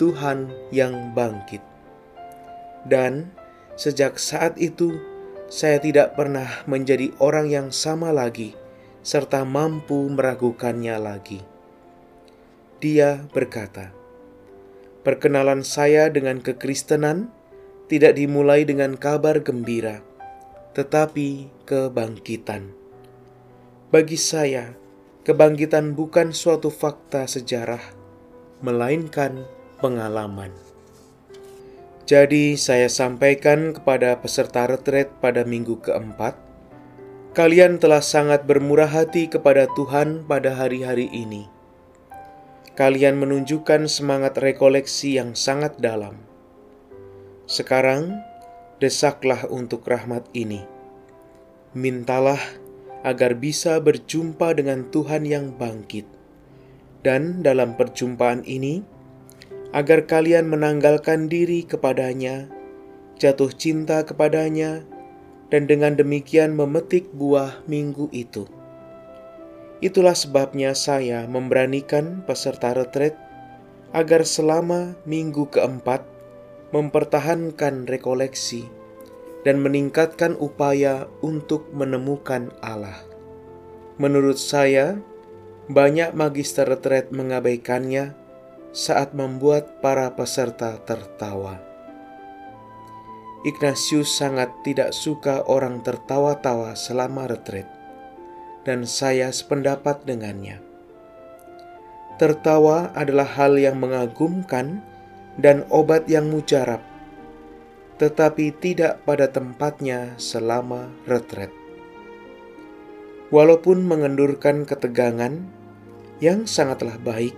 Tuhan 0.00 0.48
yang 0.72 1.12
bangkit. 1.12 1.60
Dan 2.88 3.28
sejak 3.76 4.16
saat 4.16 4.56
itu, 4.56 4.96
saya 5.52 5.76
tidak 5.82 6.16
pernah 6.16 6.48
menjadi 6.64 7.12
orang 7.20 7.52
yang 7.52 7.68
sama 7.68 8.08
lagi, 8.08 8.56
serta 9.04 9.44
mampu 9.44 10.08
meragukannya 10.08 10.96
lagi. 10.96 11.44
Dia 12.80 13.20
berkata, 13.28 13.92
"Perkenalan 15.04 15.60
saya 15.60 16.08
dengan 16.08 16.40
kekristenan 16.40 17.28
tidak 17.92 18.16
dimulai 18.16 18.64
dengan 18.64 18.96
kabar 18.96 19.44
gembira, 19.44 20.00
tetapi 20.76 21.50
kebangkitan. 21.66 22.70
Bagi 23.90 24.18
saya, 24.18 24.78
kebangkitan 25.26 25.98
bukan 25.98 26.30
suatu 26.30 26.70
fakta 26.70 27.26
sejarah, 27.26 27.82
melainkan 28.62 29.46
pengalaman." 29.82 30.70
Jadi 32.10 32.58
saya 32.58 32.90
sampaikan 32.90 33.70
kepada 33.70 34.18
peserta 34.18 34.66
retret 34.66 35.14
pada 35.22 35.46
minggu 35.46 35.78
keempat, 35.78 36.34
kalian 37.38 37.78
telah 37.78 38.02
sangat 38.02 38.42
bermurah 38.50 38.90
hati 38.90 39.30
kepada 39.30 39.70
Tuhan 39.78 40.26
pada 40.26 40.58
hari-hari 40.58 41.06
ini. 41.14 41.46
Kalian 42.74 43.14
menunjukkan 43.22 43.86
semangat 43.86 44.42
rekoleksi 44.42 45.22
yang 45.22 45.38
sangat 45.38 45.78
dalam. 45.78 46.18
Sekarang, 47.46 48.18
desaklah 48.80 49.44
untuk 49.52 49.84
rahmat 49.84 50.24
ini. 50.32 50.64
Mintalah 51.76 52.40
agar 53.04 53.36
bisa 53.36 53.76
berjumpa 53.78 54.56
dengan 54.56 54.88
Tuhan 54.88 55.28
yang 55.28 55.52
bangkit. 55.54 56.08
Dan 57.00 57.44
dalam 57.44 57.76
perjumpaan 57.76 58.44
ini, 58.44 58.84
agar 59.72 60.04
kalian 60.04 60.50
menanggalkan 60.50 61.30
diri 61.30 61.64
kepadanya, 61.64 62.50
jatuh 63.16 63.52
cinta 63.52 64.04
kepadanya, 64.04 64.84
dan 65.48 65.64
dengan 65.64 65.96
demikian 65.96 66.52
memetik 66.52 67.08
buah 67.14 67.62
minggu 67.68 68.08
itu. 68.12 68.44
Itulah 69.80 70.12
sebabnya 70.12 70.76
saya 70.76 71.24
memberanikan 71.24 72.20
peserta 72.28 72.76
retret 72.76 73.16
agar 73.96 74.28
selama 74.28 74.92
minggu 75.08 75.48
keempat 75.48 76.09
mempertahankan 76.70 77.86
rekoleksi 77.90 78.70
dan 79.42 79.58
meningkatkan 79.64 80.36
upaya 80.38 81.08
untuk 81.24 81.70
menemukan 81.72 82.52
Allah. 82.60 83.02
Menurut 84.00 84.40
saya, 84.40 85.00
banyak 85.70 86.16
magister 86.16 86.66
retret 86.66 87.12
mengabaikannya 87.14 88.16
saat 88.70 89.14
membuat 89.14 89.82
para 89.82 90.14
peserta 90.14 90.78
tertawa. 90.82 91.58
Ignatius 93.40 94.20
sangat 94.20 94.52
tidak 94.60 94.92
suka 94.92 95.40
orang 95.48 95.80
tertawa-tawa 95.80 96.76
selama 96.76 97.24
retret, 97.24 97.64
dan 98.68 98.84
saya 98.84 99.32
sependapat 99.32 100.04
dengannya. 100.04 100.60
Tertawa 102.20 102.92
adalah 102.92 103.24
hal 103.24 103.56
yang 103.56 103.80
mengagumkan 103.80 104.84
dan 105.40 105.64
obat 105.72 106.04
yang 106.06 106.28
mujarab, 106.28 106.84
tetapi 107.96 108.52
tidak 108.60 109.00
pada 109.08 109.32
tempatnya 109.32 110.14
selama 110.20 110.92
retret. 111.08 111.48
Walaupun 113.32 113.86
mengendurkan 113.86 114.68
ketegangan 114.68 115.40
yang 116.20 116.44
sangatlah 116.44 117.00
baik, 117.00 117.32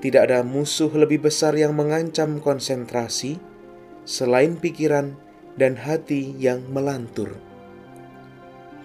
tidak 0.00 0.32
ada 0.32 0.40
musuh 0.42 0.90
lebih 0.90 1.28
besar 1.28 1.54
yang 1.54 1.76
mengancam 1.76 2.42
konsentrasi 2.42 3.38
selain 4.02 4.58
pikiran 4.58 5.14
dan 5.54 5.76
hati 5.78 6.34
yang 6.40 6.64
melantur. 6.72 7.36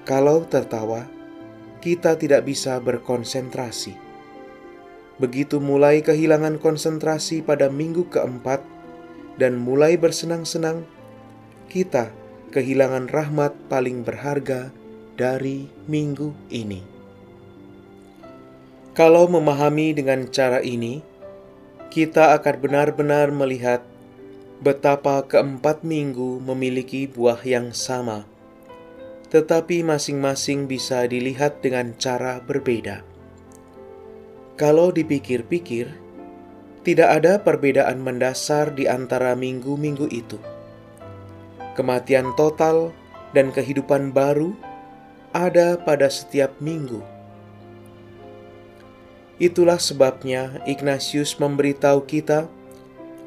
Kalau 0.03 0.47
tertawa, 0.47 1.07
kita 1.84 2.15
tidak 2.15 2.47
bisa 2.47 2.80
berkonsentrasi. 2.80 4.06
Begitu 5.18 5.57
mulai 5.57 6.05
kehilangan 6.05 6.61
konsentrasi 6.61 7.41
pada 7.41 7.74
minggu 7.74 8.05
keempat 8.13 8.61
dan 9.41 9.57
mulai 9.57 9.97
bersenang-senang, 9.97 10.86
kita 11.70 12.13
kehilangan 12.53 13.09
rahmat 13.09 13.53
paling 13.65 14.05
berharga 14.05 14.70
dari 15.18 15.65
minggu 15.89 16.34
ini. 16.53 16.86
Kalau 18.93 19.30
memahami 19.30 19.93
dengan 19.93 20.30
cara 20.30 20.61
ini, 20.61 21.01
kita 21.93 22.34
akan 22.38 22.55
benar-benar 22.61 23.30
melihat 23.34 23.82
betapa 24.61 25.22
keempat 25.26 25.86
minggu 25.86 26.41
memiliki 26.41 27.05
buah 27.05 27.41
yang 27.45 27.74
sama, 27.78 28.26
tetapi 29.30 29.86
masing-masing 29.86 30.65
bisa 30.65 31.05
dilihat 31.05 31.61
dengan 31.61 31.93
cara 31.97 32.41
berbeda. 32.41 33.16
Kalau 34.57 34.89
dipikir-pikir, 34.89 35.85
tidak 36.81 37.21
ada 37.21 37.37
perbedaan 37.37 38.01
mendasar 38.01 38.73
di 38.73 38.89
antara 38.89 39.37
minggu-minggu 39.37 40.09
itu. 40.09 40.41
Kematian 41.77 42.33
total 42.33 42.89
dan 43.37 43.53
kehidupan 43.53 44.09
baru 44.09 44.57
ada 45.29 45.77
pada 45.77 46.09
setiap 46.09 46.57
minggu. 46.57 47.05
Itulah 49.37 49.77
sebabnya 49.77 50.57
Ignatius 50.65 51.37
memberitahu 51.37 52.09
kita 52.09 52.49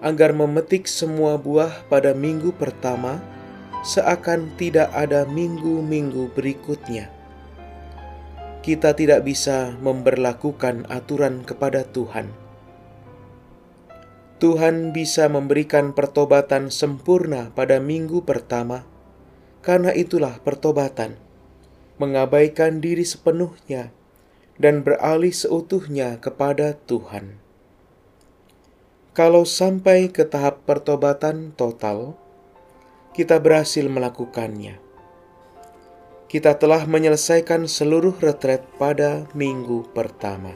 agar 0.03 0.35
memetik 0.35 0.91
semua 0.91 1.39
buah 1.39 1.87
pada 1.87 2.11
minggu 2.11 2.51
pertama, 2.59 3.23
seakan 3.87 4.51
tidak 4.59 4.91
ada 4.91 5.23
minggu-minggu 5.31 6.35
berikutnya. 6.35 7.20
Kita 8.61 8.93
tidak 8.93 9.25
bisa 9.25 9.73
memberlakukan 9.81 10.85
aturan 10.93 11.49
kepada 11.49 11.89
Tuhan. 11.89 12.29
Tuhan 14.41 14.97
bisa 14.97 15.29
memberikan 15.29 15.93
pertobatan 15.93 16.73
sempurna 16.73 17.53
pada 17.57 17.81
minggu 17.81 18.25
pertama, 18.25 18.85
karena 19.61 19.93
itulah 19.93 20.41
pertobatan 20.41 21.21
mengabaikan 22.01 22.81
diri 22.81 23.05
sepenuhnya 23.05 23.93
dan 24.57 24.81
beralih 24.81 25.33
seutuhnya 25.33 26.17
kepada 26.17 26.77
Tuhan. 26.89 27.37
Kalau 29.13 29.45
sampai 29.45 30.09
ke 30.09 30.25
tahap 30.25 30.65
pertobatan 30.65 31.53
total, 31.53 32.17
kita 33.13 33.37
berhasil 33.37 33.85
melakukannya. 33.85 34.90
Kita 36.31 36.55
telah 36.55 36.87
menyelesaikan 36.87 37.67
seluruh 37.67 38.15
retret 38.23 38.63
pada 38.79 39.27
minggu 39.35 39.91
pertama. 39.91 40.55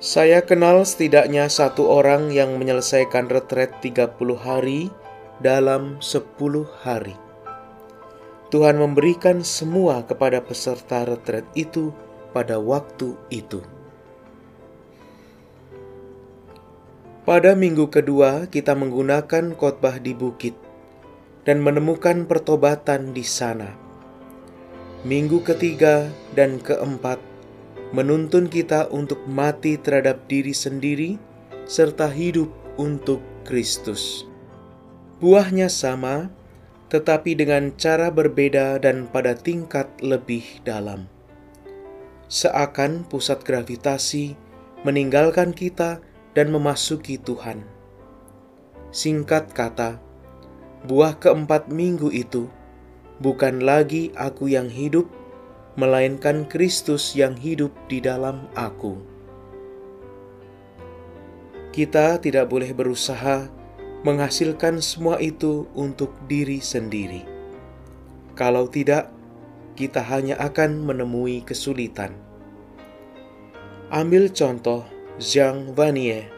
Saya 0.00 0.40
kenal 0.40 0.80
setidaknya 0.88 1.52
satu 1.52 1.92
orang 1.92 2.32
yang 2.32 2.56
menyelesaikan 2.56 3.28
retret 3.28 3.84
30 3.84 4.16
hari 4.40 4.88
dalam 5.44 6.00
10 6.00 6.24
hari. 6.80 7.12
Tuhan 8.48 8.80
memberikan 8.80 9.44
semua 9.44 10.08
kepada 10.08 10.40
peserta 10.40 11.04
retret 11.04 11.44
itu 11.52 11.92
pada 12.32 12.56
waktu 12.56 13.12
itu. 13.28 13.60
Pada 17.28 17.52
minggu 17.52 17.92
kedua, 17.92 18.48
kita 18.48 18.72
menggunakan 18.72 19.52
khotbah 19.52 20.00
di 20.00 20.16
bukit 20.16 20.56
dan 21.44 21.60
menemukan 21.60 22.24
pertobatan 22.24 23.12
di 23.12 23.26
sana. 23.26 23.81
Minggu 25.02 25.42
ketiga 25.42 26.06
dan 26.38 26.62
keempat 26.62 27.18
menuntun 27.90 28.46
kita 28.46 28.86
untuk 28.94 29.18
mati 29.26 29.74
terhadap 29.74 30.30
diri 30.30 30.54
sendiri 30.54 31.18
serta 31.66 32.06
hidup 32.06 32.54
untuk 32.78 33.18
Kristus. 33.42 34.30
Buahnya 35.18 35.66
sama, 35.66 36.30
tetapi 36.86 37.34
dengan 37.34 37.74
cara 37.74 38.14
berbeda 38.14 38.78
dan 38.78 39.10
pada 39.10 39.34
tingkat 39.34 39.90
lebih 39.98 40.62
dalam. 40.62 41.10
Seakan 42.30 43.02
pusat 43.02 43.42
gravitasi 43.42 44.38
meninggalkan 44.86 45.50
kita 45.50 45.98
dan 46.30 46.54
memasuki 46.54 47.18
Tuhan. 47.18 47.66
Singkat 48.94 49.50
kata, 49.50 49.98
buah 50.86 51.18
keempat 51.18 51.74
minggu 51.74 52.14
itu 52.14 52.46
bukan 53.20 53.60
lagi 53.60 54.14
aku 54.16 54.48
yang 54.48 54.72
hidup, 54.72 55.10
melainkan 55.76 56.48
Kristus 56.48 57.12
yang 57.12 57.36
hidup 57.36 57.72
di 57.88 58.00
dalam 58.00 58.48
aku. 58.56 58.96
Kita 61.72 62.20
tidak 62.20 62.52
boleh 62.52 62.76
berusaha 62.76 63.48
menghasilkan 64.04 64.84
semua 64.84 65.16
itu 65.22 65.64
untuk 65.72 66.12
diri 66.28 66.60
sendiri. 66.60 67.24
Kalau 68.36 68.68
tidak, 68.68 69.08
kita 69.72 70.04
hanya 70.04 70.36
akan 70.36 70.84
menemui 70.84 71.40
kesulitan. 71.40 72.12
Ambil 73.88 74.28
contoh 74.32 74.84
Jean 75.16 75.72
Vanier 75.72 76.28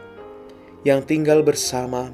yang 0.87 1.03
tinggal 1.03 1.43
bersama 1.43 2.13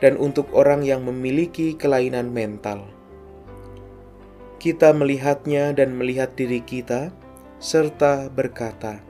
dan 0.00 0.18
untuk 0.18 0.50
orang 0.56 0.82
yang 0.82 1.06
memiliki 1.06 1.76
kelainan 1.76 2.32
mental. 2.32 2.95
Kita 4.56 4.92
melihatnya 4.96 5.76
dan 5.76 5.96
melihat 5.96 6.32
diri 6.34 6.64
kita, 6.64 7.12
serta 7.60 8.32
berkata, 8.32 9.04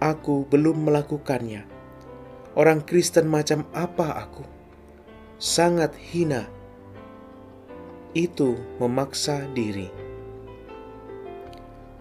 "Aku 0.00 0.48
belum 0.48 0.88
melakukannya. 0.88 1.64
Orang 2.56 2.84
Kristen 2.84 3.28
macam 3.28 3.68
apa 3.76 4.26
aku?" 4.26 4.56
sangat 5.36 5.92
hina. 6.00 6.48
Itu 8.16 8.56
memaksa 8.80 9.44
diri. 9.52 9.92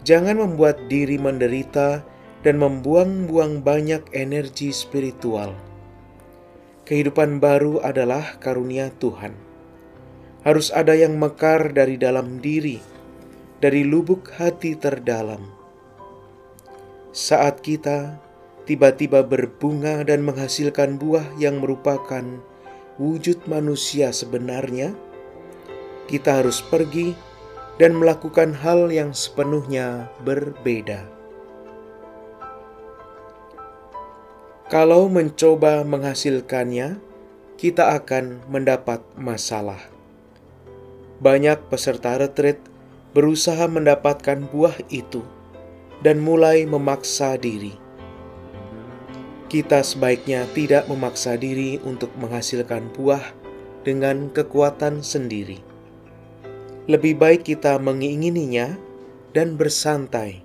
Jangan 0.07 0.39
membuat 0.39 0.87
diri 0.87 1.19
menderita 1.19 2.05
dan 2.45 2.61
membuang-buang 2.61 3.59
banyak 3.65 4.05
energi 4.15 4.71
spiritual. 4.71 5.51
Kehidupan 6.85 7.41
baru 7.41 7.81
adalah 7.81 8.37
karunia 8.37 8.93
Tuhan. 9.01 9.33
Harus 10.45 10.69
ada 10.69 10.93
yang 10.93 11.17
mekar 11.17 11.73
dari 11.73 11.97
dalam 11.97 12.37
diri, 12.37 12.77
dari 13.57 13.81
lubuk 13.81 14.29
hati 14.37 14.77
terdalam. 14.77 15.41
Saat 17.09 17.65
kita 17.65 18.21
tiba-tiba 18.69 19.25
berbunga 19.25 20.05
dan 20.05 20.21
menghasilkan 20.21 21.01
buah 21.01 21.25
yang 21.41 21.65
merupakan 21.65 22.21
wujud 23.01 23.41
manusia 23.49 24.13
sebenarnya, 24.13 24.93
kita 26.05 26.45
harus 26.45 26.61
pergi 26.61 27.17
dan 27.81 27.97
melakukan 27.97 28.53
hal 28.53 28.93
yang 28.93 29.17
sepenuhnya 29.17 30.13
berbeda. 30.21 31.09
Kalau 34.69 35.09
mencoba 35.09 35.81
menghasilkannya, 35.81 37.01
kita 37.57 37.97
akan 37.97 38.45
mendapat 38.49 39.01
masalah. 39.13 39.94
Banyak 41.23 41.71
peserta 41.71 42.19
retreat 42.19 42.59
berusaha 43.15 43.67
mendapatkan 43.71 44.47
buah 44.51 44.75
itu 44.91 45.23
dan 46.03 46.19
mulai 46.19 46.67
memaksa 46.67 47.39
diri 47.39 47.85
kita 49.55 49.85
sebaiknya 49.87 50.49
tidak 50.51 50.89
memaksa 50.91 51.39
diri 51.39 51.77
untuk 51.85 52.11
menghasilkan 52.19 52.91
buah 52.91 53.21
dengan 53.87 54.27
kekuatan 54.33 54.99
sendiri. 54.99 55.61
Lebih 56.91 57.15
baik 57.15 57.47
kita 57.47 57.77
mengingininya 57.79 58.75
dan 59.31 59.55
bersantai. 59.55 60.41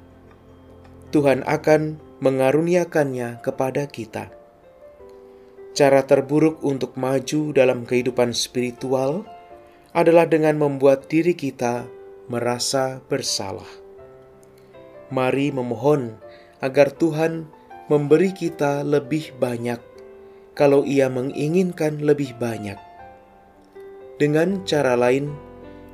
Tuhan 1.11 1.43
akan 1.43 1.99
mengaruniakannya 2.23 3.43
kepada 3.43 3.89
kita. 3.89 4.31
Cara 5.75 6.05
terburuk 6.05 6.61
untuk 6.61 6.95
maju 6.95 7.51
dalam 7.51 7.89
kehidupan 7.89 8.31
spiritual 8.37 9.25
adalah 9.25 9.40
dengan 10.31 10.55
membuat 10.55 11.11
diri 11.11 11.35
kita 11.35 11.83
merasa 12.31 13.03
bersalah. 13.11 13.67
Mari 15.11 15.51
memohon 15.51 16.15
agar 16.63 16.95
Tuhan 16.95 17.51
memberi 17.91 18.31
kita 18.31 18.87
lebih 18.87 19.35
banyak 19.43 19.83
kalau 20.55 20.87
Ia 20.87 21.11
menginginkan 21.11 21.99
lebih 22.07 22.39
banyak. 22.39 22.79
Dengan 24.15 24.63
cara 24.63 24.95
lain, 24.95 25.35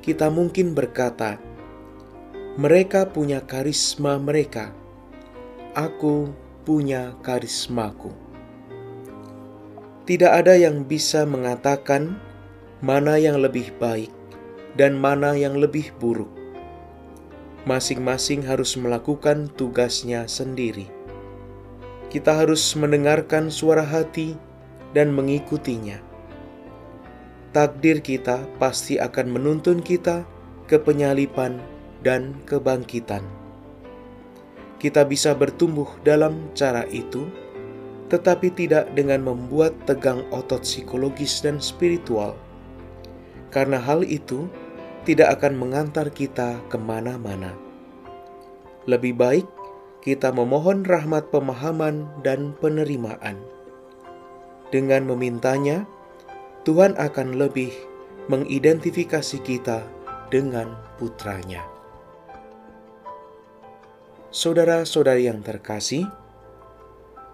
kita 0.05 0.28
mungkin 0.28 0.76
berkata, 0.76 1.40
"Mereka 2.61 3.16
punya 3.16 3.40
karisma 3.49 4.20
mereka, 4.20 4.76
aku 5.72 6.28
punya 6.68 7.16
karismaku." 7.24 8.12
Tidak 10.05 10.28
ada 10.28 10.53
yang 10.53 10.84
bisa 10.84 11.24
mengatakan 11.24 12.26
mana 12.87 13.18
yang 13.18 13.43
lebih 13.43 13.74
baik 13.82 14.14
dan 14.78 14.95
mana 14.95 15.34
yang 15.34 15.59
lebih 15.59 15.91
buruk. 15.99 16.30
Masing-masing 17.66 18.47
harus 18.47 18.78
melakukan 18.78 19.51
tugasnya 19.59 20.30
sendiri 20.30 20.95
kita 22.07 22.32
harus 22.32 22.62
mendengarkan 22.78 23.51
suara 23.51 23.82
hati 23.82 24.39
dan 24.95 25.11
mengikutinya. 25.11 25.99
Takdir 27.51 27.99
kita 28.01 28.47
pasti 28.62 29.01
akan 29.01 29.26
menuntun 29.37 29.82
kita 29.82 30.22
ke 30.70 30.78
penyalipan 30.78 31.59
dan 32.01 32.37
kebangkitan. 32.47 33.20
Kita 34.80 35.03
bisa 35.09 35.32
bertumbuh 35.37 35.89
dalam 36.09 36.53
cara 36.53 36.84
itu, 36.93 37.26
tetapi 38.12 38.49
tidak 38.55 38.93
dengan 38.97 39.24
membuat 39.24 39.74
tegang 39.89 40.22
otot 40.30 40.62
psikologis 40.62 41.43
dan 41.43 41.59
spiritual, 41.59 42.32
karena 43.51 43.78
hal 43.80 44.03
itu 44.07 44.51
tidak 45.07 45.38
akan 45.40 45.55
mengantar 45.55 46.11
kita 46.11 46.59
ke 46.66 46.76
mana-mana. 46.76 47.55
Lebih 48.86 49.14
baik 49.14 49.47
kita 50.07 50.30
memohon 50.30 50.86
rahmat 50.86 51.34
pemahaman 51.34 52.07
dan 52.22 52.55
penerimaan. 52.62 53.38
Dengan 54.70 55.07
memintanya, 55.07 55.86
Tuhan 56.66 56.99
akan 56.99 57.38
lebih 57.38 57.70
mengidentifikasi 58.26 59.38
kita 59.42 59.86
dengan 60.30 60.74
putranya. 60.99 61.62
Saudara-saudari 64.34 65.30
yang 65.30 65.42
terkasih, 65.42 66.07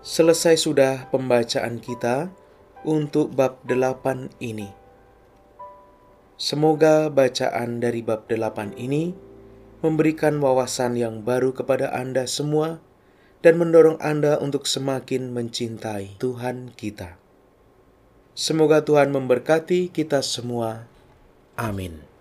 selesai 0.04 0.60
sudah 0.60 1.08
pembacaan 1.08 1.80
kita 1.80 2.28
untuk 2.84 3.32
bab 3.32 3.60
delapan 3.64 4.28
ini. 4.38 4.81
Semoga 6.40 7.08
bacaan 7.08 7.78
dari 7.80 8.00
bab 8.02 8.26
delapan 8.26 8.72
ini 8.74 9.12
memberikan 9.82 10.38
wawasan 10.38 10.94
yang 10.94 11.26
baru 11.26 11.50
kepada 11.50 11.90
Anda 11.90 12.24
semua 12.30 12.78
dan 13.42 13.58
mendorong 13.58 13.98
Anda 13.98 14.38
untuk 14.38 14.70
semakin 14.70 15.34
mencintai 15.34 16.16
Tuhan 16.22 16.72
kita. 16.78 17.18
Semoga 18.32 18.80
Tuhan 18.86 19.12
memberkati 19.12 19.92
kita 19.92 20.22
semua. 20.24 20.88
Amin. 21.58 22.11